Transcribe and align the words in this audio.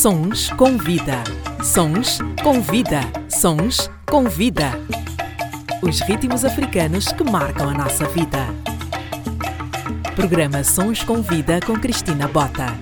Sons 0.00 0.48
com 0.56 0.78
vida. 0.78 1.22
Sons 1.62 2.20
com 2.42 2.62
vida. 2.62 3.00
Sons 3.28 3.90
com 4.08 4.24
vida. 4.30 4.70
Os 5.82 6.00
ritmos 6.00 6.42
africanos 6.42 7.12
que 7.12 7.22
marcam 7.22 7.68
a 7.68 7.74
nossa 7.74 8.08
vida. 8.08 8.46
Programa 10.16 10.64
Sons 10.64 11.04
com 11.04 11.20
Vida 11.20 11.60
com 11.66 11.78
Cristina 11.78 12.26
Bota. 12.26 12.79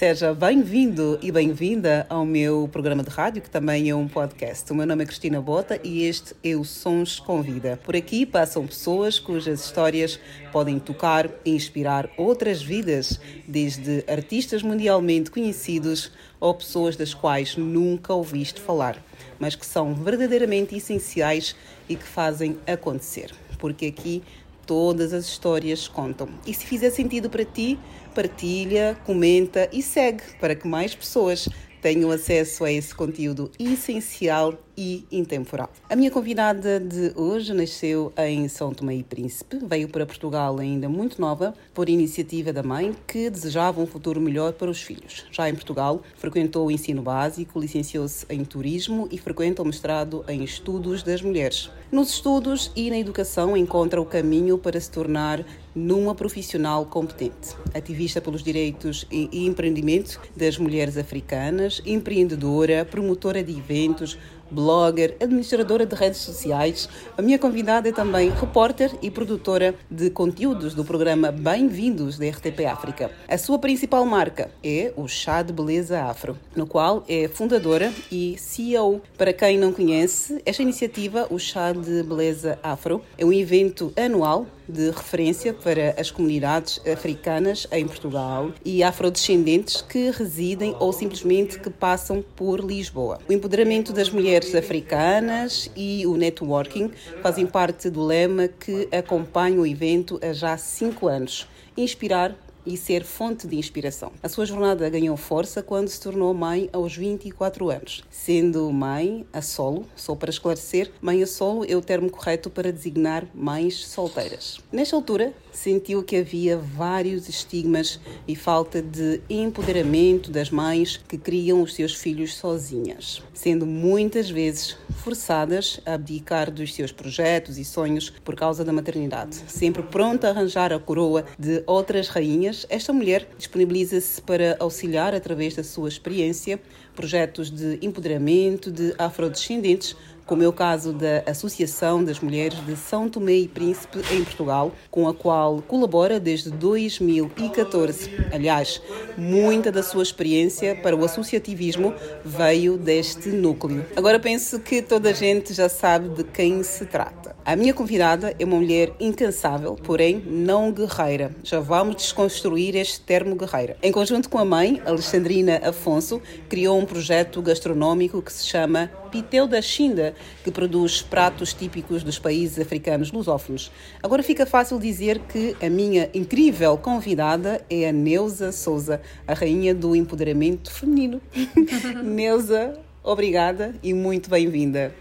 Seja 0.00 0.32
bem-vindo 0.32 1.18
e 1.20 1.30
bem-vinda 1.30 2.06
ao 2.08 2.24
meu 2.24 2.66
programa 2.72 3.02
de 3.02 3.10
rádio, 3.10 3.42
que 3.42 3.50
também 3.50 3.90
é 3.90 3.94
um 3.94 4.08
podcast. 4.08 4.72
O 4.72 4.74
meu 4.74 4.86
nome 4.86 5.04
é 5.04 5.06
Cristina 5.06 5.42
Bota 5.42 5.78
e 5.84 6.04
este 6.04 6.34
é 6.42 6.56
o 6.56 6.64
Sons 6.64 7.20
com 7.20 7.42
Vida. 7.42 7.78
Por 7.84 7.94
aqui 7.94 8.24
passam 8.24 8.66
pessoas 8.66 9.18
cujas 9.18 9.62
histórias 9.62 10.18
podem 10.50 10.78
tocar 10.78 11.28
e 11.44 11.50
inspirar 11.50 12.08
outras 12.16 12.62
vidas, 12.62 13.20
desde 13.46 14.02
artistas 14.08 14.62
mundialmente 14.62 15.30
conhecidos 15.30 16.10
ou 16.40 16.54
pessoas 16.54 16.96
das 16.96 17.12
quais 17.12 17.58
nunca 17.58 18.14
ouviste 18.14 18.58
falar, 18.58 18.96
mas 19.38 19.54
que 19.54 19.66
são 19.66 19.94
verdadeiramente 19.94 20.74
essenciais 20.74 21.54
e 21.90 21.94
que 21.94 22.06
fazem 22.06 22.56
acontecer. 22.66 23.32
Porque 23.58 23.84
aqui 23.84 24.22
todas 24.70 25.12
as 25.12 25.24
histórias 25.24 25.88
contam. 25.88 26.28
E 26.46 26.54
se 26.54 26.64
fizer 26.64 26.90
sentido 26.90 27.28
para 27.28 27.44
ti, 27.44 27.76
partilha, 28.14 28.96
comenta 29.04 29.68
e 29.72 29.82
segue 29.82 30.22
para 30.38 30.54
que 30.54 30.68
mais 30.68 30.94
pessoas 30.94 31.48
tenham 31.82 32.08
acesso 32.12 32.62
a 32.62 32.70
esse 32.70 32.94
conteúdo 32.94 33.50
essencial 33.58 34.54
e 34.80 35.04
intemporal. 35.12 35.68
A 35.90 35.94
minha 35.94 36.10
convidada 36.10 36.80
de 36.80 37.12
hoje 37.14 37.52
nasceu 37.52 38.10
em 38.16 38.48
São 38.48 38.72
Tomé 38.72 38.94
e 38.94 39.02
Príncipe, 39.02 39.58
veio 39.62 39.90
para 39.90 40.06
Portugal 40.06 40.58
ainda 40.58 40.88
muito 40.88 41.20
nova, 41.20 41.52
por 41.74 41.90
iniciativa 41.90 42.50
da 42.50 42.62
mãe, 42.62 42.96
que 43.06 43.28
desejava 43.28 43.78
um 43.78 43.86
futuro 43.86 44.18
melhor 44.22 44.54
para 44.54 44.70
os 44.70 44.80
filhos. 44.80 45.26
Já 45.30 45.50
em 45.50 45.54
Portugal, 45.54 46.00
frequentou 46.16 46.66
o 46.66 46.70
ensino 46.70 47.02
básico, 47.02 47.60
licenciou-se 47.60 48.24
em 48.30 48.42
turismo 48.42 49.06
e 49.10 49.18
frequenta 49.18 49.60
o 49.60 49.66
mestrado 49.66 50.24
em 50.26 50.42
estudos 50.42 51.02
das 51.02 51.20
mulheres. 51.20 51.70
Nos 51.92 52.08
estudos 52.08 52.72
e 52.74 52.88
na 52.88 52.96
educação 52.96 53.54
encontra 53.54 54.00
o 54.00 54.06
caminho 54.06 54.56
para 54.56 54.80
se 54.80 54.90
tornar 54.90 55.44
numa 55.74 56.14
profissional 56.14 56.86
competente, 56.86 57.54
ativista 57.74 58.20
pelos 58.20 58.42
direitos 58.42 59.06
e 59.10 59.46
empreendimento 59.46 60.20
das 60.36 60.56
mulheres 60.56 60.96
africanas, 60.96 61.82
empreendedora, 61.84 62.84
promotora 62.84 63.42
de 63.42 63.56
eventos, 63.56 64.18
blogger, 64.50 65.16
administradora 65.20 65.86
de 65.86 65.94
redes 65.94 66.20
sociais. 66.20 66.88
A 67.16 67.22
minha 67.22 67.38
convidada 67.38 67.88
é 67.88 67.92
também 67.92 68.30
repórter 68.30 68.90
e 69.00 69.10
produtora 69.10 69.74
de 69.90 70.10
conteúdos 70.10 70.74
do 70.74 70.84
programa 70.84 71.30
Bem-vindos 71.30 72.18
da 72.18 72.28
RTP 72.28 72.66
África. 72.66 73.10
A 73.28 73.38
sua 73.38 73.58
principal 73.58 74.04
marca 74.04 74.50
é 74.62 74.92
o 74.96 75.06
Chá 75.06 75.42
de 75.42 75.52
Beleza 75.52 76.02
Afro, 76.02 76.36
no 76.54 76.66
qual 76.66 77.04
é 77.08 77.28
fundadora 77.28 77.92
e 78.10 78.36
CEO. 78.38 79.00
Para 79.16 79.32
quem 79.32 79.58
não 79.58 79.72
conhece, 79.72 80.40
esta 80.44 80.62
iniciativa, 80.62 81.26
o 81.30 81.38
Chá 81.38 81.72
de 81.72 82.02
Beleza 82.02 82.58
Afro, 82.62 83.02
é 83.16 83.24
um 83.24 83.32
evento 83.32 83.92
anual 83.96 84.46
de 84.70 84.90
referência 84.90 85.52
para 85.52 85.94
as 85.98 86.10
comunidades 86.10 86.80
africanas 86.86 87.66
em 87.72 87.86
Portugal 87.86 88.52
e 88.64 88.82
afrodescendentes 88.82 89.82
que 89.82 90.10
residem 90.10 90.74
ou 90.78 90.92
simplesmente 90.92 91.58
que 91.58 91.68
passam 91.68 92.24
por 92.36 92.60
Lisboa. 92.60 93.18
O 93.28 93.32
empoderamento 93.32 93.92
das 93.92 94.08
mulheres 94.10 94.54
africanas 94.54 95.70
e 95.76 96.06
o 96.06 96.16
networking 96.16 96.90
fazem 97.22 97.46
parte 97.46 97.90
do 97.90 98.04
lema 98.04 98.48
que 98.48 98.88
acompanha 98.92 99.60
o 99.60 99.66
evento 99.66 100.18
há 100.22 100.32
já 100.32 100.56
cinco 100.56 101.08
anos. 101.08 101.46
Inspirar 101.76 102.36
e 102.72 102.76
ser 102.76 103.04
fonte 103.04 103.46
de 103.46 103.56
inspiração. 103.56 104.12
A 104.22 104.28
sua 104.28 104.46
jornada 104.46 104.88
ganhou 104.88 105.16
força 105.16 105.62
quando 105.62 105.88
se 105.88 106.00
tornou 106.00 106.32
mãe 106.32 106.68
aos 106.72 106.96
24 106.96 107.70
anos. 107.70 108.04
Sendo 108.10 108.70
mãe 108.70 109.26
a 109.32 109.42
solo, 109.42 109.86
só 109.96 110.14
para 110.14 110.30
esclarecer, 110.30 110.90
mãe 111.00 111.22
a 111.22 111.26
solo 111.26 111.64
é 111.68 111.74
o 111.74 111.82
termo 111.82 112.10
correto 112.10 112.48
para 112.48 112.72
designar 112.72 113.26
mães 113.34 113.86
solteiras. 113.86 114.58
Nesta 114.72 114.94
altura, 114.94 115.32
sentiu 115.52 116.02
que 116.02 116.16
havia 116.16 116.56
vários 116.56 117.28
estigmas 117.28 118.00
e 118.26 118.36
falta 118.36 118.80
de 118.80 119.20
empoderamento 119.28 120.30
das 120.30 120.50
mães 120.50 120.96
que 121.08 121.18
criam 121.18 121.62
os 121.62 121.74
seus 121.74 121.94
filhos 121.94 122.36
sozinhas, 122.36 123.22
sendo 123.34 123.66
muitas 123.66 124.30
vezes 124.30 124.76
forçadas 125.02 125.80
a 125.84 125.94
abdicar 125.94 126.50
dos 126.50 126.74
seus 126.74 126.92
projetos 126.92 127.58
e 127.58 127.64
sonhos 127.64 128.10
por 128.24 128.36
causa 128.36 128.64
da 128.64 128.72
maternidade. 128.72 129.42
Sempre 129.48 129.82
pronta 129.82 130.28
a 130.28 130.30
arranjar 130.30 130.72
a 130.72 130.78
coroa 130.78 131.24
de 131.38 131.62
outras 131.66 132.08
rainhas, 132.08 132.59
esta 132.68 132.92
mulher 132.92 133.28
disponibiliza-se 133.38 134.20
para 134.22 134.56
auxiliar 134.58 135.14
através 135.14 135.54
da 135.54 135.64
sua 135.64 135.88
experiência 135.88 136.60
projetos 136.94 137.50
de 137.50 137.78
empoderamento 137.80 138.70
de 138.70 138.94
afrodescendentes 138.98 139.96
como 140.30 140.44
é 140.44 140.48
o 140.48 140.52
caso 140.52 140.92
da 140.92 141.24
Associação 141.26 142.04
das 142.04 142.20
Mulheres 142.20 142.64
de 142.64 142.76
São 142.76 143.08
Tomé 143.08 143.34
e 143.34 143.48
Príncipe 143.48 143.98
em 144.14 144.22
Portugal, 144.22 144.70
com 144.88 145.08
a 145.08 145.12
qual 145.12 145.60
colabora 145.60 146.20
desde 146.20 146.52
2014. 146.52 148.28
Aliás, 148.32 148.80
muita 149.18 149.72
da 149.72 149.82
sua 149.82 150.04
experiência 150.04 150.76
para 150.76 150.94
o 150.94 151.04
associativismo 151.04 151.92
veio 152.24 152.78
deste 152.78 153.30
núcleo. 153.30 153.84
Agora 153.96 154.20
penso 154.20 154.60
que 154.60 154.80
toda 154.80 155.10
a 155.10 155.12
gente 155.12 155.52
já 155.52 155.68
sabe 155.68 156.08
de 156.10 156.22
quem 156.22 156.62
se 156.62 156.86
trata. 156.86 157.34
A 157.44 157.56
minha 157.56 157.74
convidada 157.74 158.32
é 158.38 158.44
uma 158.44 158.58
mulher 158.58 158.92
incansável, 159.00 159.74
porém 159.74 160.22
não 160.24 160.70
guerreira. 160.70 161.34
Já 161.42 161.58
vamos 161.58 161.96
desconstruir 161.96 162.76
este 162.76 163.00
termo 163.00 163.34
guerreira. 163.34 163.76
Em 163.82 163.90
conjunto 163.90 164.28
com 164.28 164.38
a 164.38 164.44
mãe, 164.44 164.80
Alexandrina 164.86 165.60
Afonso, 165.64 166.22
criou 166.48 166.78
um 166.78 166.84
projeto 166.84 167.42
gastronômico 167.42 168.22
que 168.22 168.32
se 168.32 168.46
chama 168.46 168.88
Piteu 169.10 169.46
da 169.46 169.60
Xinda, 169.60 170.14
que 170.44 170.50
produz 170.50 171.02
pratos 171.02 171.52
típicos 171.52 172.02
dos 172.02 172.18
países 172.18 172.58
africanos 172.58 173.10
lusófonos. 173.10 173.70
Agora 174.02 174.22
fica 174.22 174.46
fácil 174.46 174.78
dizer 174.78 175.18
que 175.20 175.56
a 175.60 175.68
minha 175.68 176.08
incrível 176.14 176.76
convidada 176.78 177.64
é 177.68 177.88
a 177.88 177.92
Neuza 177.92 178.52
Souza, 178.52 179.00
a 179.26 179.34
rainha 179.34 179.74
do 179.74 179.96
empoderamento 179.96 180.70
feminino. 180.72 181.20
Neuza, 182.04 182.78
obrigada 183.02 183.74
e 183.82 183.92
muito 183.92 184.30
bem-vinda. 184.30 184.94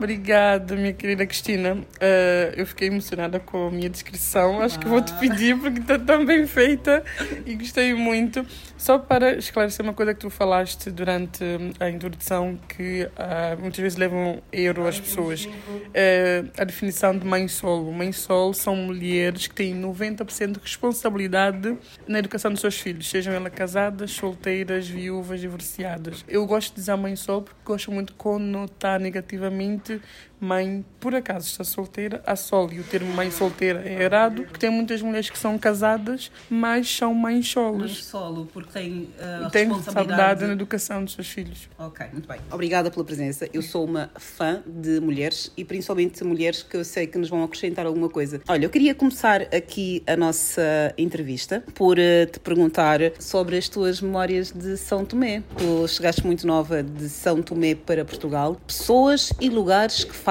Obrigada, 0.00 0.76
minha 0.76 0.94
querida 0.94 1.26
Cristina. 1.26 1.74
Uh, 1.74 2.56
eu 2.56 2.64
fiquei 2.64 2.88
emocionada 2.88 3.38
com 3.38 3.66
a 3.66 3.70
minha 3.70 3.90
descrição. 3.90 4.62
Acho 4.62 4.76
ah. 4.76 4.78
que 4.78 4.88
vou 4.88 5.02
te 5.02 5.12
pedir 5.18 5.58
porque 5.58 5.78
está 5.78 5.98
tão 5.98 6.24
bem 6.24 6.46
feita 6.46 7.04
e 7.44 7.54
gostei 7.54 7.92
muito. 7.92 8.42
Só 8.78 8.98
para 8.98 9.36
esclarecer 9.36 9.84
uma 9.84 9.92
coisa 9.92 10.14
que 10.14 10.20
tu 10.20 10.30
falaste 10.30 10.90
durante 10.90 11.44
a 11.78 11.90
introdução, 11.90 12.58
que 12.66 13.04
uh, 13.04 13.60
muitas 13.60 13.78
vezes 13.78 13.98
levam 13.98 14.42
erro 14.50 14.86
às 14.86 14.98
pessoas. 14.98 15.44
Uh, 15.44 16.50
a 16.56 16.64
definição 16.64 17.14
de 17.14 17.26
mãe 17.26 17.46
solo. 17.46 17.92
Mãe 17.92 18.10
solo 18.10 18.54
são 18.54 18.74
mulheres 18.74 19.48
que 19.48 19.54
têm 19.54 19.78
90% 19.78 20.52
de 20.52 20.60
responsabilidade 20.60 21.76
na 22.08 22.20
educação 22.20 22.50
dos 22.50 22.62
seus 22.62 22.80
filhos, 22.80 23.06
sejam 23.10 23.34
elas 23.34 23.52
casadas, 23.52 24.12
solteiras, 24.12 24.88
viúvas, 24.88 25.42
divorciadas. 25.42 26.24
Eu 26.26 26.46
gosto 26.46 26.70
de 26.70 26.76
dizer 26.76 26.96
mãe 26.96 27.14
solo 27.16 27.42
porque 27.42 27.60
gosto 27.62 27.92
muito 27.92 28.14
de 28.14 28.16
conotar 28.16 28.98
negativamente 28.98 29.89
to 29.90 30.00
mãe, 30.40 30.84
por 30.98 31.14
acaso 31.14 31.46
está 31.46 31.64
solteira, 31.64 32.22
a 32.26 32.36
sol, 32.36 32.70
e 32.72 32.80
o 32.80 32.82
termo 32.82 33.12
mãe 33.12 33.30
solteira 33.30 33.82
é 33.86 34.02
errado, 34.02 34.42
porque 34.42 34.58
tem 34.58 34.70
muitas 34.70 35.02
mulheres 35.02 35.28
que 35.30 35.38
são 35.38 35.58
casadas, 35.58 36.30
mas 36.48 36.88
são 36.94 37.14
mães 37.14 37.48
solos. 37.48 37.92
Mãe 37.92 38.02
solo, 38.02 38.48
porque 38.52 38.72
tem 38.72 39.10
uh, 39.18 39.50
tem 39.50 39.68
responsabilidade 39.68 40.44
na 40.44 40.52
educação 40.52 41.04
dos 41.04 41.14
seus 41.14 41.28
filhos. 41.28 41.68
Ok, 41.78 42.06
muito 42.12 42.28
bem. 42.28 42.40
Obrigada 42.50 42.90
pela 42.90 43.04
presença. 43.04 43.48
Eu 43.52 43.62
sou 43.62 43.84
uma 43.84 44.10
fã 44.16 44.62
de 44.66 45.00
mulheres 45.00 45.52
e 45.56 45.64
principalmente 45.64 46.22
mulheres 46.24 46.62
que 46.62 46.76
eu 46.76 46.84
sei 46.84 47.06
que 47.06 47.18
nos 47.18 47.28
vão 47.28 47.42
acrescentar 47.42 47.86
alguma 47.86 48.08
coisa. 48.08 48.40
Olha, 48.48 48.64
eu 48.64 48.70
queria 48.70 48.94
começar 48.94 49.42
aqui 49.54 50.02
a 50.06 50.16
nossa 50.16 50.94
entrevista 50.96 51.64
por 51.74 51.98
uh, 51.98 52.26
te 52.30 52.38
perguntar 52.40 53.00
sobre 53.18 53.56
as 53.56 53.68
tuas 53.68 54.00
memórias 54.00 54.52
de 54.52 54.76
São 54.76 55.04
Tomé. 55.04 55.42
Tu 55.56 55.88
chegaste 55.88 56.24
muito 56.24 56.46
nova 56.46 56.82
de 56.82 57.08
São 57.08 57.42
Tomé 57.42 57.74
para 57.74 58.04
Portugal. 58.04 58.60
Pessoas 58.66 59.32
e 59.40 59.48
lugares 59.48 59.70
lugares 59.70 60.04
que 60.04 60.14
fazem 60.14 60.29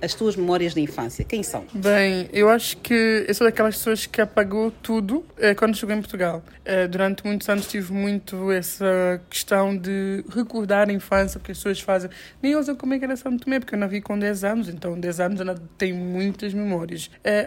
as 0.00 0.14
tuas 0.14 0.36
memórias 0.36 0.74
da 0.74 0.80
infância? 0.80 1.24
Quem 1.24 1.42
são? 1.42 1.64
Bem, 1.74 2.28
eu 2.32 2.48
acho 2.48 2.76
que 2.78 3.24
eu 3.26 3.34
sou 3.34 3.46
daquelas 3.46 3.76
pessoas 3.76 4.06
que 4.06 4.20
apagou 4.20 4.70
tudo 4.70 5.24
eh, 5.38 5.54
quando 5.54 5.76
chegou 5.76 5.94
em 5.94 6.00
Portugal. 6.00 6.42
Eh, 6.64 6.86
durante 6.86 7.24
muitos 7.24 7.48
anos 7.48 7.66
tive 7.66 7.92
muito 7.92 8.52
essa 8.52 9.20
questão 9.28 9.76
de 9.76 10.24
recordar 10.34 10.88
a 10.88 10.92
infância, 10.92 11.40
porque 11.40 11.52
as 11.52 11.58
pessoas 11.58 11.80
fazem. 11.80 12.10
Nem 12.42 12.52
eu 12.52 12.62
sei 12.62 12.74
como 12.74 12.94
é 12.94 12.98
que 12.98 13.04
era 13.04 13.16
São 13.16 13.36
Tomé, 13.36 13.58
porque 13.58 13.74
eu 13.74 13.78
não 13.78 13.88
vi 13.88 14.00
com 14.00 14.18
10 14.18 14.44
anos, 14.44 14.68
então 14.68 14.98
10 14.98 15.20
anos 15.20 15.40
eu 15.40 15.58
tenho 15.76 15.96
muitas 15.96 16.54
memórias. 16.54 17.10
Eh, 17.24 17.46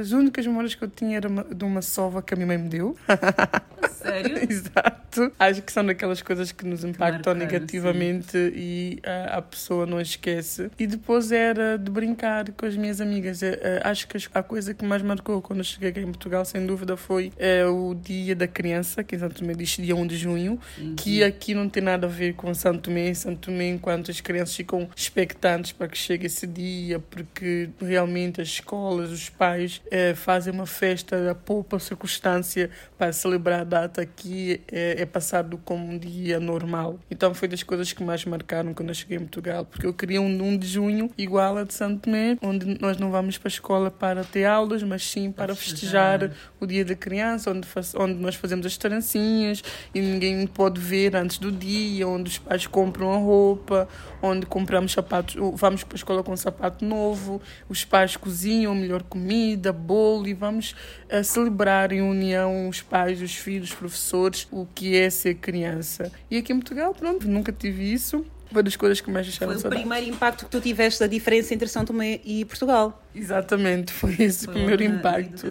as 0.00 0.12
únicas 0.12 0.46
memórias 0.46 0.74
que 0.74 0.84
eu 0.84 0.88
tinha 0.88 1.16
era 1.16 1.28
de 1.28 1.64
uma 1.64 1.82
sova 1.82 2.22
que 2.22 2.34
a 2.34 2.36
minha 2.36 2.46
mãe 2.46 2.58
me 2.58 2.68
deu. 2.68 2.96
Sério? 3.90 4.38
Exato. 4.48 5.32
Acho 5.38 5.62
que 5.62 5.72
são 5.72 5.84
daquelas 5.84 6.22
coisas 6.22 6.52
que 6.52 6.64
nos 6.64 6.84
impactam 6.84 7.34
negativamente 7.34 8.32
sim. 8.32 8.52
e 8.54 8.98
a, 9.04 9.38
a 9.38 9.42
pessoa 9.42 9.86
não 9.86 10.00
esquece. 10.00 10.70
E 10.78 10.86
depois 10.86 11.32
é 11.32 11.37
era 11.38 11.78
de 11.78 11.90
brincar 11.90 12.50
com 12.52 12.66
as 12.66 12.76
minhas 12.76 13.00
amigas. 13.00 13.42
Uh, 13.42 13.56
acho 13.84 14.06
que 14.08 14.18
a 14.34 14.42
coisa 14.42 14.74
que 14.74 14.84
mais 14.84 15.02
marcou 15.02 15.40
quando 15.40 15.60
eu 15.60 15.64
cheguei 15.64 15.90
aqui 15.90 16.00
em 16.00 16.04
Portugal, 16.04 16.44
sem 16.44 16.64
dúvida, 16.66 16.96
foi 16.96 17.32
uh, 17.66 17.90
o 17.90 17.94
Dia 17.94 18.34
da 18.34 18.46
Criança, 18.46 19.02
que 19.04 19.16
em 19.16 19.18
Santo 19.18 19.36
Tomé 19.36 19.54
diz 19.54 19.70
dia 19.70 19.94
1 19.94 20.06
de 20.06 20.16
junho, 20.16 20.58
uhum. 20.78 20.94
que 20.96 21.22
aqui 21.22 21.54
não 21.54 21.68
tem 21.68 21.82
nada 21.82 22.06
a 22.06 22.10
ver 22.10 22.34
com 22.34 22.52
Santo 22.54 22.82
Tomé. 22.82 23.12
Santo 23.14 23.50
Tomé, 23.50 23.68
enquanto 23.68 24.10
as 24.10 24.20
crianças 24.20 24.54
ficam 24.54 24.88
expectantes 24.94 25.72
para 25.72 25.88
que 25.88 25.96
chegue 25.96 26.26
esse 26.26 26.46
dia, 26.46 26.98
porque 26.98 27.70
realmente 27.80 28.40
as 28.40 28.48
escolas, 28.48 29.10
os 29.10 29.28
pais 29.28 29.80
fazem 30.16 30.52
uma 30.52 30.66
festa 30.66 31.30
a 31.30 31.34
poupa 31.34 31.78
circunstância 31.78 32.70
para 32.96 33.12
celebrar 33.12 33.60
a 33.60 33.64
data 33.64 34.04
que 34.04 34.60
é, 34.70 35.02
é 35.02 35.06
passado 35.06 35.58
como 35.64 35.90
um 35.90 35.98
dia 35.98 36.40
normal. 36.40 36.98
Então 37.10 37.34
foi 37.34 37.48
das 37.48 37.62
coisas 37.62 37.92
que 37.92 38.02
mais 38.02 38.24
marcaram 38.24 38.74
quando 38.74 38.88
eu 38.88 38.94
cheguei 38.94 39.16
em 39.16 39.20
Portugal, 39.20 39.64
porque 39.64 39.86
eu 39.86 39.94
queria 39.94 40.20
um 40.20 40.42
1 40.42 40.58
de 40.58 40.66
junho 40.66 41.10
igual 41.28 41.58
a 41.58 41.64
de 41.64 41.74
Santo 41.74 42.00
Tomé, 42.00 42.38
onde 42.40 42.80
nós 42.80 42.96
não 42.96 43.10
vamos 43.10 43.36
para 43.36 43.48
a 43.48 43.52
escola 43.52 43.90
para 43.90 44.24
ter 44.24 44.46
aulas, 44.46 44.82
mas 44.82 45.04
sim 45.04 45.30
para 45.30 45.54
festejar 45.54 46.32
o 46.58 46.66
dia 46.66 46.84
da 46.84 46.94
criança, 46.94 47.50
onde, 47.50 47.68
faz, 47.68 47.94
onde 47.94 48.14
nós 48.14 48.34
fazemos 48.34 48.64
as 48.64 48.78
trancinhas 48.78 49.62
e 49.94 50.00
ninguém 50.00 50.46
pode 50.46 50.80
ver 50.80 51.14
antes 51.14 51.38
do 51.38 51.52
dia, 51.52 52.08
onde 52.08 52.30
os 52.30 52.38
pais 52.38 52.66
compram 52.66 53.12
a 53.12 53.18
roupa, 53.18 53.86
onde 54.22 54.46
compramos 54.46 54.92
sapatos, 54.92 55.36
vamos 55.54 55.84
para 55.84 55.94
a 55.94 55.98
escola 55.98 56.22
com 56.22 56.32
um 56.32 56.36
sapato 56.36 56.84
novo, 56.84 57.40
os 57.68 57.84
pais 57.84 58.16
cozinham 58.16 58.74
melhor 58.74 59.02
comida, 59.02 59.70
bolo 59.70 60.26
e 60.26 60.32
vamos 60.32 60.74
uh, 61.12 61.22
celebrar 61.22 61.92
em 61.92 62.00
união 62.00 62.68
os 62.68 62.80
pais, 62.80 63.20
os 63.20 63.34
filhos, 63.34 63.68
os 63.68 63.74
professores, 63.74 64.48
o 64.50 64.66
que 64.74 64.96
é 64.96 65.10
ser 65.10 65.34
criança. 65.34 66.10
E 66.30 66.38
aqui 66.38 66.52
em 66.52 66.56
Portugal, 66.56 66.94
pronto, 66.94 67.28
nunca 67.28 67.52
tive 67.52 67.92
isso. 67.92 68.24
Foi 68.52 68.62
das 68.62 68.76
coisas 68.76 69.00
que 69.00 69.10
mais 69.10 69.26
deixaram 69.26 69.52
Foi 69.52 69.58
o 69.58 69.60
saudades. 69.60 69.84
primeiro 69.84 70.14
impacto 70.14 70.44
que 70.46 70.50
tu 70.50 70.60
tiveste 70.60 71.00
da 71.00 71.06
diferença 71.06 71.52
entre 71.52 71.68
São 71.68 71.84
Tomé 71.84 72.20
e 72.24 72.44
Portugal. 72.44 73.02
Exatamente, 73.14 73.92
foi 73.92 74.16
esse 74.18 74.44
foi 74.46 74.54
o 74.54 74.56
primeiro 74.56 74.82
impacto. 74.84 75.46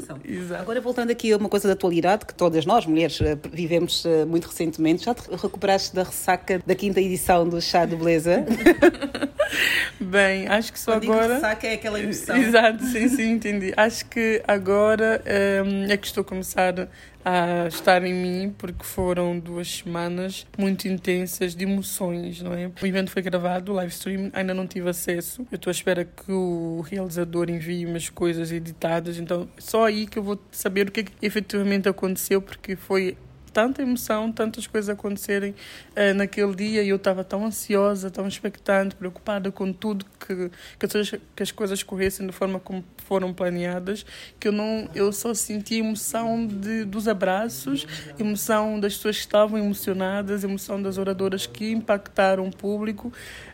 Agora, 0.59 0.81
voltando 0.81 1.11
aqui 1.11 1.31
a 1.31 1.38
uma 1.38 1.49
coisa 1.49 1.67
da 1.67 1.73
atualidade, 1.73 2.25
que 2.25 2.33
todas 2.33 2.65
nós, 2.65 2.85
mulheres, 2.85 3.19
eh, 3.21 3.38
vivemos 3.51 4.05
eh, 4.05 4.25
muito 4.25 4.45
recentemente, 4.47 5.05
já 5.05 5.13
te 5.13 5.29
recuperaste 5.29 5.94
da 5.95 6.03
ressaca 6.03 6.61
da 6.65 6.75
quinta 6.75 6.99
edição 7.01 7.47
do 7.47 7.61
Chá 7.61 7.85
de 7.85 7.95
Beleza? 7.95 8.45
Bem, 9.99 10.47
acho 10.47 10.71
que 10.73 10.79
só 10.79 10.94
Quando 10.94 11.03
agora. 11.11 11.21
Digo 11.23 11.33
ressaca 11.35 11.67
é 11.67 11.73
aquela 11.73 11.99
emoção. 11.99 12.35
Exato, 12.38 12.83
sim, 12.85 13.07
sim, 13.09 13.31
entendi. 13.31 13.73
Acho 13.75 14.05
que 14.05 14.41
agora 14.47 15.21
um, 15.65 15.91
é 15.91 15.97
que 15.97 16.07
estou 16.07 16.21
a 16.21 16.25
começar 16.25 16.88
a 17.27 17.68
estar 17.68 18.06
em 18.06 18.13
mim, 18.13 18.56
porque 18.57 18.85
foram 18.85 19.38
duas 19.38 19.68
semanas 19.68 20.47
muito 20.57 20.88
intensas 20.88 21.53
de 21.53 21.65
emoções, 21.65 22.41
não 22.41 22.53
é? 22.53 22.71
O 22.81 22.85
evento 22.85 23.12
foi 23.12 23.21
gravado, 23.21 23.74
o 23.74 23.75
live 23.75 23.91
stream, 23.91 24.29
ainda 24.31 24.53
não 24.53 24.65
tive 24.65 24.89
acesso. 24.89 25.45
Eu 25.51 25.57
estou 25.57 25.69
à 25.69 25.74
espera 25.74 26.06
que 26.06 26.31
o 26.31 26.79
realizador 26.89 27.50
envie 27.50 27.85
umas 27.85 28.07
coisas 28.07 28.50
editadas, 28.50 29.19
então 29.19 29.50
só 29.57 29.85
aí 29.85 30.07
que 30.07 30.18
eu 30.18 30.24
vou 30.24 30.39
saber 30.51 30.88
o 30.88 30.91
que, 30.91 31.01
é 31.01 31.03
que 31.03 31.12
efetivamente 31.21 31.89
aconteceu, 31.89 32.41
porque 32.41 32.77
foi 32.77 33.18
tanta 33.57 33.81
emoção, 33.81 34.31
tantas 34.31 34.68
coisas 34.68 34.88
acontecerem 34.88 35.50
uh, 35.50 36.13
naquele 36.13 36.54
dia 36.54 36.83
e 36.83 36.89
eu 36.89 36.98
estava 36.98 37.24
tão 37.24 37.44
ansiosa, 37.44 38.12
tão 38.12 38.27
expectante, 38.27 38.94
preocupada 38.94 39.51
com 39.51 39.74
tudo 39.74 40.06
que, 40.19 40.51
que, 40.77 40.98
as, 40.98 41.09
que 41.36 41.42
as 41.42 41.51
coisas 41.51 41.81
corressem 41.81 42.27
da 42.27 42.31
forma 42.31 42.59
como 42.59 42.86
foram 42.98 43.33
planeadas, 43.33 44.06
que 44.39 44.48
eu 44.48 44.51
não 44.51 44.88
eu 44.94 45.12
só 45.12 45.33
senti 45.33 45.80
emoção 45.80 46.45
de, 46.45 46.83
dos 46.86 47.07
abraços, 47.07 47.88
emoção 48.19 48.80
das 48.80 48.95
pessoas 48.95 49.15
que 49.15 49.21
estavam 49.21 49.57
emocionadas, 49.57 50.44
emoção 50.44 50.80
das 50.80 51.00
oradoras 51.00 51.48
que 51.48 51.71
impactaram 51.71 52.48
o 52.48 52.56
público 52.56 53.12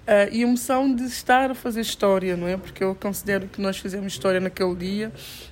uh, 0.08 0.30
e 0.32 0.42
emoção 0.42 0.94
de 0.94 1.04
estar 1.04 1.52
a 1.52 1.56
fazer 1.56 1.82
história, 1.82 2.36
não 2.36 2.48
é? 2.48 2.58
Porque 2.58 2.84
eu 2.84 2.96
considero 2.96 3.48
que 3.48 3.62
nós 3.62 3.78
fizemos 3.78 4.14
história 4.14 4.40
naquele 4.40 4.76
dia 4.76 5.12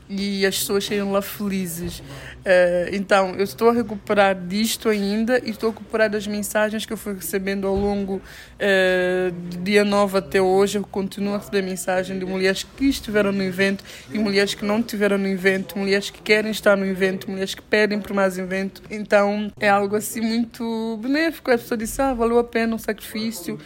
e 0.09 0.45
as 0.45 0.59
pessoas 0.59 0.85
saíram 0.85 1.11
lá 1.11 1.21
felizes. 1.21 1.99
Uh, 1.99 2.91
então, 2.91 3.33
eu 3.35 3.43
estou 3.43 3.69
a 3.69 3.73
recuperar 3.73 4.35
disto 4.35 4.89
ainda 4.89 5.39
e 5.43 5.51
estou 5.51 5.69
a 5.69 5.71
recuperar 5.71 6.09
das 6.09 6.27
mensagens 6.27 6.85
que 6.85 6.91
eu 6.91 6.97
fui 6.97 7.13
recebendo 7.13 7.65
ao 7.65 7.75
longo 7.75 8.15
uh, 8.15 9.31
do 9.31 9.57
dia 9.57 9.85
9 9.85 10.17
até 10.17 10.41
hoje. 10.41 10.77
Eu 10.77 10.83
continuo 10.83 11.35
a 11.35 11.37
receber 11.37 11.61
mensagem 11.61 12.19
de 12.19 12.25
mulheres 12.25 12.63
que 12.63 12.85
estiveram 12.85 13.31
no 13.31 13.43
evento 13.43 13.83
e 14.11 14.19
mulheres 14.19 14.53
que 14.53 14.65
não 14.65 14.79
estiveram 14.79 15.17
no 15.17 15.27
evento, 15.27 15.77
mulheres 15.77 16.09
que 16.09 16.21
querem 16.21 16.51
estar 16.51 16.75
no 16.75 16.85
evento, 16.85 17.29
mulheres 17.29 17.55
que 17.55 17.61
pedem 17.61 18.01
por 18.01 18.13
mais 18.13 18.37
evento. 18.37 18.81
Então, 18.89 19.51
é 19.59 19.69
algo 19.69 19.95
assim 19.95 20.19
muito 20.19 20.99
benéfico. 21.01 21.51
A 21.51 21.57
pessoa 21.57 21.77
disse, 21.77 22.01
ah, 22.01 22.13
valeu 22.13 22.37
a 22.37 22.43
pena 22.43 22.75
o 22.75 22.79
sacrifício, 22.79 23.57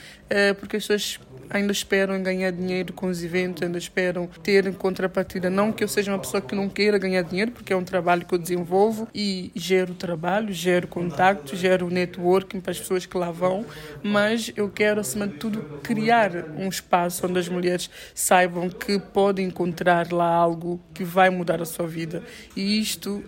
porque 0.60 0.77
as 0.77 0.83
pessoas 0.83 1.19
ainda 1.50 1.72
esperam 1.72 2.22
ganhar 2.22 2.51
dinheiro 2.51 2.94
com 2.94 3.07
os 3.07 3.24
eventos, 3.24 3.63
ainda 3.63 3.77
esperam 3.77 4.27
ter 4.44 4.74
contrapartida. 4.75 5.50
Não 5.50 5.72
que 5.72 5.83
eu 5.83 5.88
seja 5.88 6.12
uma 6.12 6.19
pessoa 6.19 6.42
que 6.42 6.56
não 6.56 6.69
queira 6.69 6.98
ganhar 6.98 7.22
dinheiro, 7.22 7.51
porque 7.51 7.74
é 7.74 7.75
um 7.75 7.83
trabalho 7.83 8.25
que 8.25 8.33
eu 8.33 8.39
desenvolvo 8.39 9.07
e 9.13 9.51
gero 9.56 9.94
trabalho, 9.94 10.54
gero 10.54 10.88
contato, 10.88 11.56
gero 11.56 11.89
networking 11.89 12.60
para 12.60 12.72
as 12.72 12.80
pessoas 12.80 13.06
que 13.06 13.18
lá 13.18 13.31
vão, 13.31 13.66
mas 14.04 14.51
eu 14.56 14.69
quero, 14.69 15.00
acima 15.00 15.27
de 15.27 15.36
tudo, 15.36 15.62
criar 15.83 16.31
um 16.57 16.68
espaço 16.68 17.25
onde 17.27 17.39
as 17.39 17.50
mulheres 17.50 17.89
saibam 18.13 18.69
que 18.69 19.00
podem 19.00 19.48
encontrar 19.48 20.12
lá 20.12 20.27
algo 20.27 20.80
que 20.94 21.04
vai 21.04 21.30
mudar 21.30 21.62
a 21.62 21.66
sua 21.66 21.88
vida. 21.88 22.24
E 22.56 22.80
isto, 22.80 23.18
uh, 23.18 23.24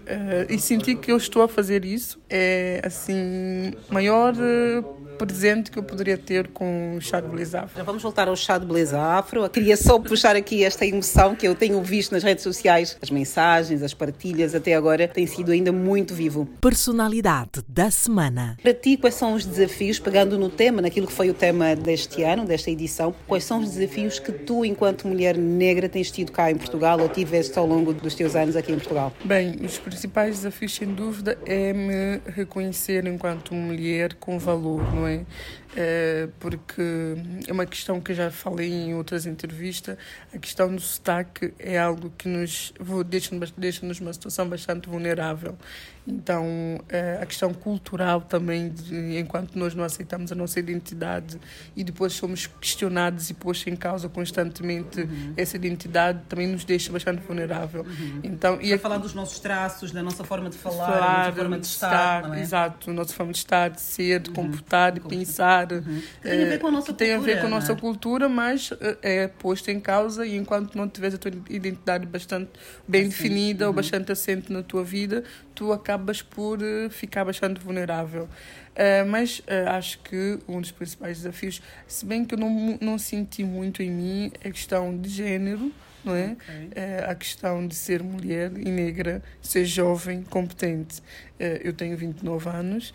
e 0.50 0.60
sentir 0.60 0.96
que 0.96 1.12
eu 1.12 1.18
estou 1.18 1.42
a 1.42 1.48
fazer 1.48 1.86
isso, 1.86 2.20
é 2.30 2.82
assim, 2.84 3.74
maior. 3.90 4.34
Presente 5.18 5.72
que 5.72 5.80
eu 5.80 5.84
poderia 5.84 6.18
ter 6.18 6.48
com 6.50 6.96
o 6.96 7.02
chá 7.02 7.20
de 7.20 7.28
beleza 7.28 7.62
afro. 7.62 7.84
Vamos 7.84 8.04
voltar 8.04 8.28
ao 8.28 8.36
chá 8.36 8.58
de 8.58 8.66
beleza 8.66 9.00
afro. 9.00 9.44
Eu 9.44 9.50
queria 9.50 9.76
só 9.76 10.00
puxar 10.00 10.36
aqui 10.36 10.64
esta 10.64 10.86
emoção 10.86 11.36
que 11.36 11.48
eu 11.48 11.56
tenho 11.56 11.82
visto 11.82 12.12
nas 12.12 12.24
redes 12.24 12.44
sociais, 12.44 12.98
as 13.02 13.10
mensagens, 13.10 13.82
as 13.82 13.94
partilhas 13.94 14.56
até 14.56 14.74
agora 14.74 15.08
tem 15.08 15.26
sido 15.26 15.52
ainda 15.52 15.72
muito 15.72 16.14
vivo. 16.14 16.48
Personalidade 16.62 17.62
da 17.68 17.90
semana. 17.90 18.58
Para 18.62 18.74
ti, 18.74 18.96
quais 18.98 19.16
são 19.16 19.34
os 19.34 19.46
desafios, 19.46 20.00
pegando 20.00 20.38
no 20.38 20.50
tema, 20.50 20.82
naquilo 20.82 21.08
que 21.08 21.14
foi 21.14 21.30
o 21.30 21.34
tema 21.34 21.76
deste 21.76 22.24
ano, 22.24 22.46
desta 22.46 22.70
edição, 22.70 23.14
quais 23.28 23.44
são 23.44 23.60
os 23.60 23.72
desafios 23.72 24.20
que 24.20 24.32
tu, 24.32 24.64
enquanto 24.64 25.08
mulher 25.08 25.38
negra, 25.38 25.90
tens 25.90 26.12
tido 26.12 26.32
cá 26.32 26.52
em 26.52 26.56
Portugal 26.56 27.00
ou 27.00 27.10
tiveste 27.10 27.58
ao 27.58 27.66
longo 27.66 27.94
dos 27.94 28.16
teus 28.16 28.36
anos 28.36 28.56
aqui 28.56 28.72
em 28.72 28.76
Portugal? 28.76 29.12
Bem, 29.24 29.58
os 29.64 29.78
principais 29.78 30.38
desafios, 30.38 30.76
sem 30.76 30.94
dúvida, 30.94 31.38
é 31.46 31.74
me 31.74 32.22
reconhecer 32.32 33.06
enquanto 33.06 33.54
mulher 33.54 34.14
com 34.16 34.38
valor, 34.38 34.84
não 34.94 35.07
é? 35.07 35.07
É? 35.08 35.26
porque 36.40 36.82
é 37.48 37.52
uma 37.52 37.66
questão 37.66 38.02
que 38.02 38.12
eu 38.12 38.16
já 38.16 38.32
falei 38.32 38.72
em 38.72 38.96
outras 38.96 39.26
entrevistas, 39.26 39.98
a 40.34 40.38
questão 40.38 40.74
do 40.74 40.82
sotaque 40.82 41.54
é 41.60 41.78
algo 41.78 42.12
que 42.18 42.28
nos 42.28 42.74
deixa-nos 43.06 43.52
deixa 43.52 43.86
numa 43.86 44.14
situação 44.14 44.50
bastante 44.50 44.90
vulnerável. 44.90 45.56
Então, 46.08 46.80
é, 46.88 47.20
a 47.22 47.26
questão 47.26 47.54
cultural 47.54 48.22
também, 48.22 48.70
de, 48.70 49.18
enquanto 49.20 49.56
nós 49.56 49.76
não 49.76 49.84
aceitamos 49.84 50.32
a 50.32 50.36
nossa 50.36 50.58
identidade 50.58 51.38
e 51.76 51.84
depois 51.84 52.14
somos 52.14 52.48
questionados 52.48 53.30
e 53.30 53.34
postos 53.34 53.68
em 53.68 53.76
causa 53.76 54.08
constantemente 54.08 55.02
uhum. 55.02 55.34
essa 55.36 55.58
identidade, 55.58 56.22
também 56.30 56.48
nos 56.48 56.64
deixa 56.64 56.92
bastante 56.94 57.22
vulnerável. 57.22 57.84
Uhum. 57.84 58.22
Então, 58.24 58.58
e 58.62 58.74
a 58.74 58.80
falar 58.80 59.00
dos 59.00 59.14
nossos 59.14 59.40
traços, 59.40 59.92
da 59.92 60.02
nossa 60.02 60.24
forma 60.24 60.50
de 60.50 60.58
falar, 60.58 60.86
falar 60.86 61.00
da 61.00 61.18
nossa 61.18 61.36
forma 61.36 61.60
de 61.60 61.66
estar, 61.66 62.24
estar 62.24 62.38
é? 62.38 62.42
exato, 62.42 62.94
nossa 62.94 63.14
forma 63.14 63.34
de 63.34 63.40
estar, 63.40 63.70
de 63.70 63.82
ser, 63.82 64.22
de 64.22 64.30
uhum. 64.30 64.36
comportar, 64.36 64.94
de 64.94 65.02
pensar. 65.02 65.72
Uhum. 65.74 66.02
Que 66.22 66.30
tem 66.30 66.44
a 66.44 66.46
ver 66.46 66.60
com 66.60 66.68
a 66.68 66.72
nossa 66.72 66.88
cultura. 66.88 67.06
Tem 67.06 67.16
a 67.16 67.20
ver 67.20 67.42
com 67.42 67.48
a 67.48 67.50
nossa 67.50 67.74
é? 67.74 67.76
cultura, 67.76 68.30
mas 68.30 68.72
é, 68.80 69.24
é 69.24 69.28
posto 69.28 69.70
em 69.70 69.80
causa 69.80 70.26
e 70.26 70.38
enquanto 70.38 70.76
não 70.76 70.88
tiveres 70.88 71.16
a 71.16 71.18
tua 71.18 71.32
identidade 71.50 72.06
bastante 72.06 72.52
bem 72.88 73.02
assim, 73.02 73.10
definida 73.10 73.66
ou 73.66 73.72
uhum. 73.72 73.76
bastante 73.76 74.12
assente 74.12 74.54
na 74.54 74.64
tua 74.64 74.86
vida, 74.86 75.24
tu 75.58 75.74
acabas 75.74 76.22
por 76.22 76.60
uh, 76.62 76.90
ficar 76.92 77.26
bastante 77.26 77.60
vulnerável. 77.60 78.26
Uh, 78.26 79.10
mas 79.10 79.40
uh, 79.40 79.70
acho 79.70 79.98
que 80.00 80.38
um 80.48 80.62
dos 80.62 80.70
principais 80.70 81.18
desafios, 81.18 81.60
se 81.88 82.06
bem 82.06 82.24
que 82.24 82.36
eu 82.36 82.40
não, 82.40 82.78
não 82.80 83.00
senti 83.00 83.44
muito 83.44 83.82
em 83.82 83.90
mim, 83.90 84.32
é 84.44 84.50
a 84.50 84.52
questão 84.52 84.96
de 84.96 85.10
género, 85.10 85.72
não 86.06 86.16
é? 86.16 86.34
Okay. 86.34 86.70
a 87.10 87.16
questão 87.16 87.68
de 87.68 87.74
ser 87.74 88.04
mulher 88.04 88.52
e 88.56 88.70
negra, 88.70 89.22
ser 89.42 89.66
jovem, 89.66 90.22
competente. 90.22 91.02
eu 91.38 91.74
tenho 91.74 91.98
29 91.98 92.48
anos 92.48 92.94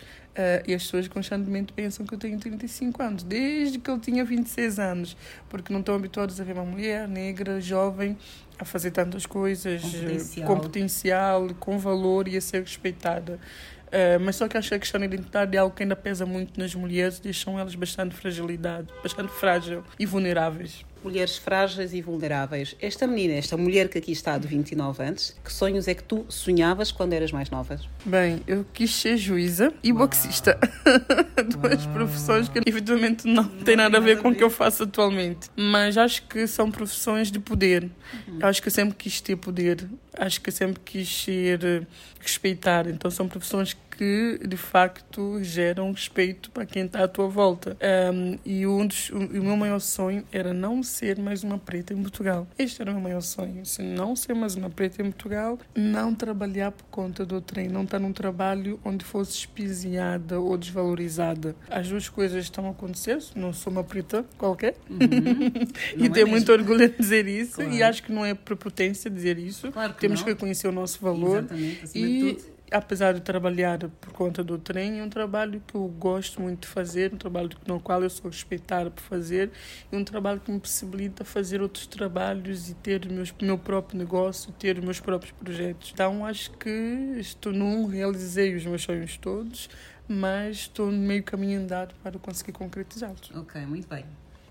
e 0.65 0.73
as 0.73 0.83
pessoas 0.83 1.07
constantemente 1.07 1.71
pensam 1.73 2.05
que 2.05 2.13
eu 2.13 2.19
tenho 2.19 2.39
35 2.39 3.01
anos, 3.03 3.23
desde 3.23 3.77
que 3.77 3.89
eu 3.89 3.99
tinha 3.99 4.25
26 4.25 4.79
anos, 4.79 5.17
porque 5.49 5.71
não 5.71 5.79
estão 5.79 5.95
habituados 5.95 6.39
a 6.41 6.43
ver 6.43 6.53
uma 6.53 6.65
mulher 6.65 7.07
negra, 7.07 7.61
jovem, 7.61 8.17
a 8.57 8.65
fazer 8.65 8.91
tantas 8.91 9.25
coisas 9.25 9.81
com 9.83 9.89
potencial, 9.89 10.47
com, 10.47 10.59
potencial, 10.59 11.47
com 11.59 11.77
valor 11.77 12.27
e 12.27 12.37
a 12.37 12.41
ser 12.41 12.61
respeitada. 12.61 13.39
Uh, 13.87 14.19
mas 14.19 14.35
só 14.37 14.47
que 14.47 14.57
acho 14.57 14.69
que 14.69 14.75
a 14.75 14.79
questão 14.79 14.99
da 14.99 15.05
identidade 15.05 15.55
é 15.55 15.59
algo 15.59 15.75
que 15.75 15.83
ainda 15.83 15.95
pesa 15.95 16.25
muito 16.25 16.59
nas 16.59 16.73
mulheres, 16.73 17.19
deixam 17.19 17.59
elas 17.59 17.75
bastante 17.75 18.15
fragilidade, 18.15 18.87
bastante 19.03 19.31
frágil 19.31 19.83
e 19.99 20.05
vulneráveis. 20.05 20.83
Mulheres 21.03 21.37
frágeis 21.37 21.93
e 21.93 22.01
vulneráveis. 22.01 22.75
Esta 22.79 23.05
menina, 23.05 23.33
esta 23.33 23.57
mulher 23.57 23.89
que 23.89 23.97
aqui 23.97 24.11
está 24.11 24.37
de 24.37 24.47
29 24.47 25.03
anos, 25.03 25.35
que 25.43 25.51
sonhos 25.51 25.87
é 25.87 25.93
que 25.93 26.03
tu 26.03 26.25
sonhavas 26.29 26.91
quando 26.91 27.13
eras 27.13 27.31
mais 27.31 27.49
nova? 27.49 27.79
Bem, 28.05 28.41
eu 28.47 28.65
quis 28.73 28.93
ser 28.95 29.17
juíza 29.17 29.73
e 29.83 29.91
boxista. 29.91 30.57
Duas 31.61 31.85
profissões 31.87 32.49
que 32.49 32.59
efetivamente 32.65 33.27
não, 33.27 33.43
não 33.43 33.63
têm 33.63 33.75
nada 33.75 33.97
a 33.97 34.01
ver 34.01 34.21
com 34.21 34.29
o 34.29 34.35
que 34.35 34.43
eu 34.43 34.49
faço 34.49 34.83
atualmente. 34.83 35.49
Mas 35.55 35.97
acho 35.97 36.23
que 36.27 36.47
são 36.47 36.71
profissões 36.71 37.31
de 37.31 37.39
poder. 37.39 37.89
Uhum. 38.27 38.39
Acho 38.41 38.61
que 38.61 38.67
eu 38.67 38.71
sempre 38.71 38.95
quis 38.95 39.21
ter 39.21 39.35
poder. 39.35 39.87
Acho 40.17 40.41
que 40.41 40.51
sempre 40.51 40.81
quis 40.83 41.23
ser 41.23 41.63
eh, 41.63 41.81
respeitar. 42.19 42.87
Então 42.87 43.09
são 43.09 43.27
profissões 43.27 43.75
que 43.97 44.39
de 44.45 44.57
facto 44.57 45.43
geram 45.43 45.91
respeito 45.91 46.49
para 46.51 46.65
quem 46.65 46.85
está 46.85 47.03
à 47.03 47.07
tua 47.07 47.27
volta. 47.27 47.77
Um, 48.13 48.37
e 48.45 48.65
um 48.65 48.85
dos, 48.85 49.09
o, 49.09 49.17
o 49.17 49.43
meu 49.43 49.55
maior 49.55 49.79
sonho 49.79 50.23
era 50.31 50.53
não 50.53 50.81
ser 50.83 51.19
mais 51.19 51.43
uma 51.43 51.57
preta 51.57 51.93
em 51.93 52.01
Portugal. 52.01 52.47
Este 52.57 52.81
era 52.81 52.91
o 52.91 52.93
meu 52.95 53.03
maior 53.03 53.21
sonho. 53.21 53.65
Se 53.65 53.81
não 53.81 54.15
ser 54.15 54.33
mais 54.33 54.55
uma 54.55 54.69
preta 54.69 55.01
em 55.01 55.11
Portugal, 55.11 55.59
não 55.75 56.13
trabalhar 56.13 56.71
por 56.71 56.85
conta 56.85 57.25
do 57.25 57.39
trem, 57.39 57.67
não 57.67 57.83
estar 57.83 57.99
num 57.99 58.13
trabalho 58.13 58.79
onde 58.83 59.05
fosse 59.05 59.37
espiziada 59.37 60.39
ou 60.39 60.57
desvalorizada. 60.57 61.55
As 61.69 61.87
duas 61.87 62.09
coisas 62.09 62.43
estão 62.43 62.67
a 62.67 62.71
acontecer. 62.71 63.19
Não 63.35 63.53
sou 63.53 63.71
uma 63.71 63.83
preta 63.83 64.25
qualquer. 64.37 64.75
Uhum. 64.89 64.97
e 65.97 66.05
é 66.07 66.09
tenho 66.09 66.27
muito 66.27 66.51
orgulho 66.51 66.89
de 66.89 66.97
dizer 66.97 67.27
isso. 67.27 67.55
Claro. 67.55 67.71
E 67.71 67.83
acho 67.83 68.03
que 68.03 68.11
não 68.11 68.25
é 68.25 68.33
prepotência 68.33 69.09
dizer 69.09 69.37
isso. 69.37 69.71
Claro 69.71 69.93
que 69.93 70.02
Temos 70.03 70.19
não. 70.19 70.25
que 70.25 70.31
reconhecer 70.33 70.67
o 70.67 70.71
nosso 70.71 70.99
valor. 70.99 71.39
Exatamente, 71.39 71.91
e 71.95 72.37
apesar 72.73 73.13
de 73.13 73.21
trabalhar 73.21 73.77
por 74.01 74.11
conta 74.11 74.43
do 74.43 74.57
trem, 74.57 74.99
é 74.99 75.03
um 75.03 75.09
trabalho 75.09 75.61
que 75.65 75.75
eu 75.75 75.87
gosto 75.87 76.41
muito 76.41 76.61
de 76.61 76.67
fazer, 76.67 77.13
um 77.13 77.17
trabalho 77.17 77.49
no 77.67 77.79
qual 77.79 78.01
eu 78.01 78.09
sou 78.09 78.29
respeitada 78.29 78.89
por 78.89 79.01
fazer, 79.01 79.51
e 79.91 79.95
um 79.95 80.03
trabalho 80.03 80.39
que 80.39 80.51
me 80.51 80.59
possibilita 80.59 81.23
fazer 81.23 81.61
outros 81.61 81.85
trabalhos 81.85 82.69
e 82.69 82.73
ter 82.73 83.01
o 83.05 83.45
meu 83.45 83.57
próprio 83.57 83.97
negócio, 83.97 84.51
ter 84.53 84.77
os 84.77 84.83
meus 84.83 84.99
próprios 84.99 85.31
projetos. 85.31 85.91
Então 85.93 86.25
acho 86.25 86.51
que 86.51 87.15
estou 87.19 87.53
num, 87.53 87.85
realizei 87.85 88.55
os 88.55 88.65
meus 88.65 88.81
sonhos 88.81 89.17
todos, 89.17 89.69
mas 90.07 90.57
estou 90.57 90.91
no 90.91 90.97
meio 90.97 91.23
caminho 91.23 91.61
andado 91.61 91.93
para 92.01 92.17
conseguir 92.17 92.53
concretizá-los. 92.53 93.31
Ok, 93.35 93.63
muito 93.65 93.87
bem. 93.87 94.03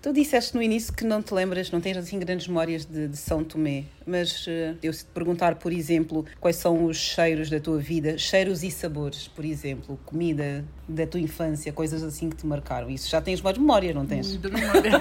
Tu 0.03 0.11
disseste 0.11 0.53
no 0.53 0.61
início 0.61 0.93
que 0.93 1.05
não 1.05 1.21
te 1.21 1.33
lembras, 1.33 1.71
não 1.71 1.79
tens 1.79 1.95
assim 1.95 2.19
grandes 2.19 2.45
memórias 2.45 2.83
de, 2.83 3.07
de 3.07 3.15
São 3.15 3.41
Tomé, 3.41 3.85
mas 4.05 4.45
uh, 4.47 4.77
eu 4.81 4.91
se 4.93 5.05
te 5.05 5.11
perguntar, 5.11 5.55
por 5.55 5.71
exemplo, 5.71 6.25
quais 6.39 6.55
são 6.55 6.85
os 6.85 6.97
cheiros 6.97 7.49
da 7.49 7.59
tua 7.59 7.77
vida, 7.77 8.17
cheiros 8.17 8.63
e 8.63 8.71
sabores, 8.71 9.27
por 9.27 9.45
exemplo, 9.45 9.99
comida 10.05 10.63
da 10.87 11.07
tua 11.07 11.19
infância, 11.19 11.71
coisas 11.71 12.03
assim 12.03 12.29
que 12.29 12.35
te 12.35 12.45
marcaram, 12.45 12.89
isso 12.89 13.09
já 13.09 13.21
tens 13.21 13.41
mais 13.41 13.57
memórias, 13.57 13.95
não 13.95 14.05
tens? 14.05 14.37
De 14.37 14.49
memória. 14.49 14.91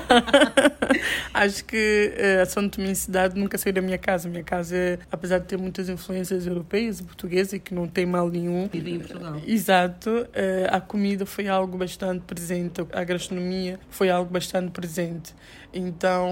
Acho 1.33 1.65
que 1.65 2.13
uh, 2.17 2.43
a 2.43 2.47
São 2.47 2.69
Tomé 2.69 2.95
cidade 2.95 3.39
nunca 3.39 3.57
saiu 3.59 3.73
da 3.73 3.81
minha 3.81 3.99
casa. 3.99 4.29
Minha 4.29 4.45
casa, 4.45 4.99
apesar 5.11 5.39
de 5.39 5.47
ter 5.47 5.59
muitas 5.59 5.89
influências 5.89 6.47
europeias 6.47 7.01
e 7.01 7.03
portuguesas, 7.03 7.55
e 7.55 7.59
que 7.59 7.75
não 7.75 7.89
tem 7.89 8.07
mal 8.07 8.29
nenhum. 8.29 8.69
Vive 8.71 8.93
em 8.93 8.99
Portugal. 8.99 9.41
Exato. 9.47 10.11
Uh, 10.11 10.27
a 10.71 10.81
comida 10.81 11.27
foi 11.27 11.49
algo 11.49 11.77
bastante 11.77 12.23
presente, 12.23 12.87
a 12.93 13.05
gastronomia 13.05 13.81
foi 13.91 14.11
algo 14.11 14.31
bastante 14.31 14.71
presente. 14.71 15.35
Então, 15.73 16.29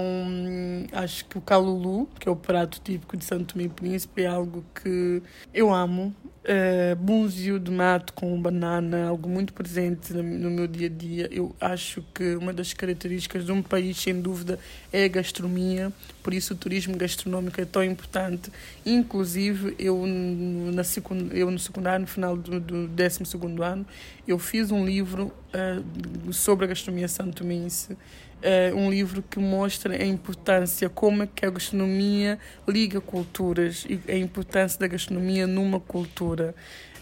acho 0.91 1.25
que 1.25 1.37
o 1.37 1.41
calulu, 1.41 2.07
que 2.19 2.29
é 2.29 2.31
o 2.31 2.35
prato 2.35 2.79
típico 2.83 3.17
de 3.17 3.25
Santo 3.25 3.53
Tomé 3.53 3.65
e 3.65 3.69
Príncipe, 3.69 4.21
é 4.21 4.27
algo 4.27 4.63
que 4.75 5.21
eu 5.53 5.73
amo. 5.73 6.15
É, 6.43 6.95
bunzio 6.95 7.59
de 7.59 7.69
mato 7.69 8.13
com 8.13 8.39
banana, 8.41 9.07
algo 9.07 9.29
muito 9.29 9.53
presente 9.53 10.11
no 10.13 10.49
meu 10.49 10.67
dia 10.67 10.87
a 10.87 10.89
dia. 10.89 11.29
Eu 11.31 11.55
acho 11.61 12.03
que 12.13 12.35
uma 12.35 12.51
das 12.51 12.73
características 12.73 13.45
de 13.45 13.51
um 13.51 13.61
país, 13.61 13.97
sem 13.97 14.19
dúvida, 14.19 14.59
é 14.91 15.05
a 15.05 15.07
gastronomia, 15.07 15.91
por 16.23 16.33
isso 16.33 16.53
o 16.53 16.57
turismo 16.57 16.97
gastronômico 16.97 17.61
é 17.61 17.65
tão 17.65 17.83
importante. 17.83 18.51
Inclusive, 18.83 19.75
eu, 19.77 20.03
na 20.07 20.83
secund... 20.83 21.29
eu 21.31 21.51
no 21.51 21.59
secundário, 21.59 22.01
no 22.01 22.07
final 22.07 22.35
do, 22.35 22.59
do 22.59 22.87
12 22.87 23.23
ano, 23.61 23.85
eu 24.27 24.39
fiz 24.39 24.71
um 24.71 24.83
livro 24.83 25.31
uh, 25.53 26.33
sobre 26.33 26.65
a 26.65 26.67
gastronomia 26.69 27.07
santomense 27.07 27.95
é 28.41 28.73
um 28.73 28.89
livro 28.89 29.21
que 29.21 29.39
mostra 29.39 29.95
a 29.95 30.05
importância, 30.05 30.89
como 30.89 31.23
é 31.23 31.27
que 31.27 31.45
a 31.45 31.49
gastronomia 31.49 32.39
liga 32.67 32.99
culturas 32.99 33.85
e 33.87 33.99
a 34.11 34.17
importância 34.17 34.79
da 34.79 34.87
gastronomia 34.87 35.45
numa 35.45 35.79
cultura. 35.79 36.55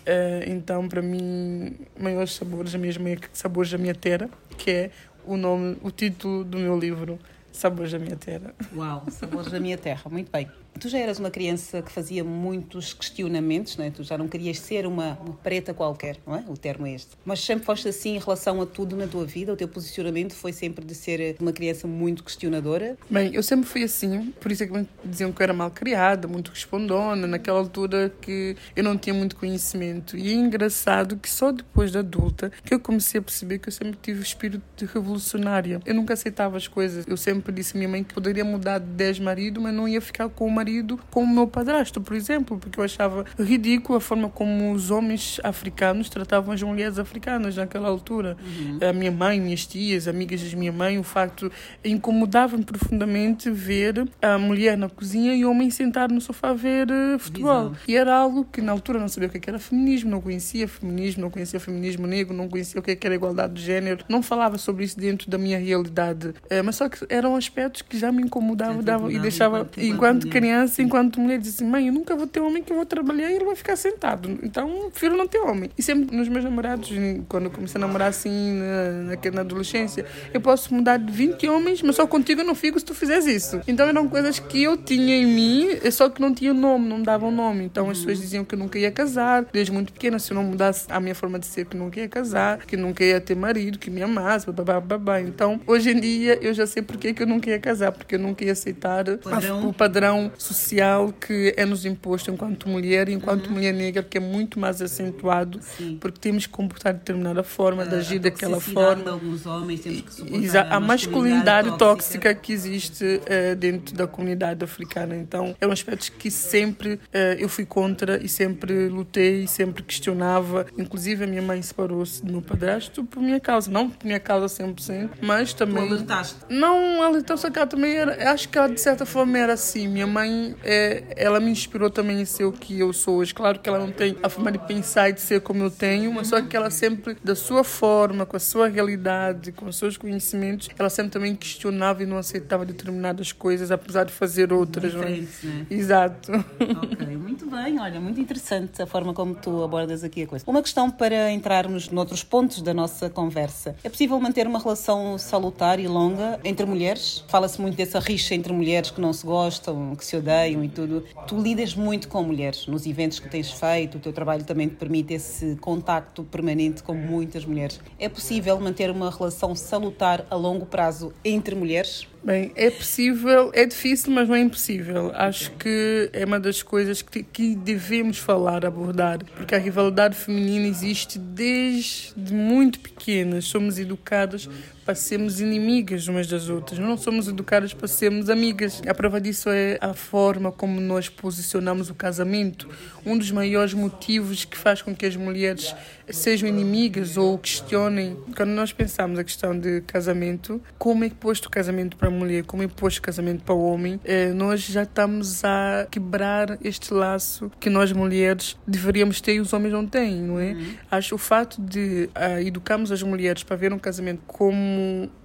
É, 0.05 0.45
então, 0.47 0.87
para 0.87 1.01
mim, 1.01 1.75
maiores 1.99 2.33
sabores, 2.33 2.73
a 2.73 2.77
mesma 2.77 3.09
sabores 3.31 3.71
da 3.71 3.77
minha 3.77 3.95
terra, 3.95 4.29
que 4.57 4.71
é 4.71 4.91
o 5.25 5.37
nome, 5.37 5.77
o 5.83 5.91
título 5.91 6.43
do 6.43 6.57
meu 6.57 6.77
livro, 6.77 7.19
Sabores 7.51 7.91
da 7.91 7.99
minha 7.99 8.15
terra. 8.15 8.53
Uau, 8.75 9.05
Sabores 9.09 9.51
da 9.51 9.59
minha 9.59 9.77
terra, 9.77 10.09
muito 10.09 10.31
bem. 10.31 10.47
Tu 10.79 10.89
já 10.89 10.99
eras 10.99 11.19
uma 11.19 11.29
criança 11.29 11.81
que 11.81 11.91
fazia 11.91 12.23
muitos 12.23 12.93
questionamentos, 12.93 13.77
não 13.77 13.85
é? 13.85 13.89
Tu 13.89 14.03
já 14.03 14.17
não 14.17 14.27
querias 14.27 14.59
ser 14.59 14.85
uma, 14.85 15.17
uma, 15.21 15.33
preta 15.33 15.73
qualquer, 15.73 16.17
não 16.25 16.35
é? 16.35 16.43
O 16.47 16.57
termo 16.57 16.87
é 16.87 16.93
este. 16.93 17.11
Mas 17.25 17.41
sempre 17.41 17.65
foste 17.65 17.87
assim 17.87 18.15
em 18.15 18.19
relação 18.19 18.61
a 18.61 18.65
tudo 18.65 18.95
na 18.95 19.07
tua 19.07 19.25
vida? 19.25 19.53
O 19.53 19.55
teu 19.55 19.67
posicionamento 19.67 20.33
foi 20.33 20.53
sempre 20.53 20.85
de 20.85 20.95
ser 20.95 21.35
uma 21.39 21.51
criança 21.51 21.87
muito 21.87 22.23
questionadora? 22.23 22.97
Bem, 23.09 23.33
eu 23.33 23.43
sempre 23.43 23.67
fui 23.67 23.83
assim, 23.83 24.31
por 24.39 24.51
isso 24.51 24.63
é 24.63 24.67
que 24.67 24.73
me 24.73 24.87
diziam 25.03 25.31
que 25.31 25.41
eu 25.41 25.43
era 25.43 25.53
mal 25.53 25.71
criada, 25.71 26.27
muito 26.27 26.51
respondona, 26.51 27.27
naquela 27.27 27.59
altura 27.59 28.13
que 28.21 28.55
eu 28.75 28.83
não 28.83 28.97
tinha 28.97 29.13
muito 29.13 29.35
conhecimento. 29.35 30.17
E 30.17 30.29
é 30.29 30.33
engraçado 30.33 31.17
que 31.17 31.29
só 31.29 31.51
depois 31.51 31.91
de 31.91 31.97
adulta 31.97 32.51
que 32.63 32.73
eu 32.73 32.79
comecei 32.79 33.19
a 33.19 33.21
perceber 33.21 33.59
que 33.59 33.69
eu 33.69 33.73
sempre 33.73 33.97
tive 34.01 34.19
o 34.19 34.23
espírito 34.23 34.63
de 34.75 34.85
revolucionária. 34.85 35.81
Eu 35.85 35.93
nunca 35.93 36.13
aceitava 36.13 36.57
as 36.57 36.67
coisas. 36.67 37.05
Eu 37.07 37.17
sempre 37.17 37.51
disse 37.51 37.75
à 37.75 37.77
minha 37.77 37.89
mãe 37.89 38.03
que 38.03 38.13
poderia 38.13 38.45
mudar 38.45 38.79
de 38.79 38.85
10 38.85 39.19
maridos, 39.19 39.61
mas 39.61 39.73
não 39.73 39.87
ia 39.87 40.01
ficar 40.01 40.29
com 40.29 40.45
uma 40.45 40.58
marido 40.59 40.99
com 41.09 41.23
o 41.23 41.27
meu 41.27 41.47
padrasto, 41.47 42.01
por 42.01 42.15
exemplo, 42.15 42.57
porque 42.57 42.79
eu 42.79 42.83
achava 42.83 43.25
ridículo 43.39 43.97
a 43.97 44.01
forma 44.01 44.29
como 44.29 44.73
os 44.73 44.91
homens 44.91 45.39
africanos 45.43 46.09
tratavam 46.09 46.53
as 46.53 46.61
mulheres 46.61 46.99
africanas 46.99 47.55
naquela 47.55 47.87
altura. 47.87 48.35
Uhum. 48.43 48.89
A 48.89 48.93
minha 48.93 49.11
mãe, 49.11 49.39
minhas 49.39 49.65
tias, 49.65 50.07
amigas 50.07 50.41
da 50.43 50.57
minha 50.57 50.71
mãe, 50.71 50.99
o 50.99 51.03
facto 51.03 51.49
incomodava-me 51.83 52.63
profundamente 52.63 53.49
ver 53.49 54.07
a 54.21 54.37
mulher 54.37 54.77
na 54.77 54.89
cozinha 54.89 55.33
e 55.33 55.45
o 55.45 55.51
homem 55.51 55.69
sentado 55.69 56.13
no 56.13 56.19
sofá 56.19 56.49
a 56.49 56.53
ver 56.53 56.87
uh, 56.89 57.17
futebol. 57.17 57.73
E 57.87 57.95
era 57.95 58.13
algo 58.13 58.45
que 58.51 58.61
na 58.61 58.71
altura 58.73 58.99
não 58.99 59.07
sabia 59.07 59.29
o 59.29 59.31
que 59.31 59.37
é 59.37 59.49
era 59.49 59.59
feminismo, 59.59 60.11
não 60.11 60.21
conhecia 60.21 60.67
feminismo, 60.67 61.21
não 61.21 61.31
conhecia 61.31 61.59
feminismo 61.59 62.05
negro, 62.05 62.35
não 62.35 62.47
conhecia 62.49 62.79
o 62.79 62.83
que 62.83 62.91
é 62.91 62.97
era 63.01 63.15
igualdade 63.15 63.53
de 63.53 63.61
género, 63.63 64.05
não 64.07 64.21
falava 64.21 64.57
sobre 64.57 64.83
isso 64.83 64.99
dentro 64.99 65.29
da 65.31 65.37
minha 65.37 65.57
realidade. 65.57 66.27
Uh, 66.27 66.63
mas 66.63 66.75
só 66.75 66.89
que 66.89 66.99
eram 67.09 67.35
aspectos 67.35 67.81
que 67.81 67.97
já 67.97 68.11
me 68.11 68.21
incomodavam 68.21 69.09
e 69.09 69.17
deixava, 69.17 69.61
enquanto, 69.61 69.81
enquanto 69.81 70.27
criança 70.27 70.48
criança, 70.49 70.81
enquanto 70.81 71.19
mulher, 71.19 71.37
diz 71.37 71.55
assim: 71.55 71.65
mãe, 71.65 71.87
eu 71.87 71.93
nunca 71.93 72.15
vou 72.15 72.25
ter 72.25 72.39
homem 72.39 72.63
que 72.63 72.71
eu 72.71 72.75
vou 72.75 72.85
trabalhar 72.85 73.29
e 73.29 73.35
ele 73.35 73.45
vai 73.45 73.55
ficar 73.55 73.75
sentado. 73.75 74.39
Então, 74.41 74.89
prefiro 74.89 75.15
não 75.15 75.27
ter 75.27 75.39
homem. 75.39 75.69
E 75.77 75.83
sempre 75.83 76.15
nos 76.15 76.27
meus 76.27 76.43
namorados, 76.43 76.89
quando 77.27 77.45
eu 77.45 77.51
comecei 77.51 77.79
a 77.79 77.85
namorar 77.85 78.09
assim, 78.09 78.53
na, 78.53 79.15
na, 79.15 79.31
na 79.31 79.41
adolescência, 79.41 80.05
eu 80.33 80.41
posso 80.41 80.73
mudar 80.73 80.97
de 80.97 81.11
20 81.11 81.47
homens, 81.47 81.81
mas 81.81 81.95
só 81.95 82.07
contigo 82.07 82.41
eu 82.41 82.45
não 82.45 82.55
fico 82.55 82.79
se 82.79 82.85
tu 82.85 82.95
fizeres 82.95 83.25
isso. 83.25 83.61
Então, 83.67 83.87
eram 83.87 84.07
coisas 84.07 84.39
que 84.39 84.63
eu 84.63 84.75
tinha 84.75 85.15
em 85.15 85.25
mim, 85.25 85.67
só 85.91 86.09
que 86.09 86.19
não 86.19 86.33
tinha 86.33 86.53
nome, 86.53 86.87
não 86.87 87.01
davam 87.01 87.31
nome. 87.31 87.63
Então, 87.65 87.89
as 87.89 87.99
pessoas 87.99 88.19
diziam 88.19 88.43
que 88.43 88.55
eu 88.55 88.59
nunca 88.59 88.79
ia 88.79 88.91
casar, 88.91 89.45
desde 89.51 89.71
muito 89.71 89.93
pequena, 89.93 90.17
se 90.17 90.31
eu 90.31 90.35
não 90.35 90.43
mudasse 90.43 90.85
a 90.89 90.99
minha 90.99 91.15
forma 91.15 91.37
de 91.37 91.45
ser, 91.45 91.65
que 91.65 91.77
nunca 91.77 91.99
ia 91.99 92.09
casar, 92.09 92.65
que 92.65 92.75
nunca 92.75 93.03
ia 93.03 93.21
ter 93.21 93.35
marido, 93.35 93.77
que 93.77 93.89
me 93.89 94.01
amasse, 94.01 94.49
babá, 94.51 94.79
babá. 94.79 95.21
Então, 95.21 95.59
hoje 95.67 95.91
em 95.91 95.99
dia, 95.99 96.39
eu 96.41 96.53
já 96.53 96.65
sei 96.65 96.81
porque 96.81 97.13
que 97.13 97.23
eu 97.23 97.27
nunca 97.27 97.49
ia 97.49 97.59
casar, 97.59 97.91
porque 97.91 98.15
eu 98.15 98.19
nunca 98.19 98.43
ia 98.43 98.53
aceitar 98.53 99.05
padrão. 99.17 99.69
o 99.69 99.73
padrão 99.73 100.31
social 100.41 101.11
que 101.11 101.53
é 101.57 101.65
nos 101.65 101.85
imposto 101.85 102.31
enquanto 102.31 102.67
mulher 102.69 103.09
e 103.09 103.13
enquanto 103.13 103.47
uhum. 103.47 103.53
mulher 103.53 103.73
negra 103.73 104.01
que 104.01 104.17
é 104.17 104.21
muito 104.21 104.59
mais 104.59 104.81
acentuado 104.81 105.59
Sim. 105.61 105.97
porque 105.99 106.17
temos 106.19 106.45
que 106.45 106.51
comportar 106.51 106.93
de 106.93 106.99
determinada 106.99 107.43
forma, 107.43 107.85
de 107.85 107.95
agir 107.95 108.19
daquela 108.19 108.59
forma. 108.59 109.03
De 109.03 109.09
alguns 109.09 109.45
homens, 109.45 109.81
temos 109.81 110.01
que 110.01 110.13
suportar 110.13 110.67
a, 110.67 110.75
a 110.77 110.79
masculinidade 110.79 111.69
tóxica. 111.77 111.85
tóxica, 111.85 112.35
que 112.35 112.53
existe 112.53 113.03
uh, 113.03 113.55
dentro 113.55 113.95
da 113.95 114.07
comunidade 114.07 114.63
africana. 114.63 115.15
Então, 115.15 115.55
é 115.59 115.67
um 115.67 115.71
aspecto 115.71 116.11
que 116.13 116.31
sempre 116.31 116.93
uh, 116.93 116.99
eu 117.37 117.49
fui 117.49 117.65
contra 117.65 118.23
e 118.23 118.29
sempre 118.29 118.87
lutei 118.87 119.43
e 119.43 119.47
sempre 119.47 119.83
questionava. 119.83 120.65
Inclusive, 120.77 121.25
a 121.25 121.27
minha 121.27 121.41
mãe 121.41 121.61
separou-se 121.61 122.23
do 122.23 122.31
meu 122.31 122.41
padrasto 122.41 123.03
por 123.03 123.21
minha 123.21 123.39
causa. 123.39 123.69
Não 123.69 123.89
por 123.89 124.05
minha 124.05 124.19
causa 124.19 124.63
100%, 124.63 125.09
mas 125.21 125.53
também... 125.53 125.87
Tu 125.87 125.93
alertaste? 125.93 126.37
Não, 126.49 127.03
alertou-se 127.03 127.49
que 127.51 127.59
ela 127.59 127.67
também 127.67 127.95
era... 127.95 128.31
Acho 128.31 128.47
que 128.47 128.57
ela, 128.57 128.69
de 128.69 128.79
certa 128.79 129.05
forma, 129.05 129.37
era 129.37 129.53
assim. 129.53 129.87
Minha 129.87 130.07
mãe 130.07 130.28
mãe, 130.29 130.55
é, 130.63 131.03
ela 131.15 131.39
me 131.39 131.51
inspirou 131.51 131.89
também 131.89 132.21
a 132.21 132.25
ser 132.25 132.45
o 132.45 132.51
que 132.51 132.79
eu 132.79 132.93
sou 132.93 133.17
hoje. 133.17 133.33
Claro 133.33 133.59
que 133.59 133.67
ela 133.67 133.79
não 133.79 133.91
tem 133.91 134.15
a 134.21 134.29
forma 134.29 134.51
de 134.51 134.59
pensar 134.59 135.09
e 135.09 135.13
de 135.13 135.21
ser 135.21 135.41
como 135.41 135.63
eu 135.63 135.71
tenho, 135.71 136.13
mas 136.13 136.27
só 136.27 136.41
que 136.41 136.55
ela 136.55 136.69
sempre, 136.69 137.17
da 137.23 137.35
sua 137.35 137.63
forma, 137.63 138.25
com 138.25 138.37
a 138.37 138.39
sua 138.39 138.67
realidade, 138.67 139.51
com 139.51 139.65
os 139.65 139.77
seus 139.77 139.97
conhecimentos, 139.97 140.69
ela 140.77 140.89
sempre 140.89 141.11
também 141.11 141.35
questionava 141.35 142.03
e 142.03 142.05
não 142.05 142.17
aceitava 142.17 142.65
determinadas 142.65 143.31
coisas, 143.31 143.71
apesar 143.71 144.05
de 144.05 144.13
fazer 144.13 144.53
outras. 144.53 144.93
Não 144.93 145.03
é? 145.03 145.09
né? 145.09 145.65
Exato. 145.69 146.31
Ok, 146.31 147.17
muito 147.17 147.49
bem. 147.49 147.79
Olha, 147.79 147.99
muito 147.99 148.19
interessante 148.19 148.81
a 148.81 148.85
forma 148.85 149.13
como 149.13 149.35
tu 149.35 149.63
abordas 149.63 150.03
aqui 150.03 150.23
a 150.23 150.27
coisa. 150.27 150.45
Uma 150.47 150.61
questão 150.61 150.89
para 150.89 151.31
entrarmos 151.31 151.89
noutros 151.89 152.23
pontos 152.23 152.61
da 152.61 152.73
nossa 152.73 153.09
conversa. 153.09 153.75
É 153.83 153.89
possível 153.89 154.19
manter 154.19 154.45
uma 154.45 154.59
relação 154.59 155.17
salutar 155.17 155.79
e 155.79 155.87
longa 155.87 156.39
entre 156.43 156.65
mulheres. 156.65 157.23
Fala-se 157.27 157.59
muito 157.59 157.75
dessa 157.75 157.99
rixa 157.99 158.35
entre 158.35 158.53
mulheres 158.53 158.91
que 158.91 159.01
não 159.01 159.13
se 159.13 159.25
gostam, 159.25 159.95
que 159.95 160.05
se 160.05 160.15
odeiam 160.19 160.63
e 160.63 160.69
tudo. 160.69 161.03
Tu 161.27 161.37
lidas 161.39 161.75
muito 161.75 162.07
com 162.07 162.23
mulheres 162.23 162.67
nos 162.67 162.85
eventos 162.85 163.19
que 163.19 163.29
tens 163.29 163.51
feito, 163.51 163.97
o 163.97 163.99
teu 163.99 164.13
trabalho 164.13 164.43
também 164.43 164.67
te 164.67 164.75
permite 164.75 165.13
esse 165.13 165.55
contacto 165.57 166.23
permanente 166.23 166.83
com 166.83 166.93
muitas 166.93 167.45
mulheres. 167.45 167.79
É 167.97 168.07
possível 168.07 168.59
manter 168.59 168.89
uma 168.91 169.09
relação 169.09 169.55
salutar 169.55 170.25
a 170.29 170.35
longo 170.35 170.65
prazo 170.65 171.13
entre 171.23 171.55
mulheres? 171.55 172.07
Bem, 172.21 172.51
é 172.55 172.69
possível, 172.69 173.49
é 173.53 173.65
difícil, 173.65 174.11
mas 174.11 174.27
não 174.27 174.35
é 174.35 174.41
impossível. 174.41 175.11
Acho 175.15 175.51
que 175.51 176.09
é 176.11 176.25
uma 176.25 176.39
das 176.39 176.61
coisas 176.61 177.01
que, 177.01 177.23
que 177.23 177.55
devemos 177.55 178.17
falar, 178.17 178.65
abordar, 178.65 179.23
porque 179.37 179.55
a 179.55 179.57
rivalidade 179.57 180.15
feminina 180.15 180.67
existe 180.67 181.17
desde 181.17 182.33
muito 182.33 182.81
pequenas. 182.81 183.45
Somos 183.45 183.79
educadas 183.79 184.49
para 184.89 184.95
sermos 184.95 185.39
inimigas 185.39 186.07
umas 186.07 186.25
das 186.25 186.49
outras, 186.49 186.79
não 186.79 186.97
somos 186.97 187.27
educadas 187.27 187.75
para 187.75 187.87
sermos 187.87 188.27
amigas. 188.27 188.81
A 188.87 188.93
prova 188.95 189.21
disso 189.21 189.47
é 189.51 189.77
a 189.79 189.93
forma 189.93 190.51
como 190.51 190.81
nós 190.81 191.07
posicionamos 191.07 191.91
o 191.91 191.93
casamento. 191.93 192.67
Um 193.05 193.15
dos 193.15 193.29
maiores 193.29 193.71
motivos 193.71 194.45
que 194.45 194.57
faz 194.57 194.81
com 194.81 194.95
que 194.95 195.05
as 195.05 195.15
mulheres 195.15 195.75
sejam 196.09 196.49
inimigas 196.49 197.17
ou 197.17 197.37
questionem, 197.37 198.17
quando 198.35 198.49
nós 198.49 198.73
pensamos 198.73 199.19
a 199.19 199.23
questão 199.23 199.57
de 199.57 199.81
casamento, 199.81 200.59
como 200.79 201.03
é 201.03 201.09
posto 201.11 201.45
o 201.45 201.49
casamento 201.51 201.95
para 201.95 202.07
a 202.07 202.11
mulher, 202.11 202.43
como 202.45 202.63
é 202.63 202.67
posto 202.67 202.97
o 202.97 203.01
casamento 203.03 203.43
para 203.43 203.53
o 203.53 203.63
homem, 203.71 203.99
eh, 204.03 204.31
nós 204.31 204.61
já 204.61 204.81
estamos 204.81 205.43
a 205.43 205.87
quebrar 205.91 206.57
este 206.63 206.91
laço 206.95 207.51
que 207.59 207.69
nós 207.69 207.91
mulheres 207.91 208.57
deveríamos 208.65 209.21
ter 209.21 209.35
e 209.35 209.39
os 209.39 209.53
homens 209.53 209.71
não 209.71 209.85
têm, 209.85 210.15
não 210.15 210.39
é? 210.39 210.53
Uhum. 210.53 210.73
Acho 210.89 211.13
o 211.13 211.17
fato 211.19 211.61
de 211.61 212.09
uh, 212.15 212.39
educarmos 212.39 212.91
as 212.91 213.03
mulheres 213.03 213.43
para 213.43 213.55
ver 213.55 213.71
um 213.71 213.77
casamento 213.77 214.23
como 214.25 214.78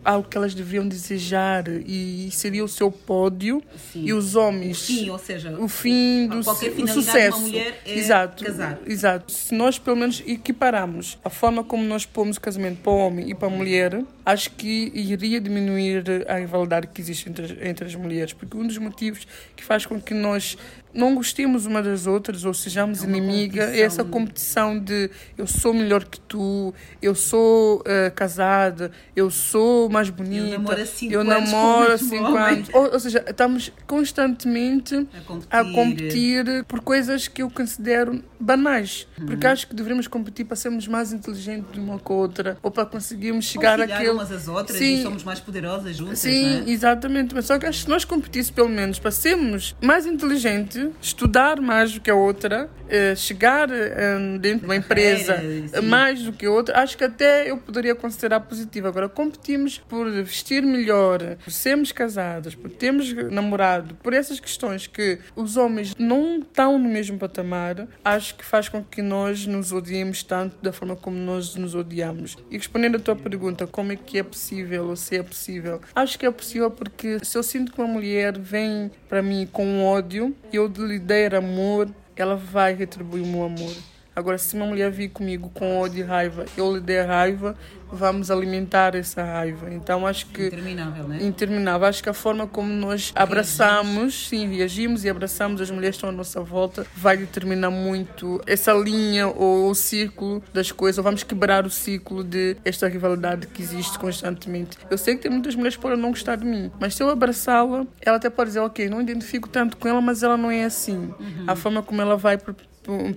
algo 0.04 0.28
que 0.28 0.36
elas 0.36 0.54
deveriam 0.54 0.86
desejar 0.86 1.64
e 1.68 2.28
seria 2.30 2.64
o 2.64 2.68
seu 2.68 2.90
pódio 2.90 3.62
Sim. 3.92 4.04
e 4.04 4.12
os 4.12 4.36
homens 4.36 4.82
o 4.82 4.84
fim, 4.86 5.10
ou 5.10 5.18
seja, 5.18 5.58
o 5.58 5.68
fim 5.68 6.28
do 6.28 6.38
o 6.40 6.88
sucesso. 6.88 7.40
mulher 7.40 7.80
é 7.84 7.98
exato, 7.98 8.44
casar. 8.44 8.78
Exato. 8.86 9.32
Se 9.32 9.54
nós 9.54 9.78
pelo 9.78 9.96
menos 9.96 10.22
equipararmos 10.26 11.18
a 11.24 11.30
forma 11.30 11.64
como 11.64 11.82
nós 11.84 12.04
pomos 12.04 12.36
o 12.36 12.40
casamento 12.40 12.80
para 12.82 12.92
o 12.92 12.96
homem 12.96 13.30
e 13.30 13.34
para 13.34 13.48
a 13.48 13.50
mulher, 13.50 14.02
acho 14.24 14.50
que 14.52 14.90
iria 14.94 15.40
diminuir 15.40 16.04
a 16.28 16.36
rivalidade 16.36 16.88
que 16.88 17.00
existe 17.00 17.28
entre, 17.28 17.68
entre 17.68 17.86
as 17.86 17.94
mulheres, 17.94 18.32
porque 18.32 18.56
um 18.56 18.66
dos 18.66 18.78
motivos 18.78 19.26
que 19.54 19.64
faz 19.64 19.84
com 19.84 20.00
que 20.00 20.14
nós 20.14 20.56
não 20.94 21.14
gostemos 21.14 21.66
uma 21.66 21.82
das 21.82 22.06
outras 22.06 22.44
ou 22.44 22.54
sejamos 22.54 23.02
é 23.02 23.06
inimigas, 23.06 23.70
é 23.70 23.80
essa 23.80 24.04
competição 24.04 24.78
de 24.78 25.10
eu 25.36 25.46
sou 25.46 25.74
melhor 25.74 26.04
que 26.04 26.20
tu, 26.20 26.72
eu 27.02 27.14
sou 27.14 27.80
uh, 27.80 28.14
casada, 28.14 28.92
eu 29.16 29.28
sou 29.28 29.90
mais 29.90 30.08
bonita, 30.08 30.46
eu 30.46 30.58
namoro 30.58 30.80
há 30.80 30.86
cinco 30.86 31.12
eu 31.12 31.24
namoro 31.24 31.98
cinco 31.98 32.36
anos. 32.36 32.68
Ou, 32.72 32.92
ou, 32.92 33.00
seja, 33.00 33.24
estamos 33.26 33.72
constantemente 33.86 34.94
a 35.12 35.20
competir. 35.20 35.48
a 35.50 35.64
competir. 35.64 36.64
por 36.64 36.80
coisas 36.80 37.26
que 37.26 37.42
eu 37.42 37.50
considero 37.50 38.22
banais. 38.38 39.08
Uhum. 39.18 39.26
Porque 39.26 39.46
acho 39.46 39.66
que 39.66 39.74
deveríamos 39.74 40.06
competir 40.06 40.44
para 40.44 40.56
sermos 40.56 40.86
mais 40.86 41.12
inteligentes 41.12 41.72
de 41.72 41.80
uma 41.80 41.98
com 41.98 42.14
a 42.14 42.16
outra 42.16 42.58
ou 42.62 42.70
para 42.70 42.86
conseguirmos 42.86 43.46
chegar 43.46 43.80
àquele. 43.80 44.13
Umas 44.14 44.32
às 44.32 44.48
outras 44.48 44.78
Sim. 44.78 45.00
e 45.00 45.02
somos 45.02 45.24
mais 45.24 45.40
poderosas 45.40 45.96
juntas. 45.96 46.18
Sim, 46.18 46.64
é? 46.66 46.70
exatamente. 46.70 47.34
Mas 47.34 47.46
só 47.46 47.58
que 47.58 47.66
acho 47.66 47.80
que 47.80 47.84
se 47.84 47.90
nós 47.90 48.04
competíssemos 48.04 48.54
pelo 48.54 48.68
menos 48.68 48.98
para 48.98 49.10
sermos 49.10 49.74
mais 49.80 50.06
inteligentes 50.06 50.88
estudar 51.00 51.60
mais 51.60 51.92
do 51.92 52.00
que 52.00 52.10
a 52.10 52.14
outra, 52.14 52.70
eh, 52.88 53.14
chegar 53.14 53.70
eh, 53.70 54.38
dentro 54.38 54.60
de 54.60 54.64
uma 54.66 54.76
empresa 54.76 55.42
mais 55.82 56.22
do 56.22 56.32
que 56.32 56.46
a 56.46 56.50
outra, 56.50 56.78
acho 56.80 56.96
que 56.96 57.04
até 57.04 57.50
eu 57.50 57.56
poderia 57.56 57.94
considerar 57.94 58.40
positivo. 58.40 58.86
Agora, 58.86 59.08
competimos 59.08 59.78
por 59.78 60.10
vestir 60.10 60.62
melhor, 60.62 61.36
por 61.42 61.52
sermos 61.52 61.92
casados, 61.92 62.54
por 62.54 62.70
termos 62.70 63.12
namorado, 63.30 63.94
por 63.96 64.12
essas 64.12 64.38
questões 64.38 64.86
que 64.86 65.18
os 65.34 65.56
homens 65.56 65.94
não 65.98 66.38
estão 66.38 66.78
no 66.78 66.88
mesmo 66.88 67.18
patamar, 67.18 67.88
acho 68.04 68.34
que 68.34 68.44
faz 68.44 68.68
com 68.68 68.82
que 68.82 69.02
nós 69.02 69.46
nos 69.46 69.72
odiemos 69.72 70.22
tanto 70.22 70.56
da 70.62 70.72
forma 70.72 70.94
como 70.94 71.16
nós 71.16 71.54
nos 71.56 71.74
odiamos. 71.74 72.36
E 72.50 72.56
respondendo 72.56 72.96
à 72.96 73.00
tua 73.00 73.16
pergunta, 73.16 73.66
como 73.66 73.92
é 73.92 73.96
que 73.96 74.03
é 74.18 74.22
possível 74.22 74.86
ou 74.88 74.96
se 74.96 75.16
é 75.16 75.22
possível? 75.22 75.80
Acho 75.94 76.18
que 76.18 76.26
é 76.26 76.30
possível 76.30 76.70
porque 76.70 77.24
se 77.24 77.36
eu 77.36 77.42
sinto 77.42 77.72
que 77.72 77.80
uma 77.80 77.88
mulher 77.88 78.38
vem 78.38 78.90
para 79.08 79.22
mim 79.22 79.48
com 79.50 79.84
ódio, 79.84 80.34
eu 80.52 80.66
lhe 80.66 80.98
der 80.98 81.34
amor, 81.34 81.88
ela 82.14 82.36
vai 82.36 82.74
retribuir 82.74 83.22
o 83.22 83.26
meu 83.26 83.44
amor. 83.44 83.74
Agora, 84.14 84.38
se 84.38 84.54
uma 84.54 84.66
mulher 84.66 84.90
vir 84.90 85.08
comigo 85.08 85.50
com 85.52 85.78
ódio 85.78 86.00
e 86.00 86.02
raiva, 86.02 86.44
eu 86.56 86.74
lhe 86.74 86.80
der 86.80 87.06
raiva, 87.06 87.56
vamos 87.94 88.30
alimentar 88.30 88.94
essa 88.94 89.22
raiva. 89.24 89.72
Então 89.72 90.06
acho 90.06 90.26
que 90.26 90.46
interminável, 90.46 91.08
né? 91.08 91.18
Interminável. 91.22 91.88
Acho 91.88 92.02
que 92.02 92.08
a 92.08 92.14
forma 92.14 92.46
como 92.46 92.68
nós 92.72 93.12
abraçamos, 93.14 94.28
sim, 94.28 94.54
reagimos 94.54 95.04
e 95.04 95.10
abraçamos 95.10 95.60
as 95.60 95.70
mulheres 95.70 95.96
que 95.96 95.98
estão 95.98 96.10
à 96.10 96.12
nossa 96.12 96.40
volta 96.40 96.86
vai 96.96 97.16
determinar 97.16 97.70
muito 97.70 98.40
essa 98.46 98.72
linha 98.72 99.28
ou 99.28 99.70
o 99.70 99.74
círculo 99.74 100.42
das 100.52 100.70
coisas. 100.70 100.98
Ou 100.98 101.04
vamos 101.04 101.22
quebrar 101.22 101.66
o 101.66 101.70
ciclo 101.70 102.22
de 102.22 102.56
esta 102.64 102.88
rivalidade 102.88 103.46
que 103.46 103.62
existe 103.62 103.98
constantemente. 103.98 104.78
Eu 104.90 104.98
sei 104.98 105.16
que 105.16 105.22
tem 105.22 105.30
muitas 105.30 105.54
mulheres 105.54 105.76
que 105.76 105.82
podem 105.82 105.98
não 105.98 106.10
gostar 106.10 106.36
de 106.36 106.44
mim, 106.44 106.70
mas 106.80 106.94
se 106.94 107.02
eu 107.02 107.08
abraçá-la, 107.08 107.86
ela 108.00 108.16
até 108.16 108.30
pode 108.30 108.50
dizer, 108.50 108.60
ok, 108.60 108.88
não 108.88 109.00
identifico 109.00 109.48
tanto 109.48 109.76
com 109.76 109.88
ela, 109.88 110.00
mas 110.00 110.22
ela 110.22 110.36
não 110.36 110.50
é 110.50 110.64
assim. 110.64 111.12
Uhum. 111.18 111.44
A 111.46 111.56
forma 111.56 111.82
como 111.82 112.00
ela 112.00 112.16
vai 112.16 112.38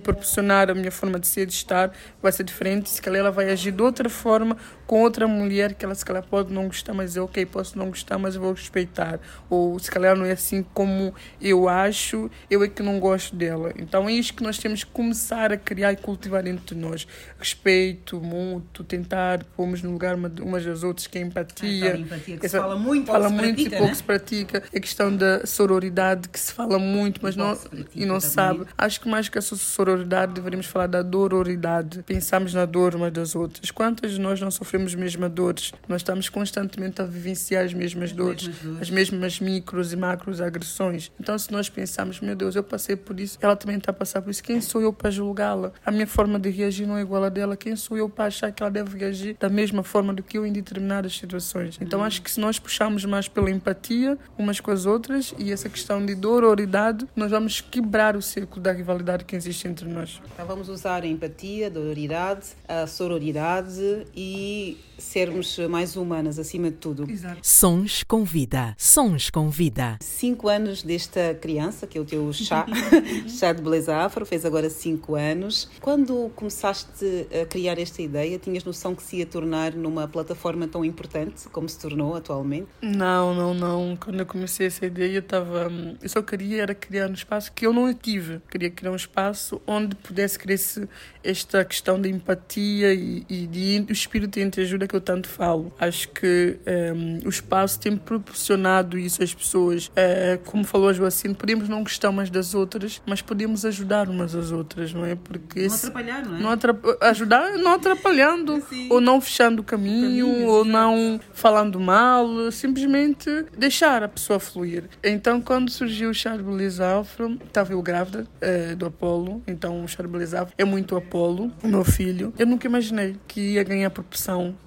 proporcionar 0.02 0.70
a 0.70 0.74
minha 0.74 0.90
forma 0.90 1.18
de 1.18 1.26
ser, 1.26 1.46
de 1.46 1.52
estar, 1.52 1.92
vai 2.22 2.32
ser 2.32 2.44
diferente. 2.44 2.90
Se 2.90 3.00
calhar 3.00 3.20
ela 3.20 3.30
vai 3.30 3.50
agir 3.50 3.72
de 3.72 3.82
outra 3.82 4.08
forma 4.08 4.56
com 4.88 5.02
outra 5.02 5.28
mulher 5.28 5.74
que 5.74 5.84
ela 5.84 5.94
se 5.94 6.02
calhar 6.02 6.24
pode 6.24 6.50
não 6.50 6.66
gostar, 6.66 6.94
mas 6.94 7.14
eu, 7.14 7.24
ok, 7.24 7.44
posso 7.44 7.76
não 7.78 7.88
gostar, 7.88 8.16
mas 8.16 8.34
eu 8.34 8.40
vou 8.40 8.54
respeitar. 8.54 9.20
Ou 9.50 9.78
se 9.78 9.90
calhar 9.90 10.16
não 10.16 10.24
é 10.24 10.32
assim 10.32 10.64
como 10.72 11.14
eu 11.38 11.68
acho, 11.68 12.30
eu 12.50 12.64
é 12.64 12.68
que 12.68 12.82
não 12.82 12.98
gosto 12.98 13.36
dela. 13.36 13.70
Então 13.76 14.08
é 14.08 14.12
isso 14.12 14.32
que 14.32 14.42
nós 14.42 14.56
temos 14.56 14.84
que 14.84 14.90
começar 14.90 15.52
a 15.52 15.58
criar 15.58 15.92
e 15.92 15.96
cultivar 15.96 16.46
entre 16.46 16.74
nós. 16.74 17.06
Respeito 17.38 18.18
mútuo, 18.18 18.82
tentar 18.82 19.44
pormos 19.54 19.82
no 19.82 19.92
lugar 19.92 20.16
umas 20.16 20.64
das 20.64 20.82
outras, 20.82 21.06
que 21.06 21.18
é 21.18 21.20
empatia. 21.20 21.92
Ah, 21.92 21.98
empatia 21.98 22.38
que 22.38 22.46
Essa, 22.46 22.56
se 22.56 22.62
fala 22.62 22.76
muito, 22.76 23.06
fala 23.08 23.28
muito 23.28 23.56
pratica, 23.56 23.76
e 23.76 23.78
pouco 23.78 23.88
né? 23.88 23.94
se 23.94 24.02
pratica. 24.02 24.62
A 24.74 24.80
questão 24.80 25.14
da 25.14 25.46
sororidade 25.46 26.30
que 26.30 26.40
se 26.40 26.50
fala 26.50 26.78
muito, 26.78 27.20
mas 27.22 27.36
não, 27.36 27.52
e 27.94 28.06
não 28.06 28.18
também. 28.18 28.20
sabe. 28.20 28.64
Acho 28.78 29.02
que 29.02 29.08
mais 29.08 29.28
que 29.28 29.36
a 29.36 29.42
sororidade 29.42 30.32
deveríamos 30.32 30.66
falar 30.66 30.86
da 30.86 31.02
dororidade. 31.02 32.02
Pensamos 32.04 32.54
na 32.54 32.64
dor 32.64 32.94
umas 32.94 33.12
das 33.12 33.36
outras. 33.36 33.70
Quantas 33.70 34.12
de 34.12 34.18
nós 34.18 34.40
não 34.40 34.50
sofremos 34.50 34.77
sofremos 34.78 34.92
as 34.92 34.94
mesmas 34.94 35.30
dores, 35.32 35.72
nós 35.88 36.00
estamos 36.00 36.28
constantemente 36.28 37.02
a 37.02 37.04
vivenciar 37.04 37.64
as 37.64 37.74
mesmas, 37.74 38.10
as 38.10 38.16
dores, 38.16 38.46
mesmas 38.46 38.62
dores, 38.62 38.82
as 38.82 38.90
mesmas 38.90 39.40
micros 39.40 39.92
e 39.92 39.96
macros 39.96 40.40
agressões. 40.40 41.10
Então, 41.20 41.36
se 41.38 41.50
nós 41.50 41.68
pensarmos, 41.68 42.20
meu 42.20 42.36
Deus, 42.36 42.54
eu 42.54 42.62
passei 42.62 42.94
por 42.96 43.18
isso, 43.18 43.38
ela 43.40 43.56
também 43.56 43.76
está 43.76 43.90
a 43.90 43.94
passar 43.94 44.22
por 44.22 44.30
isso, 44.30 44.42
quem 44.42 44.60
sou 44.60 44.80
eu 44.80 44.92
para 44.92 45.10
julgá-la? 45.10 45.72
A 45.84 45.90
minha 45.90 46.06
forma 46.06 46.38
de 46.38 46.50
reagir 46.50 46.86
não 46.86 46.96
é 46.96 47.02
igual 47.02 47.24
a 47.24 47.28
dela, 47.28 47.56
quem 47.56 47.74
sou 47.74 47.96
eu 47.96 48.08
para 48.08 48.26
achar 48.26 48.52
que 48.52 48.62
ela 48.62 48.70
deve 48.70 48.96
reagir 48.96 49.36
da 49.38 49.48
mesma 49.48 49.82
forma 49.82 50.12
do 50.12 50.22
que 50.22 50.38
eu 50.38 50.46
em 50.46 50.52
determinadas 50.52 51.16
situações? 51.16 51.78
Então, 51.80 52.02
acho 52.04 52.22
que 52.22 52.30
se 52.30 52.40
nós 52.40 52.58
puxarmos 52.58 53.04
mais 53.04 53.26
pela 53.26 53.50
empatia 53.50 54.16
umas 54.38 54.60
com 54.60 54.70
as 54.70 54.86
outras 54.86 55.34
e 55.38 55.52
essa 55.52 55.68
questão 55.68 56.04
de 56.04 56.14
dororidade, 56.14 57.06
nós 57.16 57.30
vamos 57.30 57.60
quebrar 57.60 58.16
o 58.16 58.22
círculo 58.22 58.62
da 58.62 58.72
rivalidade 58.72 59.24
que 59.24 59.34
existe 59.34 59.66
entre 59.66 59.88
nós. 59.88 60.20
Então, 60.32 60.46
vamos 60.46 60.68
usar 60.68 61.02
a 61.02 61.06
empatia, 61.06 61.66
a 61.66 61.70
dororidade, 61.70 62.46
a 62.68 62.86
sororidade 62.86 64.06
e 64.14 64.67
sermos 64.98 65.56
mais 65.70 65.96
humanas 65.96 66.38
acima 66.38 66.70
de 66.70 66.76
tudo. 66.76 67.08
Exato. 67.08 67.40
Sons 67.42 68.02
com 68.02 68.24
vida. 68.24 68.74
Sons 68.76 69.30
com 69.30 69.48
vida. 69.48 69.96
Cinco 70.00 70.48
anos 70.48 70.82
desta 70.82 71.34
criança, 71.34 71.86
que 71.86 71.96
é 71.96 72.00
o 72.00 72.04
teu 72.04 72.32
chá, 72.32 72.66
chá 73.28 73.52
de 73.52 73.62
beleza 73.62 73.96
afro, 73.96 74.26
fez 74.26 74.44
agora 74.44 74.68
cinco 74.68 75.14
anos. 75.14 75.70
Quando 75.80 76.30
começaste 76.34 77.28
a 77.40 77.46
criar 77.46 77.78
esta 77.78 78.02
ideia, 78.02 78.38
tinhas 78.38 78.64
noção 78.64 78.94
que 78.94 79.02
se 79.02 79.18
ia 79.18 79.26
tornar 79.26 79.72
numa 79.72 80.08
plataforma 80.08 80.66
tão 80.66 80.84
importante 80.84 81.48
como 81.50 81.68
se 81.68 81.78
tornou 81.78 82.14
atualmente? 82.14 82.68
Não, 82.82 83.34
não, 83.34 83.54
não. 83.54 83.96
Quando 83.96 84.18
eu 84.18 84.26
comecei 84.26 84.66
essa 84.66 84.84
ideia, 84.84 85.14
eu 85.14 85.20
estava. 85.20 85.70
Eu 86.02 86.08
só 86.08 86.20
queria 86.22 86.62
era 86.62 86.74
criar 86.74 87.08
um 87.08 87.14
espaço 87.14 87.52
que 87.52 87.66
eu 87.66 87.72
não 87.72 87.92
tive. 87.94 88.40
Queria 88.50 88.70
criar 88.70 88.90
um 88.90 88.96
espaço 88.96 89.60
onde 89.66 89.94
pudesse 89.94 90.38
crescer 90.38 90.88
esta 91.22 91.64
questão 91.64 92.00
de 92.00 92.08
empatia 92.08 92.92
e, 92.92 93.24
e 93.28 93.46
de 93.46 93.86
o 93.88 93.92
espírito 93.92 94.38
de 94.58 94.62
ajuda 94.62 94.86
que 94.86 94.94
eu 94.94 95.00
tanto 95.00 95.28
falo. 95.28 95.72
Acho 95.78 96.08
que 96.08 96.56
um, 96.66 96.70
ehm, 96.70 97.20
o 97.24 97.28
espaço 97.28 97.78
tem 97.78 97.96
proporcionado 97.96 98.98
isso 98.98 99.22
às 99.22 99.32
pessoas. 99.32 99.86
Uh, 99.88 100.38
como 100.44 100.64
falou 100.64 100.88
a 100.88 100.92
Joacine, 100.92 101.34
podemos 101.34 101.68
não 101.68 101.82
gostar 101.82 102.10
umas 102.10 102.30
das 102.30 102.54
outras, 102.54 103.00
mas 103.06 103.22
podemos 103.22 103.64
ajudar 103.64 104.08
umas 104.08 104.34
às 104.34 104.50
outras, 104.50 104.92
não 104.92 105.04
é? 105.04 105.14
Porque 105.14 105.66
não 105.66 105.74
atrapalhar, 105.74 106.24
não 106.24 106.36
é? 106.36 106.40
Não 106.40 106.50
atrap 106.50 106.84
ajudar 107.02 107.58
não 107.58 107.72
atrapalhando, 107.72 108.62
Sim. 108.68 108.88
ou 108.90 109.00
não 109.00 109.20
fechando 109.20 109.62
o 109.62 109.64
caminho, 109.64 110.26
o 110.26 110.30
caminho 110.30 110.48
ou 110.48 110.64
não 110.64 111.20
falando 111.32 111.78
mal, 111.78 112.50
simplesmente 112.50 113.44
deixar 113.56 114.02
a 114.02 114.08
pessoa 114.08 114.38
fluir. 114.40 114.84
Então, 115.02 115.40
quando 115.40 115.70
surgiu 115.70 116.10
o 116.10 116.14
beleza 116.44 116.98
afro, 116.98 117.38
estava 117.46 117.72
eu 117.72 117.82
grávida 117.82 118.26
uh, 118.42 118.76
do 118.76 118.86
Apolo 118.86 119.42
então 119.46 119.84
o 119.84 119.88
Charbelizava 119.88 120.50
é 120.56 120.64
muito 120.64 120.96
Apolo, 120.96 121.50
o 121.62 121.68
meu 121.68 121.84
filho. 121.84 122.32
Eu 122.38 122.46
nunca 122.46 122.66
imaginei 122.66 123.16
que 123.26 123.54
ia 123.54 123.62
ganhar 123.62 123.88
a 123.88 123.90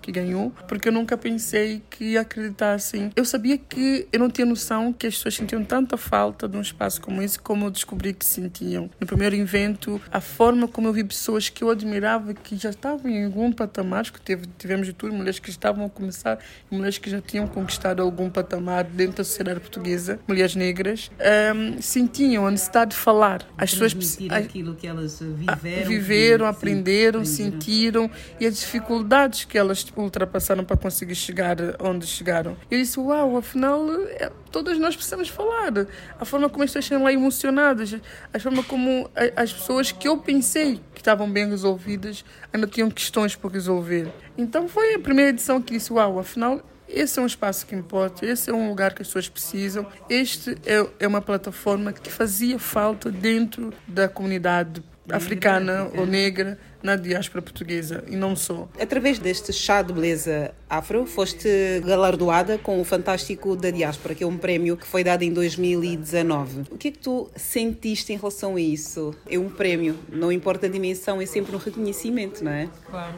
que 0.01 0.11
ganhou, 0.11 0.51
porque 0.67 0.89
eu 0.89 0.93
nunca 0.93 1.17
pensei 1.17 1.81
que 1.89 2.13
ia 2.13 2.21
acreditar 2.21 2.73
assim. 2.73 3.11
Eu 3.15 3.25
sabia 3.25 3.57
que 3.57 4.07
eu 4.11 4.19
não 4.19 4.29
tinha 4.29 4.45
noção 4.45 4.91
que 4.93 5.07
as 5.07 5.15
pessoas 5.15 5.35
sentiam 5.35 5.63
tanta 5.63 5.97
falta 5.97 6.47
de 6.47 6.57
um 6.57 6.61
espaço 6.61 7.01
como 7.01 7.21
esse, 7.21 7.39
como 7.39 7.65
eu 7.65 7.71
descobri 7.71 8.13
que 8.13 8.25
sentiam. 8.25 8.89
No 8.99 9.07
primeiro 9.07 9.35
evento, 9.35 10.01
a 10.11 10.21
forma 10.21 10.67
como 10.67 10.87
eu 10.87 10.93
vi 10.93 11.03
pessoas 11.03 11.49
que 11.49 11.63
eu 11.63 11.69
admirava, 11.69 12.33
que 12.33 12.55
já 12.55 12.69
estavam 12.69 13.09
em 13.09 13.25
algum 13.25 13.51
patamar, 13.51 14.09
que 14.09 14.19
teve, 14.19 14.47
tivemos 14.57 14.87
de 14.87 14.93
tudo, 14.93 15.13
mulheres 15.13 15.39
que 15.39 15.49
estavam 15.49 15.85
a 15.85 15.89
começar, 15.89 16.39
mulheres 16.69 16.97
que 16.97 17.09
já 17.09 17.21
tinham 17.21 17.47
conquistado 17.47 18.01
algum 18.01 18.29
patamar 18.29 18.83
dentro 18.83 19.17
da 19.17 19.23
sociedade 19.23 19.59
portuguesa, 19.59 20.19
mulheres 20.27 20.55
negras, 20.55 21.11
um, 21.55 21.81
sentiam 21.81 22.47
a 22.47 22.51
necessidade 22.51 22.91
de 22.91 22.97
falar. 22.97 23.47
As 23.57 23.71
pessoas 23.71 24.17
aquilo 24.29 24.75
que 24.75 24.87
elas 24.87 25.19
viveram, 25.19 25.87
viveram 25.87 26.45
aprenderam, 26.45 27.25
sim, 27.25 27.51
sentiram 27.51 28.09
e 28.39 28.45
as 28.45 28.59
dificuldades 28.59 29.45
que 29.45 29.57
elas 29.61 29.85
ultrapassaram 29.95 30.63
para 30.63 30.75
conseguir 30.75 31.15
chegar 31.15 31.57
onde 31.79 32.05
chegaram. 32.05 32.57
Eu 32.69 32.79
disse, 32.79 32.99
uau, 32.99 33.37
afinal, 33.37 33.85
é, 34.09 34.31
todas 34.51 34.77
nós 34.77 34.95
precisamos 34.95 35.29
falar. 35.29 35.71
A 36.19 36.25
forma 36.25 36.49
como 36.49 36.63
as 36.63 36.69
pessoas 36.69 36.85
estão 36.85 37.03
lá 37.03 37.13
emocionadas, 37.13 37.95
a 38.33 38.39
forma 38.39 38.63
como 38.63 39.09
as 39.35 39.53
pessoas 39.53 39.91
que 39.91 40.07
eu 40.07 40.17
pensei 40.17 40.81
que 40.93 41.01
estavam 41.01 41.29
bem 41.31 41.49
resolvidas 41.49 42.25
ainda 42.51 42.67
tinham 42.67 42.89
questões 42.89 43.35
por 43.35 43.51
resolver. 43.51 44.11
Então 44.37 44.67
foi 44.67 44.95
a 44.95 44.99
primeira 44.99 45.29
edição 45.29 45.61
que 45.61 45.73
disse, 45.73 45.93
uau, 45.93 46.19
afinal 46.19 46.61
esse 46.93 47.19
é 47.19 47.21
um 47.21 47.25
espaço 47.25 47.65
que 47.65 47.73
importa, 47.73 48.25
esse 48.25 48.49
é 48.49 48.53
um 48.53 48.67
lugar 48.67 48.93
que 48.93 49.01
as 49.01 49.07
pessoas 49.07 49.29
precisam. 49.29 49.87
Este 50.09 50.57
é, 50.65 50.85
é 50.99 51.07
uma 51.07 51.21
plataforma 51.21 51.93
que 51.93 52.11
fazia 52.11 52.59
falta 52.59 53.09
dentro 53.09 53.73
da 53.87 54.09
comunidade 54.09 54.83
africana 55.09 55.89
ou 55.95 56.05
negra 56.05 56.57
na 56.83 56.95
diáspora 56.95 57.41
portuguesa 57.41 58.03
e 58.07 58.15
não 58.15 58.35
só. 58.35 58.67
Através 58.79 59.19
deste 59.19 59.53
chá 59.53 59.81
de 59.81 59.93
beleza 59.93 60.53
afro, 60.69 61.05
foste 61.05 61.47
galardoada 61.85 62.57
com 62.57 62.79
o 62.81 62.83
Fantástico 62.83 63.55
da 63.55 63.69
Diáspora, 63.69 64.15
que 64.15 64.23
é 64.23 64.27
um 64.27 64.37
prémio 64.37 64.75
que 64.75 64.87
foi 64.87 65.03
dado 65.03 65.23
em 65.23 65.31
2019. 65.31 66.63
O 66.71 66.77
que 66.77 66.87
é 66.87 66.91
que 66.91 66.99
tu 66.99 67.29
sentiste 67.35 68.13
em 68.13 68.17
relação 68.17 68.55
a 68.55 68.61
isso? 68.61 69.13
É 69.29 69.37
um 69.37 69.49
prémio, 69.49 69.97
não 70.09 70.31
importa 70.31 70.65
a 70.65 70.69
dimensão, 70.69 71.21
é 71.21 71.25
sempre 71.25 71.55
um 71.55 71.59
reconhecimento, 71.59 72.43
não 72.43 72.51
é? 72.51 72.69
Claro. 72.89 73.15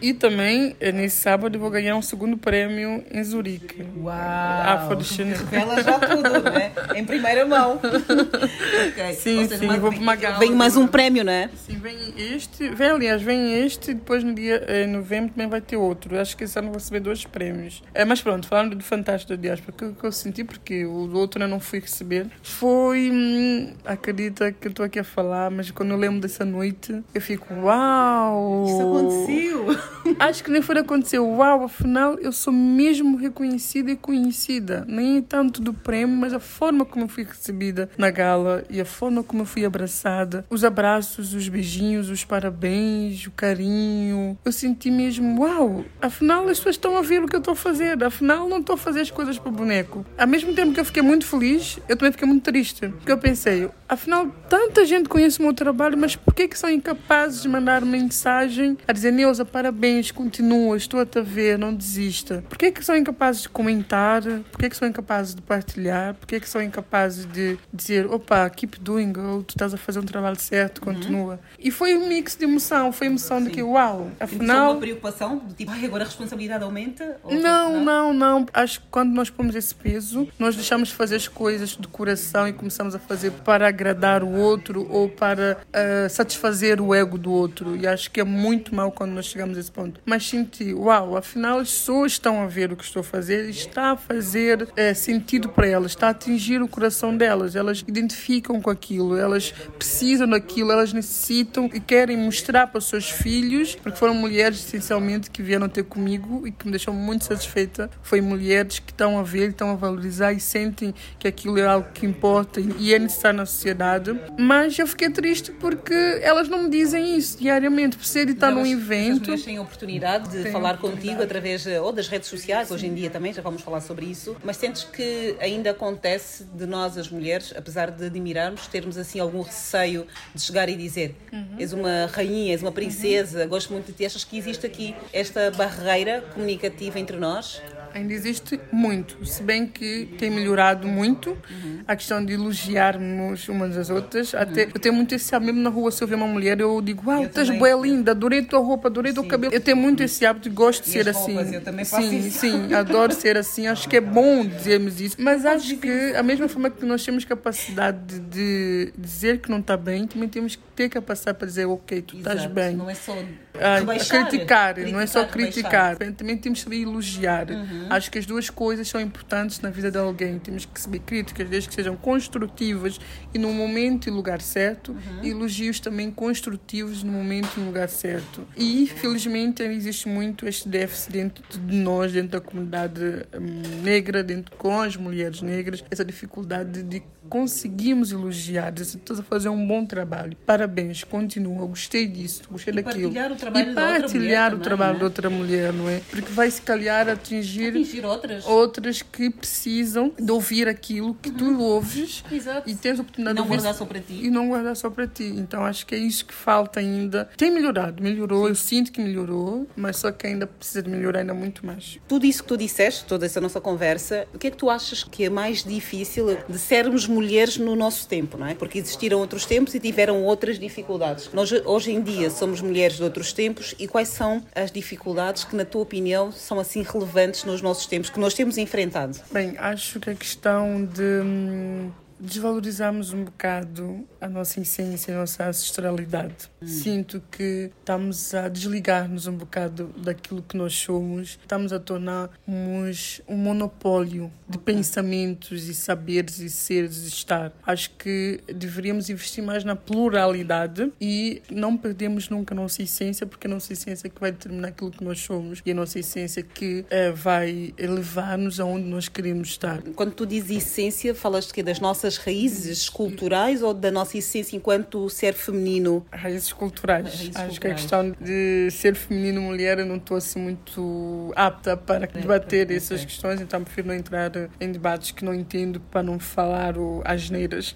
E 0.00 0.14
também, 0.14 0.74
eh, 0.80 0.92
nesse 0.92 1.16
sábado, 1.16 1.56
eu 1.56 1.60
vou 1.60 1.70
ganhar 1.70 1.94
um 1.94 2.00
segundo 2.00 2.36
prêmio 2.38 3.04
em 3.10 3.22
Zurique. 3.22 3.84
Uau! 3.98 4.14
Afro 4.14 4.98
Revela 4.98 5.82
já 5.82 5.98
tudo, 5.98 6.50
né? 6.50 6.72
Em 6.94 7.04
primeira 7.04 7.44
mão. 7.44 7.78
okay. 8.88 9.12
Sim, 9.14 9.46
sim, 9.46 9.66
mais, 9.66 9.80
vou 9.80 9.92
para 9.92 10.00
uma 10.00 10.16
gala. 10.16 10.38
Vem 10.38 10.52
mais 10.54 10.76
um 10.76 10.86
prêmio, 10.86 11.22
né? 11.22 11.50
Sim, 11.54 11.78
vem 11.78 12.14
este. 12.16 12.68
Vem, 12.70 12.88
aliás, 12.88 13.20
vem 13.20 13.62
este 13.62 13.90
e 13.90 13.94
depois 13.94 14.24
no 14.24 14.34
dia 14.34 14.64
em 14.84 14.86
novembro 14.86 15.32
também 15.32 15.48
vai 15.48 15.60
ter 15.60 15.76
outro. 15.76 16.18
Acho 16.18 16.36
que 16.36 16.44
esse 16.44 16.58
ano 16.58 16.68
vou 16.68 16.78
receber 16.78 17.00
dois 17.00 17.24
prêmios. 17.24 17.82
É, 17.92 18.04
mas 18.04 18.22
pronto, 18.22 18.48
falando 18.48 18.74
do 18.74 18.82
Fantástico 18.82 19.36
da 19.36 19.40
Diáspora, 19.40 19.90
o 19.90 19.94
que 19.94 20.04
eu 20.04 20.12
senti, 20.12 20.44
porque 20.44 20.84
o 20.86 21.12
outro 21.14 21.42
eu 21.42 21.48
não 21.48 21.60
fui 21.60 21.80
receber, 21.80 22.26
foi. 22.42 23.10
Hum, 23.12 23.74
acredita 23.84 24.50
que 24.52 24.66
eu 24.68 24.70
estou 24.70 24.86
aqui 24.86 24.98
a 24.98 25.04
falar, 25.04 25.50
mas 25.50 25.70
quando 25.70 25.90
eu 25.90 25.96
lembro 25.96 26.20
dessa 26.20 26.44
noite, 26.44 27.02
eu 27.14 27.20
fico, 27.20 27.52
uau! 27.54 28.64
Isso 28.66 28.80
aconteceu! 28.80 29.89
Acho 30.18 30.42
que 30.44 30.50
nem 30.50 30.62
foi 30.62 30.78
acontecer. 30.78 31.18
Uau, 31.18 31.64
afinal 31.64 32.18
eu 32.18 32.32
sou 32.32 32.52
mesmo 32.52 33.16
reconhecida 33.16 33.90
e 33.90 33.96
conhecida. 33.96 34.84
Nem 34.88 35.20
tanto 35.22 35.60
do 35.60 35.72
prêmio, 35.72 36.16
mas 36.16 36.32
a 36.32 36.40
forma 36.40 36.84
como 36.84 37.04
eu 37.04 37.08
fui 37.08 37.24
recebida 37.24 37.90
na 37.96 38.10
gala 38.10 38.64
e 38.70 38.80
a 38.80 38.84
forma 38.84 39.22
como 39.22 39.42
eu 39.42 39.46
fui 39.46 39.64
abraçada. 39.64 40.44
Os 40.50 40.64
abraços, 40.64 41.34
os 41.34 41.48
beijinhos, 41.48 42.08
os 42.08 42.24
parabéns, 42.24 43.26
o 43.26 43.30
carinho. 43.30 44.38
Eu 44.44 44.52
senti 44.52 44.90
mesmo, 44.90 45.42
uau, 45.42 45.84
afinal 46.00 46.48
as 46.48 46.58
pessoas 46.58 46.76
estão 46.76 46.96
a 46.96 47.02
ver 47.02 47.22
o 47.22 47.26
que 47.26 47.36
eu 47.36 47.40
estou 47.40 47.52
a 47.52 47.56
fazer. 47.56 48.02
Afinal 48.02 48.48
não 48.48 48.58
estou 48.58 48.74
a 48.74 48.78
fazer 48.78 49.00
as 49.00 49.10
coisas 49.10 49.38
para 49.38 49.48
o 49.48 49.52
boneco. 49.52 50.04
Ao 50.16 50.26
mesmo 50.26 50.52
tempo 50.54 50.72
que 50.72 50.80
eu 50.80 50.84
fiquei 50.84 51.02
muito 51.02 51.26
feliz, 51.26 51.78
eu 51.88 51.96
também 51.96 52.12
fiquei 52.12 52.26
muito 52.26 52.44
triste. 52.44 52.88
Porque 52.88 53.12
eu 53.12 53.18
pensei, 53.18 53.68
afinal 53.88 54.28
tanta 54.48 54.84
gente 54.84 55.08
conhece 55.08 55.38
o 55.38 55.42
meu 55.42 55.54
trabalho, 55.54 55.96
mas 55.96 56.16
por 56.16 56.34
que, 56.34 56.48
que 56.48 56.58
são 56.58 56.70
incapazes 56.70 57.42
de 57.42 57.48
mandar 57.48 57.84
mensagem 57.84 58.76
a 58.86 58.92
dizer, 58.92 59.12
Neuza, 59.12 59.44
parabéns 59.44 59.79
parabéns, 59.80 60.10
continua, 60.10 60.76
estou 60.76 61.00
a 61.00 61.06
te 61.06 61.22
ver, 61.22 61.58
não 61.58 61.74
desista. 61.74 62.44
Por 62.50 62.58
que 62.58 62.66
é 62.66 62.70
que 62.70 62.84
são 62.84 62.94
incapazes 62.94 63.42
de 63.42 63.48
comentar? 63.48 64.22
Por 64.22 64.58
que 64.58 64.66
é 64.66 64.68
que 64.68 64.76
são 64.76 64.86
incapazes 64.86 65.34
de 65.34 65.40
partilhar? 65.40 66.14
Por 66.14 66.26
que 66.26 66.36
é 66.36 66.40
que 66.40 66.48
são 66.48 66.62
incapazes 66.62 67.24
de 67.24 67.58
dizer, 67.72 68.06
opa, 68.06 68.48
keep 68.50 68.78
doing, 68.78 69.14
ou 69.16 69.42
tu 69.42 69.50
estás 69.50 69.72
a 69.72 69.78
fazer 69.78 70.00
um 70.00 70.04
trabalho 70.04 70.38
certo, 70.38 70.78
uhum. 70.78 70.92
continua. 70.92 71.32
Uhum. 71.34 71.38
E 71.58 71.70
foi 71.70 71.96
um 71.96 72.06
mix 72.06 72.36
de 72.36 72.44
emoção, 72.44 72.92
foi 72.92 73.06
emoção 73.06 73.38
Sim. 73.38 73.44
de 73.44 73.50
que, 73.52 73.62
uau, 73.62 74.10
afinal... 74.20 74.72
uma 74.72 74.80
preocupação, 74.80 75.38
do 75.38 75.54
tipo, 75.54 75.70
ai, 75.70 75.86
agora 75.86 76.04
a 76.04 76.06
responsabilidade 76.06 76.62
aumenta? 76.62 77.18
Não, 77.24 77.30
tipo, 77.30 77.42
não, 77.42 77.82
não, 77.82 78.12
não. 78.12 78.46
Acho 78.52 78.80
que 78.82 78.86
quando 78.90 79.14
nós 79.14 79.30
pomos 79.30 79.54
esse 79.54 79.74
peso, 79.74 80.28
nós 80.38 80.54
deixamos 80.54 80.90
de 80.90 80.94
fazer 80.94 81.16
as 81.16 81.26
coisas 81.26 81.70
de 81.70 81.88
coração 81.88 82.46
e 82.46 82.52
começamos 82.52 82.94
a 82.94 82.98
fazer 82.98 83.30
para 83.30 83.66
agradar 83.66 84.22
o 84.22 84.30
outro 84.30 84.86
ou 84.90 85.08
para 85.08 85.56
uh, 85.68 86.10
satisfazer 86.10 86.82
o 86.82 86.94
ego 86.94 87.16
do 87.16 87.32
outro. 87.32 87.76
E 87.76 87.86
acho 87.86 88.10
que 88.10 88.20
é 88.20 88.24
muito 88.24 88.74
mal 88.74 88.92
quando 88.92 89.12
nós 89.12 89.24
chegamos 89.24 89.56
a 89.56 89.60
esse 89.60 89.69
Mas 90.04 90.26
senti, 90.26 90.72
uau, 90.74 91.16
afinal 91.16 91.58
as 91.60 91.70
pessoas 91.70 92.12
estão 92.12 92.42
a 92.42 92.46
ver 92.46 92.72
o 92.72 92.76
que 92.76 92.84
estou 92.84 93.00
a 93.00 93.04
fazer, 93.04 93.48
está 93.48 93.92
a 93.92 93.96
fazer 93.96 94.68
é, 94.76 94.92
sentido 94.94 95.48
para 95.48 95.66
elas, 95.66 95.92
está 95.92 96.08
a 96.08 96.10
atingir 96.10 96.62
o 96.62 96.68
coração 96.68 97.16
delas. 97.16 97.56
Elas 97.56 97.84
identificam 97.86 98.60
com 98.60 98.70
aquilo, 98.70 99.16
elas 99.16 99.52
precisam 99.78 100.28
daquilo, 100.28 100.72
elas 100.72 100.92
necessitam 100.92 101.70
e 101.72 101.80
querem 101.80 102.16
mostrar 102.16 102.66
para 102.66 102.78
os 102.78 102.88
seus 102.88 103.10
filhos, 103.10 103.74
porque 103.74 103.98
foram 103.98 104.14
mulheres 104.14 104.58
essencialmente 104.58 105.30
que 105.30 105.42
vieram 105.42 105.68
ter 105.68 105.84
comigo 105.84 106.46
e 106.46 106.52
que 106.52 106.66
me 106.66 106.72
deixou 106.72 106.92
muito 106.92 107.24
satisfeita. 107.24 107.90
Foi 108.02 108.20
mulheres 108.20 108.78
que 108.78 108.92
estão 108.92 109.18
a 109.18 109.22
ver, 109.22 109.50
estão 109.50 109.70
a 109.70 109.74
valorizar 109.74 110.32
e 110.32 110.40
sentem 110.40 110.94
que 111.18 111.28
aquilo 111.28 111.58
é 111.58 111.66
algo 111.66 111.88
que 111.92 112.06
importa 112.06 112.60
e 112.60 112.94
é 112.94 112.98
necessário 112.98 113.38
na 113.38 113.46
sociedade. 113.46 114.18
Mas 114.38 114.78
eu 114.78 114.86
fiquei 114.86 115.10
triste 115.10 115.52
porque 115.52 115.94
elas 116.22 116.48
não 116.48 116.64
me 116.64 116.70
dizem 116.70 117.16
isso 117.16 117.38
diariamente, 117.38 117.96
por 117.96 118.04
ser 118.04 118.26
de 118.26 118.32
estar 118.32 118.50
num 118.50 118.66
evento 118.66 119.30
oportunidade 119.62 120.28
de 120.28 120.42
Tenho 120.42 120.52
falar 120.52 120.78
contigo 120.78 121.22
através 121.22 121.66
eh, 121.66 121.80
ou 121.80 121.92
das 121.92 122.08
redes 122.08 122.28
sociais, 122.28 122.70
hoje 122.70 122.86
em 122.86 122.94
dia 122.94 123.10
também, 123.10 123.32
já 123.32 123.42
vamos 123.42 123.62
falar 123.62 123.80
sobre 123.80 124.06
isso, 124.06 124.36
mas 124.44 124.56
sentes 124.56 124.84
que 124.84 125.36
ainda 125.40 125.70
acontece 125.70 126.44
de 126.44 126.66
nós, 126.66 126.96
as 126.96 127.08
mulheres, 127.08 127.52
apesar 127.56 127.90
de 127.90 128.06
admirarmos, 128.06 128.66
termos 128.66 128.96
assim 128.96 129.18
algum 129.18 129.42
receio 129.42 130.06
de 130.34 130.40
chegar 130.40 130.68
e 130.68 130.76
dizer 130.76 131.16
uhum. 131.32 131.56
és 131.58 131.72
uma 131.72 132.06
rainha, 132.06 132.52
és 132.52 132.62
uma 132.62 132.72
princesa, 132.72 133.42
uhum. 133.42 133.48
gosto 133.48 133.72
muito 133.72 133.86
de 133.86 133.92
ti, 133.92 134.06
achas 134.06 134.24
que 134.24 134.36
existe 134.36 134.66
aqui 134.66 134.94
esta 135.12 135.50
barreira 135.50 136.22
comunicativa 136.34 136.98
entre 136.98 137.16
nós? 137.16 137.60
Ainda 137.94 138.12
existe 138.12 138.60
muito, 138.72 139.24
se 139.26 139.42
bem 139.42 139.66
que 139.66 140.08
tem 140.18 140.30
melhorado 140.30 140.86
muito 140.86 141.30
uhum. 141.30 141.80
a 141.86 141.96
questão 141.96 142.24
de 142.24 142.32
elogiarmos 142.32 143.48
umas 143.48 143.76
às 143.76 143.90
outras. 143.90 144.32
Uhum. 144.32 144.40
Até, 144.40 144.64
eu 144.64 144.80
tenho 144.80 144.94
muito 144.94 145.14
esse 145.14 145.34
hábito, 145.34 145.52
mesmo 145.52 145.62
na 145.62 145.70
rua, 145.70 145.90
se 145.90 146.02
eu 146.02 146.08
ver 146.08 146.14
uma 146.14 146.26
mulher, 146.26 146.60
eu 146.60 146.80
digo, 146.80 147.08
uau, 147.08 147.24
estás 147.24 147.50
boa 147.50 147.80
linda, 147.80 148.12
adorei 148.12 148.42
tua 148.42 148.60
roupa, 148.60 148.88
adorei 148.88 149.12
teu 149.12 149.24
cabelo. 149.24 149.52
Eu 149.52 149.60
tenho 149.60 149.76
muito 149.76 150.02
esse 150.02 150.24
hábito 150.24 150.48
e 150.48 150.50
gosto 150.50 150.84
de 150.84 150.90
e 150.90 150.92
ser 150.92 151.08
assim. 151.08 151.36
eu 151.54 151.60
também 151.60 151.84
faço 151.84 152.08
sim, 152.08 152.18
isso. 152.18 152.38
sim, 152.38 152.74
adoro 152.74 153.12
ser 153.12 153.36
assim. 153.36 153.66
Acho 153.66 153.88
que 153.88 153.96
é 153.96 154.00
bom 154.00 154.44
dizermos 154.44 155.00
isso. 155.00 155.16
Mas 155.18 155.44
acho 155.44 155.76
que, 155.76 156.14
a 156.14 156.22
mesma 156.22 156.48
forma 156.48 156.70
que 156.70 156.84
nós 156.84 157.04
temos 157.04 157.24
capacidade 157.24 158.18
de, 158.20 158.92
dizer 158.96 159.38
que 159.38 159.50
não 159.50 159.58
está 159.58 159.76
bem, 159.76 160.06
também 160.06 160.28
temos 160.28 160.56
que 160.56 160.62
ter 160.74 160.88
capacidade 160.88 161.38
para 161.38 161.46
dizer, 161.46 161.66
ok, 161.66 162.02
tu 162.02 162.16
estás 162.18 162.46
bem. 162.46 162.76
Não 162.76 162.88
é 162.88 162.94
só 162.94 163.12
ah, 163.54 163.80
criticar, 163.84 164.28
criticar, 164.28 164.92
não 164.92 165.00
é 165.00 165.06
só 165.06 165.24
criticar. 165.24 165.96
Também 165.96 166.36
temos 166.36 166.64
que 166.64 166.82
elogiar. 166.82 167.50
Uhum. 167.50 167.79
Acho 167.88 168.10
que 168.10 168.18
as 168.18 168.26
duas 168.26 168.50
coisas 168.50 168.88
são 168.88 169.00
importantes 169.00 169.60
na 169.60 169.70
vida 169.70 169.90
de 169.90 169.98
alguém. 169.98 170.38
Temos 170.38 170.64
que 170.64 170.80
saber 170.80 171.00
críticas, 171.00 171.48
desde 171.48 171.68
que 171.68 171.74
sejam 171.74 171.96
construtivas 171.96 173.00
e 173.32 173.38
no 173.38 173.52
momento 173.52 174.08
e 174.08 174.10
lugar 174.10 174.40
certo, 174.40 174.92
uhum. 174.92 175.24
e 175.24 175.30
elogios 175.30 175.80
também 175.80 176.10
construtivos 176.10 177.02
no 177.02 177.12
momento 177.12 177.58
e 177.58 177.60
lugar 177.60 177.88
certo. 177.88 178.46
E, 178.56 178.86
felizmente, 178.86 179.62
existe 179.62 180.08
muito 180.08 180.46
este 180.46 180.68
déficit 180.68 181.12
dentro 181.12 181.44
de 181.58 181.76
nós, 181.76 182.12
dentro 182.12 182.30
da 182.30 182.40
comunidade 182.40 183.00
hum, 183.34 183.82
negra, 183.82 184.22
dentro 184.22 184.56
com 184.56 184.80
as 184.80 184.96
mulheres 184.96 185.42
negras, 185.42 185.84
essa 185.90 186.04
dificuldade 186.04 186.82
de 186.82 187.02
conseguimos 187.30 188.10
elogiar, 188.10 188.74
estás 188.76 189.20
a 189.20 189.22
fazer 189.22 189.48
um 189.48 189.66
bom 189.66 189.86
trabalho. 189.86 190.36
Parabéns, 190.44 191.04
continua, 191.04 191.64
gostei 191.64 192.06
disso, 192.06 192.42
gostei 192.50 192.74
e 192.74 192.82
daquilo. 192.82 193.04
Partilhar 193.04 193.32
o 193.32 193.36
trabalho 193.36 193.70
e 193.70 193.74
partilhar 193.74 194.48
o 194.48 194.50
também, 194.50 194.64
trabalho 194.64 194.92
né? 194.94 194.98
de 194.98 195.04
outra 195.04 195.30
mulher, 195.30 195.72
não 195.72 195.88
é? 195.88 196.00
Porque 196.10 196.32
vai 196.32 196.50
se 196.50 196.60
calhar 196.60 197.08
atingir 197.08 197.68
atingir 197.68 198.04
outras. 198.04 198.44
outras 198.46 199.00
que 199.00 199.30
precisam 199.30 200.12
de 200.18 200.30
ouvir 200.32 200.66
aquilo 200.68 201.14
que 201.14 201.30
tu 201.30 201.56
ouves 201.62 202.24
Exato. 202.30 202.68
e 202.68 202.74
tens 202.74 202.98
a 202.98 203.02
oportunidade 203.02 203.36
Não 203.36 203.44
de 203.44 203.48
ouvir 203.52 203.62
guardar 203.62 203.78
só 203.78 203.86
para 203.86 204.00
ti. 204.00 204.20
e 204.24 204.28
não 204.30 204.48
guardar 204.48 204.76
só 204.76 204.90
para 204.90 205.06
ti. 205.06 205.24
Então 205.24 205.64
acho 205.64 205.86
que 205.86 205.94
é 205.94 205.98
isso 205.98 206.26
que 206.26 206.34
falta 206.34 206.80
ainda. 206.80 207.30
Tem 207.36 207.50
melhorado, 207.50 208.02
melhorou, 208.02 208.48
eu 208.48 208.56
sinto 208.56 208.90
que 208.90 209.00
melhorou, 209.00 209.68
mas 209.76 209.98
só 209.98 210.10
que 210.10 210.26
ainda 210.26 210.48
precisa 210.48 210.82
de 210.82 210.90
melhorar 210.90 211.20
ainda 211.20 211.32
muito 211.34 211.64
mais. 211.64 212.00
Tudo 212.08 212.26
isso 212.26 212.42
que 212.42 212.48
tu 212.48 212.56
disseste, 212.56 213.04
toda 213.04 213.24
essa 213.24 213.40
nossa 213.40 213.60
conversa, 213.60 214.26
o 214.34 214.38
que 214.38 214.48
é 214.48 214.50
que 214.50 214.56
tu 214.56 214.68
achas 214.68 215.04
que 215.04 215.24
é 215.24 215.30
mais 215.30 215.62
difícil 215.62 216.26
de 216.48 216.58
sermos 216.58 217.06
mulheres 217.06 217.19
no 217.58 217.76
nosso 217.76 218.06
tempo, 218.08 218.36
não 218.36 218.46
é? 218.46 218.54
Porque 218.54 218.78
existiram 218.78 219.18
outros 219.18 219.44
tempos 219.44 219.74
e 219.74 219.80
tiveram 219.80 220.22
outras 220.24 220.58
dificuldades. 220.58 221.30
Nós 221.32 221.52
hoje 221.52 221.92
em 221.92 222.02
dia 222.02 222.30
somos 222.30 222.60
mulheres 222.60 222.96
de 222.96 223.02
outros 223.02 223.32
tempos 223.32 223.74
e 223.78 223.86
quais 223.86 224.08
são 224.08 224.42
as 224.54 224.70
dificuldades 224.70 225.44
que, 225.44 225.54
na 225.54 225.64
tua 225.64 225.82
opinião, 225.82 226.32
são 226.32 226.58
assim 226.58 226.82
relevantes 226.82 227.44
nos 227.44 227.62
nossos 227.62 227.86
tempos, 227.86 228.10
que 228.10 228.20
nós 228.20 228.34
temos 228.34 228.58
enfrentado? 228.58 229.18
Bem, 229.32 229.54
acho 229.58 230.00
que 230.00 230.10
a 230.10 230.14
questão 230.14 230.84
de 230.84 231.90
hum, 232.20 232.26
desvalorizarmos 232.26 233.12
um 233.12 233.24
bocado 233.24 234.06
a 234.20 234.28
nossa 234.28 234.60
essência, 234.60 235.14
a 235.14 235.20
nossa 235.20 235.48
ancestralidade. 235.48 236.50
Sinto 236.64 237.22
que 237.30 237.70
estamos 237.78 238.34
a 238.34 238.48
desligar-nos 238.48 239.26
um 239.26 239.34
bocado 239.34 239.92
daquilo 239.96 240.42
que 240.42 240.56
nós 240.56 240.74
somos, 240.74 241.38
estamos 241.40 241.72
a 241.72 241.80
tornarmos 241.80 243.22
um 243.26 243.36
monopólio 243.36 244.30
de 244.48 244.58
pensamentos 244.58 245.68
e 245.68 245.74
saberes 245.74 246.38
e 246.38 246.50
seres 246.50 247.04
e 247.04 247.08
estar. 247.08 247.52
Acho 247.66 247.90
que 247.90 248.40
deveríamos 248.46 249.08
investir 249.08 249.42
mais 249.42 249.64
na 249.64 249.74
pluralidade 249.74 250.92
e 251.00 251.42
não 251.50 251.76
perdemos 251.76 252.28
nunca 252.28 252.54
a 252.54 252.56
nossa 252.56 252.82
essência, 252.82 253.26
porque 253.26 253.46
a 253.46 253.50
nossa 253.50 253.72
essência 253.72 254.06
é 254.06 254.10
que 254.10 254.20
vai 254.20 254.32
determinar 254.32 254.68
aquilo 254.68 254.90
que 254.90 255.02
nós 255.02 255.20
somos 255.20 255.62
e 255.64 255.70
a 255.70 255.74
nossa 255.74 255.98
essência 255.98 256.42
que 256.42 256.84
eh, 256.90 257.10
vai 257.10 257.72
levar-nos 257.78 258.60
aonde 258.60 258.86
nós 258.86 259.08
queremos 259.08 259.48
estar. 259.48 259.82
Quando 259.94 260.12
tu 260.12 260.26
dizes 260.26 260.50
essência, 260.50 261.14
falas 261.14 261.46
de 261.46 261.54
quê? 261.54 261.62
Das 261.62 261.80
nossas 261.80 262.09
raízes 262.16 262.88
culturais 262.88 263.62
ou 263.62 263.74
da 263.74 263.90
nossa 263.90 264.18
essência 264.18 264.56
enquanto 264.56 265.08
ser 265.08 265.34
feminino? 265.34 266.04
Raízes 266.12 266.52
culturais. 266.52 267.06
Raízes 267.06 267.36
Acho 267.36 267.60
que 267.60 267.66
a 267.66 267.70
culturais. 267.70 267.80
questão 267.80 268.10
de 268.20 268.70
ser 268.70 268.94
feminino 268.94 269.40
mulher 269.40 269.78
eu 269.78 269.86
não 269.86 269.96
estou 269.96 270.16
assim 270.16 270.40
muito 270.40 271.32
apta 271.36 271.76
para 271.76 272.06
debater 272.06 272.66
ok. 272.66 272.76
essas 272.76 273.04
questões, 273.04 273.40
então 273.40 273.62
prefiro 273.62 273.88
não 273.88 273.94
entrar 273.94 274.30
em 274.60 274.72
debates 274.72 275.10
que 275.10 275.24
não 275.24 275.34
entendo 275.34 275.80
para 275.80 276.02
não 276.02 276.18
falar 276.18 276.76
o 276.76 277.02
asneiras. 277.04 277.74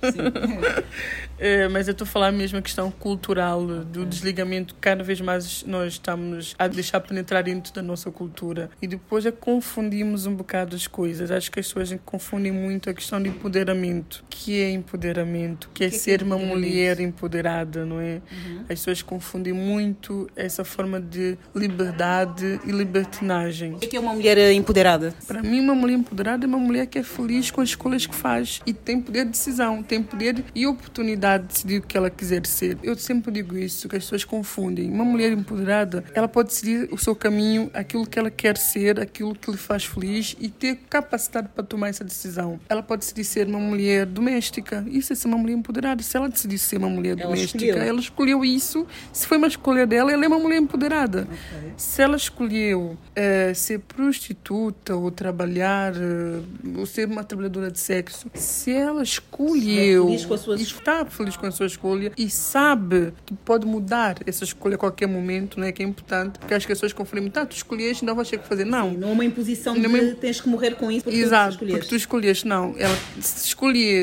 É, 1.38 1.68
mas 1.68 1.88
eu 1.88 1.92
estou 1.92 2.05
a 2.05 2.09
falar 2.09 2.33
mesmo 2.33 2.59
a 2.59 2.62
questão 2.62 2.90
cultural, 2.90 3.64
do 3.66 4.05
desligamento. 4.05 4.75
Cada 4.81 5.03
vez 5.03 5.20
mais 5.20 5.64
nós 5.64 5.94
estamos 5.94 6.55
a 6.59 6.66
deixar 6.68 7.01
penetrar 7.01 7.42
dentro 7.42 7.73
da 7.73 7.83
nossa 7.83 8.11
cultura 8.11 8.70
e 8.81 8.87
depois 8.87 9.27
é 9.27 9.31
confundimos 9.31 10.27
um 10.27 10.35
bocado 10.35 10.77
as 10.77 10.87
coisas. 10.87 11.31
Acho 11.31 11.51
que 11.51 11.61
as 11.61 11.66
pessoas 11.66 11.94
confundem 12.05 12.53
muito 12.53 12.88
a 12.90 12.94
questão 12.94 13.23
de 13.23 13.29
empoderamento. 13.29 14.23
Que 14.28 14.60
é 14.60 14.70
empoderamento? 14.70 15.70
Que 15.72 15.84
é, 15.84 15.90
que 15.90 15.96
é 15.96 15.98
ser 15.98 16.22
uma 16.22 16.37
empoderamento? 16.37 16.58
mulher 16.58 17.00
empoderada, 17.00 17.87
não 17.87 18.00
é? 18.00 18.20
As 18.62 18.80
pessoas 18.80 19.02
confundem 19.02 19.52
muito 19.52 20.28
essa 20.37 20.64
forma 20.64 21.00
de 21.00 21.38
liberdade 21.54 22.60
e 22.66 22.70
libertinagem. 22.70 23.74
O 23.74 23.78
que 23.78 23.96
é 23.96 24.00
uma 24.00 24.12
mulher 24.14 24.52
empoderada? 24.52 25.14
Para 25.26 25.42
mim, 25.42 25.60
uma 25.60 25.74
mulher 25.74 25.94
empoderada 25.94 26.44
é 26.44 26.48
uma 26.48 26.58
mulher 26.58 26.87
que 26.87 26.98
é 26.98 27.02
feliz 27.02 27.50
com 27.50 27.60
as 27.60 27.70
escolhas 27.70 28.06
que 28.06 28.14
faz 28.14 28.60
e 28.66 28.72
tem 28.72 29.00
poder 29.00 29.24
de 29.24 29.30
decisão, 29.30 29.82
tem 29.82 30.02
poder 30.02 30.44
e 30.54 30.66
oportunidade 30.66 31.44
de 31.44 31.48
decidir 31.52 31.78
o 31.78 31.82
que 31.82 31.96
ela 31.96 32.10
quiser 32.10 32.46
ser. 32.46 32.78
Eu 32.82 32.96
sempre 32.96 33.32
digo 33.32 33.56
isso, 33.56 33.88
que 33.88 33.96
as 33.96 34.04
pessoas 34.04 34.24
confundem. 34.24 34.90
Uma 34.90 35.04
mulher 35.04 35.32
empoderada, 35.32 36.04
ela 36.14 36.28
pode 36.28 36.48
decidir 36.48 36.88
o 36.92 36.98
seu 36.98 37.14
caminho, 37.14 37.70
aquilo 37.72 38.06
que 38.06 38.18
ela 38.18 38.30
quer 38.30 38.56
ser, 38.56 39.00
aquilo 39.00 39.34
que 39.34 39.50
lhe 39.50 39.56
faz 39.56 39.84
feliz 39.84 40.37
e 40.40 40.48
ter 40.48 40.76
capacidade 40.88 41.48
para 41.54 41.64
tomar 41.64 41.88
essa 41.88 42.04
decisão. 42.04 42.58
Ela 42.68 42.82
pode 42.82 43.00
decidir 43.00 43.24
ser 43.24 43.46
uma 43.46 43.58
mulher 43.58 44.06
doméstica. 44.14 44.85
Isso 44.88 45.12
é 45.12 45.16
ser 45.16 45.27
uma 45.29 45.37
mulher 45.38 45.55
empoderada. 45.55 46.03
Se 46.03 46.16
ela 46.16 46.29
decidir 46.29 46.59
ser 46.59 46.77
uma 46.79 46.88
mulher 46.88 47.18
Ela 47.18 47.24
doméstica, 47.35 47.64
escolheu. 47.64 47.85
ela 47.85 48.00
escolheu 48.00 48.44
isso. 48.44 48.87
Se 49.12 49.27
foi 49.27 49.37
uma 49.37 49.46
escolha 49.48 49.87
dela, 49.87 50.11
ela 50.12 50.24
é 50.24 50.29
uma 50.29 50.38
mulher 50.38 50.59
empoderada. 50.59 51.29
Se 51.77 52.00
ela 52.00 52.16
escolheu 52.16 52.96
eh, 53.14 53.53
ser 53.55 53.81
prostituta 53.81 54.94
ou 54.96 55.11
trabalhar, 55.11 55.92
eh, 55.94 56.40
ou 56.79 56.87
ser 56.87 57.07
uma 57.09 57.24
trabalhadora 57.24 57.70
de 57.70 57.79
sexo, 57.79 58.31
se 58.35 58.72
ela 58.72 59.03
escolheu 59.03 60.07
feliz 60.07 60.24
com 60.24 60.35
a 60.35 60.38
sua 60.38 60.57
e 60.57 60.62
está 60.62 61.05
feliz 61.05 61.37
com 61.37 61.46
a 61.46 61.50
sua 61.50 61.66
escolha 61.66 62.12
e 62.16 62.31
sabe 62.31 63.12
que 63.27 63.35
pode 63.35 63.66
mudar 63.66 64.16
essa 64.27 64.44
escolha 64.44 64.77
a 64.77 64.79
qualquer 64.79 65.07
momento, 65.09 65.59
não 65.59 65.66
é? 65.66 65.72
Que 65.72 65.83
é 65.83 65.87
importante, 65.87 66.38
porque 66.38 66.55
as 66.55 66.64
pessoas 66.64 66.92
confundem 66.92 67.22
muito, 67.22 67.37
ah, 67.38 67.44
tu 67.46 67.57
escolheste, 67.57 68.05
não 68.05 68.14
vais 68.14 68.29
ter 68.31 68.38
que 68.38 68.46
fazer. 68.48 68.64
Não, 68.64 68.92
Não 68.92 69.09
é 69.09 69.12
uma 69.12 69.24
imposição 69.24 69.74
Não 69.74 69.85
é 69.85 69.88
de 69.88 70.05
uma- 70.07 70.14
tens 70.14 70.40
que 70.40 70.48
morrer 70.48 70.77
com 70.77 70.90
isso 70.90 71.05
porque 71.05 71.18
Exato, 71.18 71.53
tu 71.55 71.59
porque 71.59 71.72
tu 71.72 71.96
escolheste. 71.96 71.96
escolheste, 71.96 72.46
não. 72.48 72.74
Ela 72.79 72.96
se 73.20 73.46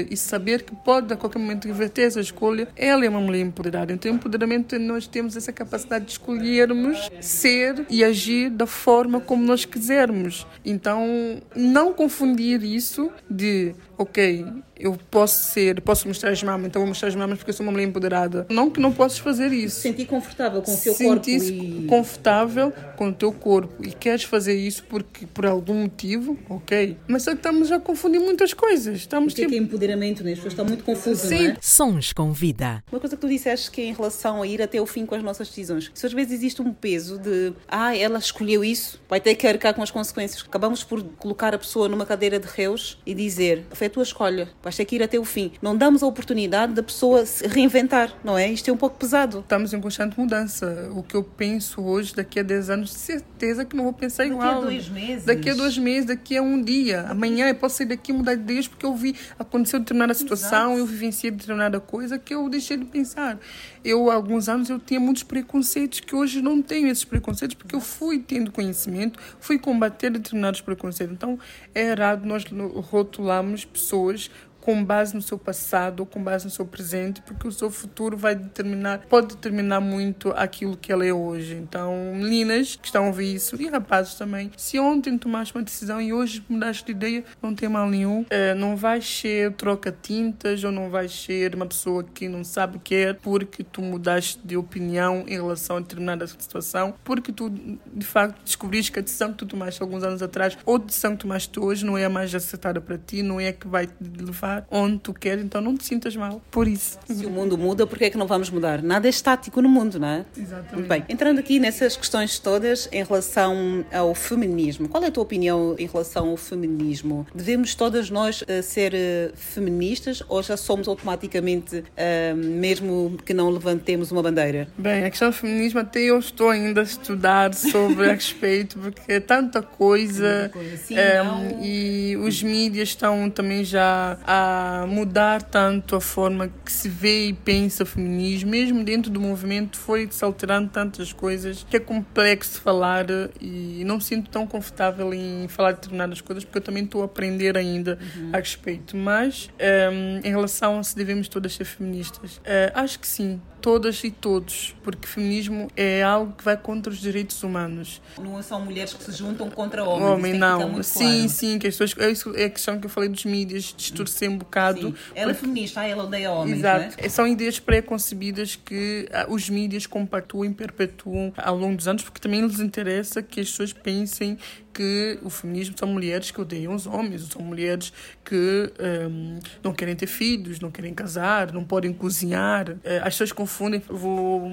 escolher 0.01 0.07
e 0.09 0.17
saber 0.17 0.63
que 0.63 0.75
pode 0.75 1.13
a 1.13 1.17
qualquer 1.17 1.39
momento 1.39 1.67
reverter 1.67 2.03
essa 2.03 2.19
escolha, 2.19 2.67
ela 2.75 3.05
é 3.05 3.09
uma 3.09 3.19
mulher 3.19 3.41
empoderada. 3.41 3.93
Então, 3.93 4.11
empoderamento, 4.11 4.77
nós 4.79 5.07
temos 5.07 5.35
essa 5.35 5.51
capacidade 5.51 6.05
de 6.05 6.11
escolhermos 6.11 7.09
ser 7.19 7.85
e 7.89 8.03
agir 8.03 8.49
da 8.49 8.65
forma 8.65 9.19
como 9.19 9.43
nós 9.43 9.65
quisermos. 9.65 10.47
Então, 10.65 11.41
não 11.55 11.93
confundir 11.93 12.63
isso 12.63 13.11
de, 13.29 13.73
ok, 14.01 14.45
eu 14.81 14.97
posso 15.11 15.51
ser, 15.51 15.79
posso 15.81 16.07
mostrar 16.07 16.31
as 16.31 16.41
mamas, 16.41 16.67
então 16.67 16.81
vou 16.81 16.89
mostrar 16.89 17.09
as 17.09 17.15
mamas 17.15 17.37
porque 17.37 17.51
eu 17.51 17.53
sou 17.53 17.63
uma 17.63 17.71
mulher 17.71 17.85
empoderada. 17.85 18.47
Não 18.49 18.69
que 18.69 18.79
não 18.79 18.91
possas 18.91 19.19
fazer 19.19 19.53
isso 19.53 19.79
Sentir 19.79 20.05
confortável 20.05 20.61
com 20.61 20.73
o 20.73 20.77
teu 20.77 20.95
corpo 20.95 21.25
sentir-se 21.25 21.53
e... 21.53 21.85
confortável 21.87 22.73
com 22.97 23.09
o 23.09 23.13
teu 23.13 23.31
corpo 23.31 23.85
e 23.85 23.91
queres 23.91 24.23
fazer 24.23 24.55
isso 24.55 24.83
porque 24.89 25.27
por 25.27 25.45
algum 25.45 25.83
motivo, 25.83 26.37
ok. 26.49 26.97
Mas 27.07 27.23
só 27.23 27.31
que 27.31 27.37
estamos 27.37 27.71
a 27.71 27.79
confundir 27.79 28.19
muitas 28.19 28.53
coisas. 28.53 28.97
Estamos 28.97 29.33
O 29.33 29.35
que 29.35 29.43
é 29.43 29.45
tipo. 29.45 29.55
que 29.55 29.59
é 29.59 29.63
empoderamento, 29.63 30.23
né? 30.23 30.31
As 30.31 30.37
pessoas 30.37 30.53
estão 30.53 30.65
muito 30.65 30.83
confusas, 30.83 31.29
não 31.29 31.37
Sim. 31.37 31.47
é? 31.47 31.57
Sons 31.61 32.13
com 32.13 32.31
vida. 32.31 32.83
Uma 32.91 32.99
coisa 32.99 33.15
que 33.15 33.21
tu 33.21 33.27
disseste 33.27 33.69
que 33.69 33.81
é 33.81 33.85
em 33.85 33.93
relação 33.93 34.41
a 34.41 34.47
ir 34.47 34.61
até 34.61 34.81
o 34.81 34.85
fim 34.87 35.05
com 35.05 35.13
as 35.13 35.21
nossas 35.21 35.47
decisões. 35.47 35.91
Se 35.93 36.05
às 36.05 36.13
vezes 36.13 36.33
existe 36.33 36.61
um 36.61 36.73
peso 36.73 37.19
de 37.19 37.53
ah, 37.67 37.95
ela 37.95 38.17
escolheu 38.17 38.63
isso, 38.63 38.99
vai 39.07 39.19
ter 39.19 39.35
que 39.35 39.45
arcar 39.45 39.75
com 39.75 39.83
as 39.83 39.91
consequências. 39.91 40.43
Acabamos 40.47 40.83
por 40.83 41.03
colocar 41.19 41.53
a 41.53 41.57
pessoa 41.59 41.87
numa 41.87 42.05
cadeira 42.05 42.39
de 42.39 42.47
reus 42.47 42.97
e 43.05 43.13
dizer 43.13 43.65
foi 43.73 43.90
tua 43.91 44.03
escolha, 44.03 44.49
vais 44.63 44.75
ter 44.75 44.85
que 44.85 44.95
ir 44.95 45.03
até 45.03 45.19
o 45.19 45.23
fim. 45.25 45.51
Não 45.61 45.75
damos 45.77 46.01
a 46.01 46.07
oportunidade 46.07 46.73
da 46.73 46.81
pessoa 46.83 47.25
se 47.25 47.45
reinventar, 47.47 48.13
não 48.23 48.37
é? 48.37 48.49
Isto 48.51 48.69
é 48.69 48.73
um 48.73 48.77
pouco 48.77 48.97
pesado. 48.97 49.39
Estamos 49.39 49.73
em 49.73 49.79
constante 49.81 50.19
mudança. 50.19 50.89
O 50.95 51.03
que 51.03 51.15
eu 51.15 51.23
penso 51.23 51.81
hoje, 51.81 52.15
daqui 52.15 52.39
a 52.39 52.43
10 52.43 52.69
anos, 52.69 52.89
de 52.89 52.95
certeza 52.95 53.65
que 53.65 53.75
não 53.75 53.83
vou 53.83 53.93
pensar 53.93 54.23
Daqui 54.23 54.33
a 54.33 54.35
igual. 54.35 54.61
dois 54.61 54.89
meses. 54.89 55.25
Daqui 55.25 55.49
a 55.49 55.53
dois 55.53 55.77
meses, 55.77 56.05
daqui 56.05 56.37
a 56.37 56.41
um 56.41 56.61
dia. 56.61 57.01
Amanhã 57.09 57.47
eu 57.47 57.55
posso 57.55 57.77
sair 57.77 57.87
daqui 57.87 58.11
e 58.11 58.15
mudar 58.15 58.35
de 58.35 58.41
ideias 58.41 58.67
porque 58.67 58.85
eu 58.85 58.95
vi, 58.95 59.15
aconteceu 59.37 59.79
determinada 59.79 60.13
situação, 60.13 60.77
eu 60.77 60.85
vivenciei 60.85 61.31
determinada 61.31 61.79
coisa 61.79 62.17
que 62.17 62.33
eu 62.33 62.49
deixei 62.49 62.77
de 62.77 62.85
pensar. 62.85 63.37
Eu, 63.83 64.09
há 64.09 64.13
alguns 64.15 64.47
anos, 64.47 64.69
eu 64.69 64.79
tinha 64.79 64.99
muitos 64.99 65.23
preconceitos 65.23 65.99
que 65.99 66.15
hoje 66.15 66.41
não 66.41 66.61
tenho 66.61 66.87
esses 66.87 67.03
preconceitos 67.03 67.55
porque 67.55 67.75
eu 67.75 67.81
fui 67.81 68.19
tendo 68.19 68.51
conhecimento, 68.51 69.19
fui 69.39 69.57
combater 69.59 70.09
determinados 70.11 70.61
preconceitos. 70.61 71.13
Então, 71.15 71.37
é 71.73 71.89
errado 71.91 72.25
nós 72.25 72.43
rotularmos 72.91 73.65
pessoas 73.71 74.29
com 74.61 74.83
base 74.85 75.15
no 75.15 75.21
seu 75.21 75.37
passado 75.37 76.01
ou 76.01 76.05
com 76.05 76.23
base 76.23 76.45
no 76.45 76.51
seu 76.51 76.65
presente, 76.65 77.21
porque 77.23 77.47
o 77.47 77.51
seu 77.51 77.69
futuro 77.69 78.15
vai 78.15 78.35
determinar, 78.35 78.99
pode 79.09 79.35
determinar 79.35 79.81
muito 79.81 80.31
aquilo 80.31 80.77
que 80.77 80.91
ela 80.91 81.05
é 81.05 81.11
hoje. 81.11 81.55
Então, 81.55 82.13
meninas 82.15 82.75
que 82.75 82.85
estão 82.85 83.05
a 83.05 83.07
ouvir 83.07 83.35
isso, 83.35 83.59
e 83.61 83.67
rapazes 83.67 84.13
também, 84.15 84.51
se 84.55 84.79
ontem 84.79 85.17
tomaste 85.17 85.55
uma 85.55 85.63
decisão 85.63 85.99
e 85.99 86.13
hoje 86.13 86.43
mudaste 86.47 86.85
de 86.85 86.91
ideia, 86.91 87.23
não 87.41 87.53
tem 87.55 87.67
mal 87.67 87.89
nenhum. 87.89 88.25
Eh, 88.29 88.53
não 88.53 88.75
vais 88.75 89.05
ser 89.05 89.53
troca-tintas 89.53 90.63
ou 90.63 90.71
não 90.71 90.89
vais 90.89 91.11
ser 91.11 91.55
uma 91.55 91.65
pessoa 91.65 92.03
que 92.03 92.29
não 92.29 92.43
sabe 92.43 92.77
o 92.77 92.79
que 92.79 92.95
é 92.95 93.13
porque 93.13 93.63
tu 93.63 93.81
mudaste 93.81 94.39
de 94.43 94.55
opinião 94.55 95.25
em 95.27 95.33
relação 95.33 95.77
a 95.77 95.79
determinada 95.79 96.27
situação, 96.27 96.93
porque 97.03 97.31
tu, 97.31 97.49
de 97.49 98.05
facto, 98.05 98.43
descobriste 98.43 98.91
que 98.91 98.99
a 98.99 99.01
decisão 99.01 99.31
que 99.31 99.39
tu 99.39 99.45
tomaste 99.47 99.81
alguns 99.81 100.03
anos 100.03 100.21
atrás 100.21 100.57
ou 100.65 100.75
a 100.75 100.79
decisão 100.79 101.13
que 101.13 101.21
tomaste 101.21 101.59
hoje 101.59 101.85
não 101.85 101.97
é 101.97 102.05
a 102.05 102.09
mais 102.09 102.33
acertada 102.35 102.79
para 102.79 102.97
ti, 102.97 103.23
não 103.23 103.39
é 103.39 103.49
a 103.49 103.53
que 103.53 103.67
vai 103.67 103.87
te 103.87 103.93
levar 104.19 104.50
onde 104.69 104.99
tu 104.99 105.13
queres, 105.13 105.43
então 105.43 105.61
não 105.61 105.75
te 105.75 105.85
sintas 105.85 106.15
mal 106.15 106.41
por 106.49 106.67
isso. 106.67 106.97
Se 107.05 107.25
o 107.25 107.29
mundo 107.29 107.57
muda, 107.57 107.85
por 107.85 107.97
que 107.97 108.05
é 108.05 108.09
que 108.09 108.17
não 108.17 108.27
vamos 108.27 108.49
mudar? 108.49 108.81
Nada 108.81 109.07
é 109.07 109.09
estático 109.09 109.61
no 109.61 109.69
mundo, 109.69 109.99
não 109.99 110.07
é? 110.07 110.25
Exatamente. 110.37 110.73
Muito 110.73 110.87
bem. 110.87 111.05
Entrando 111.09 111.39
aqui 111.39 111.59
nessas 111.59 111.95
questões 111.95 112.39
todas 112.39 112.89
em 112.91 113.03
relação 113.03 113.85
ao 113.91 114.13
feminismo, 114.15 114.87
qual 114.89 115.03
é 115.03 115.07
a 115.07 115.11
tua 115.11 115.23
opinião 115.23 115.75
em 115.77 115.87
relação 115.87 116.29
ao 116.29 116.37
feminismo? 116.37 117.25
Devemos 117.33 117.75
todas 117.75 118.09
nós 118.09 118.43
eh, 118.47 118.61
ser 118.61 118.93
eh, 118.93 119.31
feministas 119.35 120.23
ou 120.27 120.41
já 120.41 120.57
somos 120.57 120.87
automaticamente, 120.87 121.83
eh, 121.95 122.33
mesmo 122.33 123.17
que 123.25 123.33
não 123.33 123.49
levantemos 123.49 124.11
uma 124.11 124.21
bandeira? 124.21 124.67
Bem, 124.77 125.03
a 125.03 125.09
questão 125.09 125.29
do 125.29 125.35
feminismo 125.35 125.79
até 125.79 125.99
eu 125.99 126.19
estou 126.19 126.49
ainda 126.49 126.81
a 126.81 126.83
estudar 126.83 127.53
sobre 127.53 128.09
a 128.09 128.13
respeito, 128.13 128.77
porque 128.79 129.13
é 129.13 129.19
tanta 129.19 129.61
coisa. 129.61 130.49
Tanta 130.51 130.59
coisa. 130.59 130.77
Sim, 130.77 130.95
não. 130.95 131.59
e 131.61 132.17
os 132.17 132.41
mídias 132.41 132.89
estão 132.89 133.29
também 133.29 133.63
já 133.63 134.17
a 134.25 134.40
a 134.41 134.87
mudar 134.87 135.41
tanto 135.43 135.95
a 135.95 136.01
forma 136.01 136.49
que 136.65 136.71
se 136.71 136.89
vê 136.89 137.27
e 137.27 137.33
pensa 137.33 137.83
o 137.83 137.85
feminismo, 137.85 138.49
mesmo 138.49 138.83
dentro 138.83 139.11
do 139.11 139.19
movimento 139.19 139.77
foi 139.77 140.07
se 140.09 140.23
alterando 140.23 140.69
tantas 140.69 141.13
coisas 141.13 141.65
que 141.69 141.77
é 141.77 141.79
complexo 141.79 142.59
falar 142.61 143.05
e 143.39 143.83
não 143.85 143.95
me 143.95 144.01
sinto 144.01 144.29
tão 144.29 144.47
confortável 144.47 145.13
em 145.13 145.47
falar 145.47 145.71
de 145.71 145.77
determinadas 145.77 146.21
coisas 146.21 146.43
porque 146.43 146.57
eu 146.57 146.61
também 146.61 146.83
estou 146.83 147.01
a 147.01 147.05
aprender 147.05 147.57
ainda 147.57 147.97
uhum. 148.15 148.29
a 148.33 148.37
respeito. 148.37 148.97
Mas 148.97 149.47
um, 149.47 149.51
ehm, 149.59 150.21
em 150.23 150.29
relação 150.29 150.79
a 150.79 150.83
se 150.83 150.95
devemos 150.95 151.27
todas 151.27 151.53
ser 151.53 151.65
feministas, 151.65 152.37
uh, 152.37 152.71
acho 152.73 152.99
que 152.99 153.07
sim 153.07 153.39
todas 153.61 154.03
e 154.03 154.11
todos, 154.11 154.75
porque 154.83 155.07
feminismo 155.07 155.69
é 155.77 156.01
algo 156.03 156.33
que 156.33 156.43
vai 156.43 156.57
contra 156.57 156.91
os 156.91 156.99
direitos 156.99 157.41
humanos. 157.43 158.01
Não 158.17 158.41
são 158.41 158.59
mulheres 158.61 158.93
que 158.93 159.03
se 159.03 159.11
juntam 159.11 159.49
contra 159.49 159.83
homens. 159.83 160.09
Homem, 160.09 160.33
não. 160.33 160.81
Sim, 160.81 160.99
claro. 160.99 161.29
sim, 161.29 161.59
que 161.59 161.67
as 161.67 161.77
pessoas, 161.77 162.35
é, 162.35 162.41
é 162.41 162.45
a 162.45 162.49
questão 162.49 162.79
que 162.79 162.87
eu 162.87 162.89
falei 162.89 163.09
dos 163.09 163.23
mídias, 163.23 163.73
distorcer 163.77 164.29
um 164.29 164.37
bocado. 164.37 164.87
Sim. 164.87 164.95
Ela 165.15 165.31
é 165.31 165.33
porque... 165.33 165.45
é 165.45 165.47
feminista, 165.47 165.83
ela 165.85 166.03
odeia 166.03 166.31
homens. 166.31 166.59
Exato. 166.59 166.95
É? 166.97 167.09
São 167.09 167.27
ideias 167.27 167.59
pré-concebidas 167.59 168.55
que 168.55 169.07
ah, 169.13 169.27
os 169.29 169.49
mídias 169.49 169.85
compactuam 169.85 170.45
e 170.45 170.53
perpetuam 170.53 171.31
ao 171.37 171.57
longo 171.57 171.77
dos 171.77 171.87
anos, 171.87 172.03
porque 172.03 172.19
também 172.19 172.41
lhes 172.41 172.59
interessa 172.59 173.21
que 173.21 173.39
as 173.39 173.49
pessoas 173.49 173.73
pensem 173.73 174.37
que 174.73 175.19
o 175.21 175.29
feminismo 175.29 175.75
são 175.77 175.87
mulheres 175.87 176.31
que 176.31 176.39
odeiam 176.39 176.73
os 176.73 176.85
homens, 176.85 177.23
são 177.23 177.41
mulheres 177.41 177.91
que 178.23 178.71
um, 178.79 179.39
não 179.63 179.73
querem 179.73 179.95
ter 179.95 180.07
filhos, 180.07 180.59
não 180.59 180.71
querem 180.71 180.93
casar, 180.93 181.51
não 181.51 181.63
podem 181.63 181.93
cozinhar. 181.93 182.77
Eh, 182.83 182.97
as 182.99 183.13
pessoas 183.13 183.31
confundem, 183.31 183.81
vou 183.87 184.49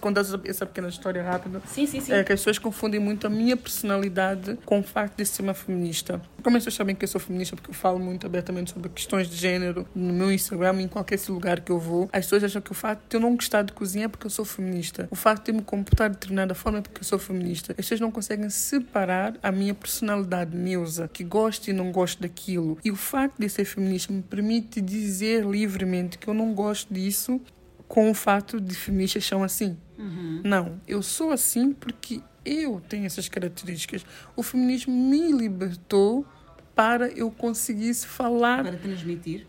contar 0.00 0.22
essa 0.44 0.66
pequena 0.66 0.88
história 0.88 1.22
rápida. 1.22 1.62
Sim, 1.66 1.86
sim, 1.86 2.00
sim. 2.00 2.12
É 2.12 2.22
que 2.22 2.32
as 2.32 2.40
pessoas 2.40 2.58
confundem 2.58 3.00
muito 3.00 3.26
a 3.26 3.30
minha 3.30 3.56
personalidade 3.56 4.58
com 4.64 4.80
o 4.80 4.82
facto 4.82 5.16
de 5.16 5.26
ser 5.26 5.42
uma 5.42 5.54
feminista. 5.54 6.20
Como 6.42 6.56
as 6.56 6.62
pessoas 6.62 6.74
sabem 6.74 6.94
que 6.94 7.04
eu 7.04 7.08
sou 7.08 7.20
feminista 7.20 7.56
porque 7.56 7.70
eu 7.70 7.74
falo 7.74 7.98
muito 7.98 8.26
abertamente 8.26 8.72
sobre 8.72 8.88
questões 8.90 9.28
de 9.28 9.36
género 9.36 9.86
no 9.94 10.12
meu 10.12 10.30
Instagram, 10.32 10.82
em 10.82 10.88
qualquer 10.88 11.18
lugar 11.28 11.60
que 11.60 11.72
eu 11.72 11.78
vou, 11.78 12.08
as 12.12 12.26
pessoas 12.26 12.44
acham 12.44 12.60
que 12.60 12.70
o 12.70 12.74
facto 12.74 13.08
de 13.08 13.16
eu 13.16 13.20
não 13.20 13.34
gostar 13.34 13.62
de 13.62 13.72
cozinhar 13.72 14.06
é 14.06 14.08
porque 14.08 14.26
eu 14.26 14.30
sou 14.30 14.44
feminista. 14.44 15.08
O 15.10 15.16
facto 15.16 15.46
de 15.46 15.52
eu 15.52 15.56
me 15.56 15.62
comportar 15.62 16.10
de 16.10 16.16
determinada 16.16 16.54
forma 16.54 16.78
é 16.78 16.82
porque 16.82 17.00
eu 17.00 17.04
sou 17.04 17.18
feminista. 17.18 17.72
As 17.72 17.76
pessoas 17.76 18.00
não 18.00 18.10
conseguem 18.10 18.50
separar 18.50 19.34
a 19.42 19.50
minha 19.54 19.74
personalidade 19.74 20.56
neusa, 20.56 21.08
que 21.08 21.24
gosto 21.24 21.68
e 21.68 21.72
não 21.72 21.92
gosto 21.92 22.20
daquilo. 22.20 22.78
E 22.84 22.90
o 22.90 22.96
facto 22.96 23.38
de 23.38 23.48
ser 23.48 23.64
feminista 23.64 24.12
me 24.12 24.22
permite 24.22 24.80
dizer 24.80 25.44
livremente 25.44 26.18
que 26.18 26.28
eu 26.28 26.34
não 26.34 26.52
gosto 26.52 26.92
disso 26.92 27.40
com 27.88 28.10
o 28.10 28.14
fato 28.14 28.60
de 28.60 28.74
feministas 28.74 29.24
são 29.24 29.42
assim. 29.42 29.76
Uhum. 29.98 30.40
Não, 30.44 30.80
eu 30.86 31.02
sou 31.02 31.30
assim 31.30 31.72
porque 31.72 32.20
eu 32.44 32.80
tenho 32.88 33.06
essas 33.06 33.28
características. 33.28 34.04
O 34.34 34.42
feminismo 34.42 34.92
me 34.92 35.32
libertou 35.32 36.26
para 36.74 37.08
eu 37.08 37.30
conseguisse 37.30 38.06
falar. 38.06 38.62
Para 38.62 38.76
transmitir 38.76 39.46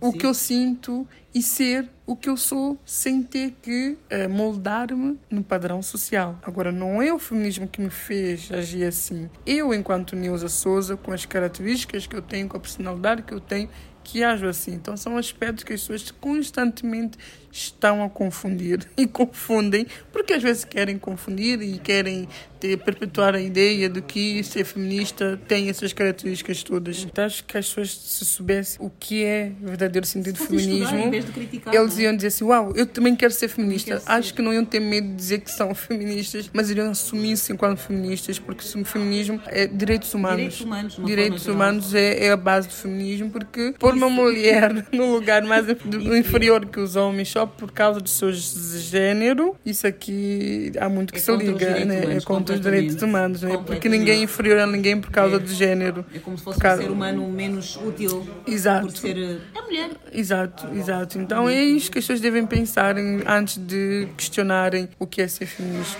o 0.00 0.12
que 0.12 0.26
eu 0.26 0.34
sinto 0.34 1.06
e 1.34 1.42
ser 1.42 1.88
o 2.06 2.16
que 2.16 2.28
eu 2.28 2.36
sou 2.36 2.78
sem 2.86 3.22
ter 3.22 3.54
que 3.60 3.98
uh, 4.10 4.28
moldar-me 4.30 5.18
no 5.30 5.44
padrão 5.44 5.82
social. 5.82 6.38
Agora, 6.42 6.72
não 6.72 7.02
é 7.02 7.12
o 7.12 7.18
feminismo 7.18 7.68
que 7.68 7.80
me 7.80 7.90
fez 7.90 8.50
agir 8.50 8.84
assim. 8.84 9.28
Eu, 9.44 9.74
enquanto 9.74 10.16
Neuza 10.16 10.48
Souza, 10.48 10.96
com 10.96 11.12
as 11.12 11.26
características 11.26 12.06
que 12.06 12.16
eu 12.16 12.22
tenho, 12.22 12.48
com 12.48 12.56
a 12.56 12.60
personalidade 12.60 13.22
que 13.22 13.34
eu 13.34 13.40
tenho, 13.40 13.68
que 14.10 14.24
ajo 14.24 14.46
assim. 14.46 14.72
Então, 14.72 14.96
são 14.96 15.18
aspectos 15.18 15.64
que 15.64 15.74
as 15.74 15.80
pessoas 15.80 16.10
constantemente 16.10 17.18
estão 17.52 18.02
a 18.02 18.08
confundir 18.08 18.86
e 18.96 19.06
confundem, 19.06 19.86
porque 20.12 20.34
às 20.34 20.42
vezes 20.42 20.64
querem 20.64 20.98
confundir 20.98 21.60
e 21.60 21.78
querem 21.78 22.28
ter, 22.58 22.76
perpetuar 22.78 23.34
a 23.34 23.40
ideia 23.40 23.88
de 23.88 24.00
que 24.00 24.42
ser 24.42 24.64
feminista 24.64 25.38
tem 25.48 25.68
essas 25.68 25.92
características 25.92 26.62
todas. 26.62 27.04
Então, 27.04 27.24
acho 27.24 27.44
que 27.44 27.56
as 27.56 27.68
pessoas, 27.68 27.90
se 27.90 28.24
soubessem 28.24 28.84
o 28.84 28.90
que 28.90 29.24
é 29.24 29.52
o 29.62 29.66
verdadeiro 29.68 30.06
sentido 30.06 30.38
de 30.38 30.46
feminismo, 30.46 31.10
criticar, 31.32 31.74
eles 31.74 31.98
iam 31.98 32.14
dizer 32.14 32.28
assim: 32.28 32.44
Uau, 32.44 32.72
eu 32.74 32.86
também 32.86 33.14
quero 33.14 33.32
ser 33.32 33.48
feminista. 33.48 33.98
Quero 33.98 34.02
acho 34.06 34.28
ser. 34.28 34.34
que 34.34 34.42
não 34.42 34.52
iam 34.52 34.64
ter 34.64 34.80
medo 34.80 35.08
de 35.08 35.14
dizer 35.14 35.40
que 35.40 35.50
são 35.50 35.74
feministas, 35.74 36.50
mas 36.52 36.70
iriam 36.70 36.90
assumir-se 36.90 37.52
enquanto 37.52 37.78
feministas, 37.78 38.38
porque 38.38 38.64
o 38.78 38.84
feminismo 38.84 39.40
é 39.46 39.66
direitos 39.66 40.12
humanos. 40.14 40.38
Direitos 40.38 40.60
humanos, 40.60 40.96
direitos 41.04 41.46
humanos 41.46 41.94
é, 41.94 42.26
é, 42.26 42.32
a 42.32 42.36
base 42.36 42.68
do 42.68 42.74
feminismo, 42.74 43.30
porque 43.30 43.74
pôr 43.78 43.94
uma 43.98 44.08
mulher 44.08 44.86
no 44.92 45.12
lugar 45.12 45.42
mais 45.42 45.66
inferior 45.68 46.66
que 46.66 46.80
os 46.80 46.96
homens 46.96 47.28
só 47.28 47.46
por 47.46 47.70
causa 47.72 48.00
do 48.00 48.08
seu 48.08 48.32
gênero, 48.32 49.56
isso 49.64 49.86
aqui 49.86 50.72
há 50.78 50.88
muito 50.88 51.12
que 51.12 51.18
é 51.18 51.22
se 51.22 51.36
liga, 51.36 51.84
né? 51.84 52.16
é 52.16 52.20
contra 52.20 52.54
os 52.54 52.60
direitos 52.60 53.02
humanos, 53.02 53.42
né? 53.42 53.58
porque 53.66 53.88
ninguém 53.88 54.20
é 54.20 54.22
inferior 54.22 54.58
a 54.60 54.66
ninguém 54.66 55.00
por 55.00 55.10
causa 55.10 55.36
é. 55.36 55.38
do 55.38 55.48
gênero. 55.48 56.04
É 56.14 56.18
como 56.18 56.38
se 56.38 56.44
fosse 56.44 56.58
causa... 56.58 56.82
um 56.82 56.86
ser 56.86 56.92
humano 56.92 57.28
menos 57.28 57.76
útil 57.76 58.26
exato. 58.46 58.86
por 58.86 58.96
ser 58.96 59.18
eh, 59.18 59.38
a 59.58 59.62
mulher. 59.62 59.90
Exato, 60.12 60.68
exato. 60.74 61.18
Então 61.18 61.48
é 61.48 61.62
isso 61.62 61.90
que 61.90 61.98
as 61.98 62.04
pessoas 62.04 62.20
devem 62.20 62.46
pensar 62.46 62.96
antes 63.26 63.58
de 63.58 64.08
questionarem 64.16 64.88
o 64.98 65.06
que 65.06 65.20
é 65.20 65.28
ser 65.28 65.46
feminista. 65.46 65.98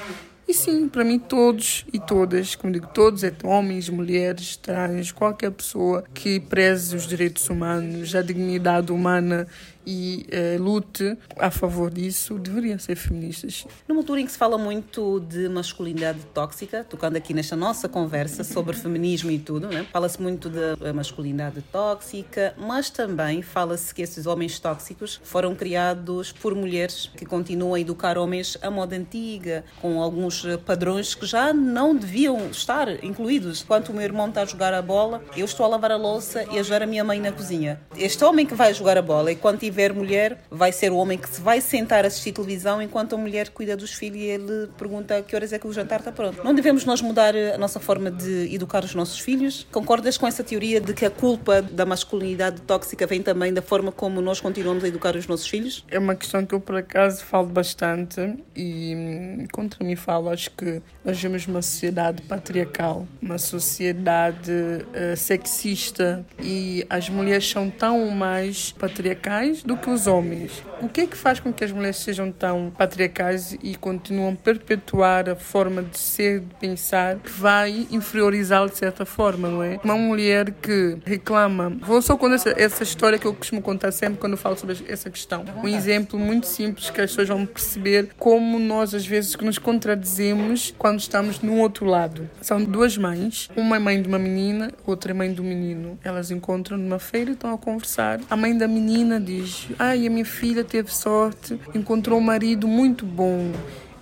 E 0.48 0.54
sim, 0.54 0.88
para 0.88 1.04
mim, 1.04 1.18
todos 1.18 1.84
e 1.92 2.00
todas, 2.00 2.54
como 2.54 2.72
digo, 2.72 2.86
todos, 2.86 3.22
é 3.22 3.30
homens, 3.44 3.90
mulheres, 3.90 4.56
trans, 4.56 5.12
qualquer 5.12 5.50
pessoa 5.50 6.02
que 6.14 6.40
preze 6.40 6.96
os 6.96 7.06
direitos 7.06 7.50
humanos, 7.50 8.14
a 8.14 8.22
dignidade 8.22 8.90
humana 8.90 9.46
e 9.88 10.26
uh, 10.28 10.62
lute 10.62 11.16
a 11.38 11.50
favor 11.50 11.90
disso 11.90 12.38
deveriam 12.38 12.78
ser 12.78 12.94
feministas. 12.94 13.66
Numa 13.88 14.02
altura 14.02 14.20
em 14.20 14.26
que 14.26 14.32
se 14.32 14.36
fala 14.36 14.58
muito 14.58 15.18
de 15.20 15.48
masculinidade 15.48 16.20
tóxica, 16.34 16.84
tocando 16.84 17.16
aqui 17.16 17.32
nesta 17.32 17.56
nossa 17.56 17.88
conversa 17.88 18.44
sobre 18.44 18.76
feminismo 18.76 19.30
e 19.30 19.38
tudo, 19.38 19.68
né? 19.68 19.86
fala-se 19.90 20.20
muito 20.20 20.50
da 20.50 20.92
masculinidade 20.92 21.62
tóxica, 21.72 22.54
mas 22.58 22.90
também 22.90 23.40
fala-se 23.40 23.94
que 23.94 24.02
esses 24.02 24.26
homens 24.26 24.58
tóxicos 24.60 25.18
foram 25.24 25.54
criados 25.54 26.32
por 26.32 26.54
mulheres 26.54 27.10
que 27.16 27.24
continuam 27.24 27.72
a 27.72 27.80
educar 27.80 28.18
homens 28.18 28.58
à 28.60 28.70
moda 28.70 28.94
antiga, 28.94 29.64
com 29.80 30.02
alguns 30.02 30.44
padrões 30.66 31.14
que 31.14 31.24
já 31.24 31.54
não 31.54 31.96
deviam 31.96 32.50
estar 32.50 33.02
incluídos. 33.02 33.62
Enquanto 33.62 33.88
o 33.88 33.94
meu 33.94 34.02
irmão 34.02 34.28
está 34.28 34.42
a 34.42 34.44
jogar 34.44 34.74
a 34.74 34.82
bola, 34.82 35.22
eu 35.34 35.46
estou 35.46 35.64
a 35.64 35.68
lavar 35.70 35.92
a 35.92 35.96
louça 35.96 36.44
e 36.52 36.58
a 36.58 36.60
ajudar 36.60 36.82
a 36.82 36.86
minha 36.86 37.04
mãe 37.04 37.18
na 37.18 37.32
cozinha. 37.32 37.80
Este 37.96 38.22
homem 38.22 38.44
que 38.44 38.54
vai 38.54 38.74
jogar 38.74 38.98
a 38.98 39.02
bola, 39.02 39.32
e 39.32 39.36
quando 39.36 39.60
tiver 39.60 39.77
tiver 39.78 39.92
mulher, 39.92 40.38
vai 40.50 40.72
ser 40.72 40.90
o 40.90 40.96
homem 40.96 41.16
que 41.16 41.28
se 41.28 41.40
vai 41.40 41.60
sentar 41.60 42.04
a 42.04 42.08
assistir 42.08 42.32
televisão 42.32 42.82
enquanto 42.82 43.14
a 43.14 43.18
mulher 43.18 43.50
cuida 43.50 43.76
dos 43.76 43.92
filhos 43.92 44.18
e 44.18 44.24
ele 44.24 44.68
pergunta 44.76 45.22
que 45.22 45.36
horas 45.36 45.52
é 45.52 45.58
que 45.58 45.68
o 45.68 45.72
jantar 45.72 46.00
está 46.00 46.10
pronto. 46.10 46.42
Não 46.42 46.52
devemos 46.52 46.84
nós 46.84 47.00
mudar 47.00 47.34
a 47.36 47.56
nossa 47.56 47.78
forma 47.78 48.10
de 48.10 48.52
educar 48.52 48.84
os 48.84 48.94
nossos 48.94 49.20
filhos? 49.20 49.66
Concordas 49.70 50.18
com 50.18 50.26
essa 50.26 50.42
teoria 50.42 50.80
de 50.80 50.92
que 50.92 51.04
a 51.04 51.10
culpa 51.10 51.62
da 51.62 51.86
masculinidade 51.86 52.60
tóxica 52.62 53.06
vem 53.06 53.22
também 53.22 53.52
da 53.52 53.62
forma 53.62 53.92
como 53.92 54.20
nós 54.20 54.40
continuamos 54.40 54.82
a 54.82 54.88
educar 54.88 55.14
os 55.14 55.28
nossos 55.28 55.46
filhos? 55.46 55.84
É 55.88 55.98
uma 55.98 56.16
questão 56.16 56.44
que 56.44 56.54
eu, 56.54 56.60
por 56.60 56.74
acaso, 56.74 57.24
falo 57.24 57.46
bastante 57.46 58.36
e 58.56 58.94
hum, 58.96 59.46
contra 59.52 59.84
mim 59.84 59.94
falo. 59.94 60.28
Acho 60.28 60.50
que 60.50 60.82
nós 61.04 61.16
vivemos 61.16 61.46
uma 61.46 61.62
sociedade 61.62 62.22
patriarcal, 62.22 63.06
uma 63.22 63.38
sociedade 63.38 64.50
uh, 64.50 65.16
sexista 65.16 66.26
e 66.42 66.84
as 66.90 67.08
mulheres 67.08 67.48
são 67.48 67.70
tão 67.70 68.10
mais 68.10 68.72
patriarcais 68.72 69.62
do 69.68 69.76
que 69.76 69.90
os 69.90 70.06
homens. 70.06 70.64
O 70.80 70.88
que 70.88 71.02
é 71.02 71.06
que 71.06 71.16
faz 71.16 71.40
com 71.40 71.52
que 71.52 71.62
as 71.62 71.70
mulheres 71.70 71.98
sejam 71.98 72.32
tão 72.32 72.72
patriarcais 72.76 73.54
e 73.62 73.76
continuam 73.76 74.32
a 74.32 74.34
perpetuar 74.34 75.28
a 75.28 75.36
forma 75.36 75.82
de 75.82 75.98
ser, 75.98 76.40
de 76.40 76.54
pensar, 76.54 77.16
que 77.16 77.30
vai 77.30 77.86
inferiorizá-la 77.90 78.68
de 78.68 78.78
certa 78.78 79.04
forma, 79.04 79.46
não 79.46 79.62
é? 79.62 79.78
Uma 79.84 79.96
mulher 79.96 80.52
que 80.52 80.96
reclama. 81.04 81.76
Vou 81.82 82.00
só 82.00 82.16
contar 82.16 82.36
essa, 82.36 82.54
essa 82.56 82.82
história 82.82 83.18
que 83.18 83.26
eu 83.26 83.34
costumo 83.34 83.60
contar 83.60 83.92
sempre 83.92 84.18
quando 84.18 84.38
falo 84.38 84.56
sobre 84.56 84.78
essa 84.88 85.10
questão. 85.10 85.44
Um 85.62 85.68
exemplo 85.68 86.18
muito 86.18 86.46
simples 86.46 86.88
que 86.88 87.02
as 87.02 87.10
pessoas 87.10 87.28
vão 87.28 87.44
perceber 87.44 88.08
como 88.18 88.58
nós, 88.58 88.94
às 88.94 89.06
vezes, 89.06 89.36
nos 89.36 89.58
contradizemos 89.58 90.74
quando 90.78 91.00
estamos 91.00 91.40
no 91.40 91.58
outro 91.58 91.84
lado. 91.84 92.26
São 92.40 92.64
duas 92.64 92.96
mães, 92.96 93.50
uma 93.54 93.76
é 93.76 93.78
mãe 93.78 94.00
de 94.00 94.08
uma 94.08 94.18
menina, 94.18 94.72
outra 94.86 95.10
é 95.10 95.14
mãe 95.14 95.30
do 95.30 95.44
menino. 95.44 95.98
Elas 96.02 96.30
encontram 96.30 96.78
numa 96.78 96.98
feira 96.98 97.30
e 97.30 97.34
estão 97.34 97.52
a 97.52 97.58
conversar. 97.58 98.18
A 98.30 98.36
mãe 98.36 98.56
da 98.56 98.66
menina 98.66 99.20
diz: 99.20 99.47
Ai, 99.78 100.06
a 100.06 100.10
minha 100.10 100.24
filha 100.24 100.64
teve 100.64 100.94
sorte, 100.94 101.58
encontrou 101.74 102.18
um 102.18 102.22
marido 102.22 102.66
muito 102.66 103.04
bom 103.04 103.52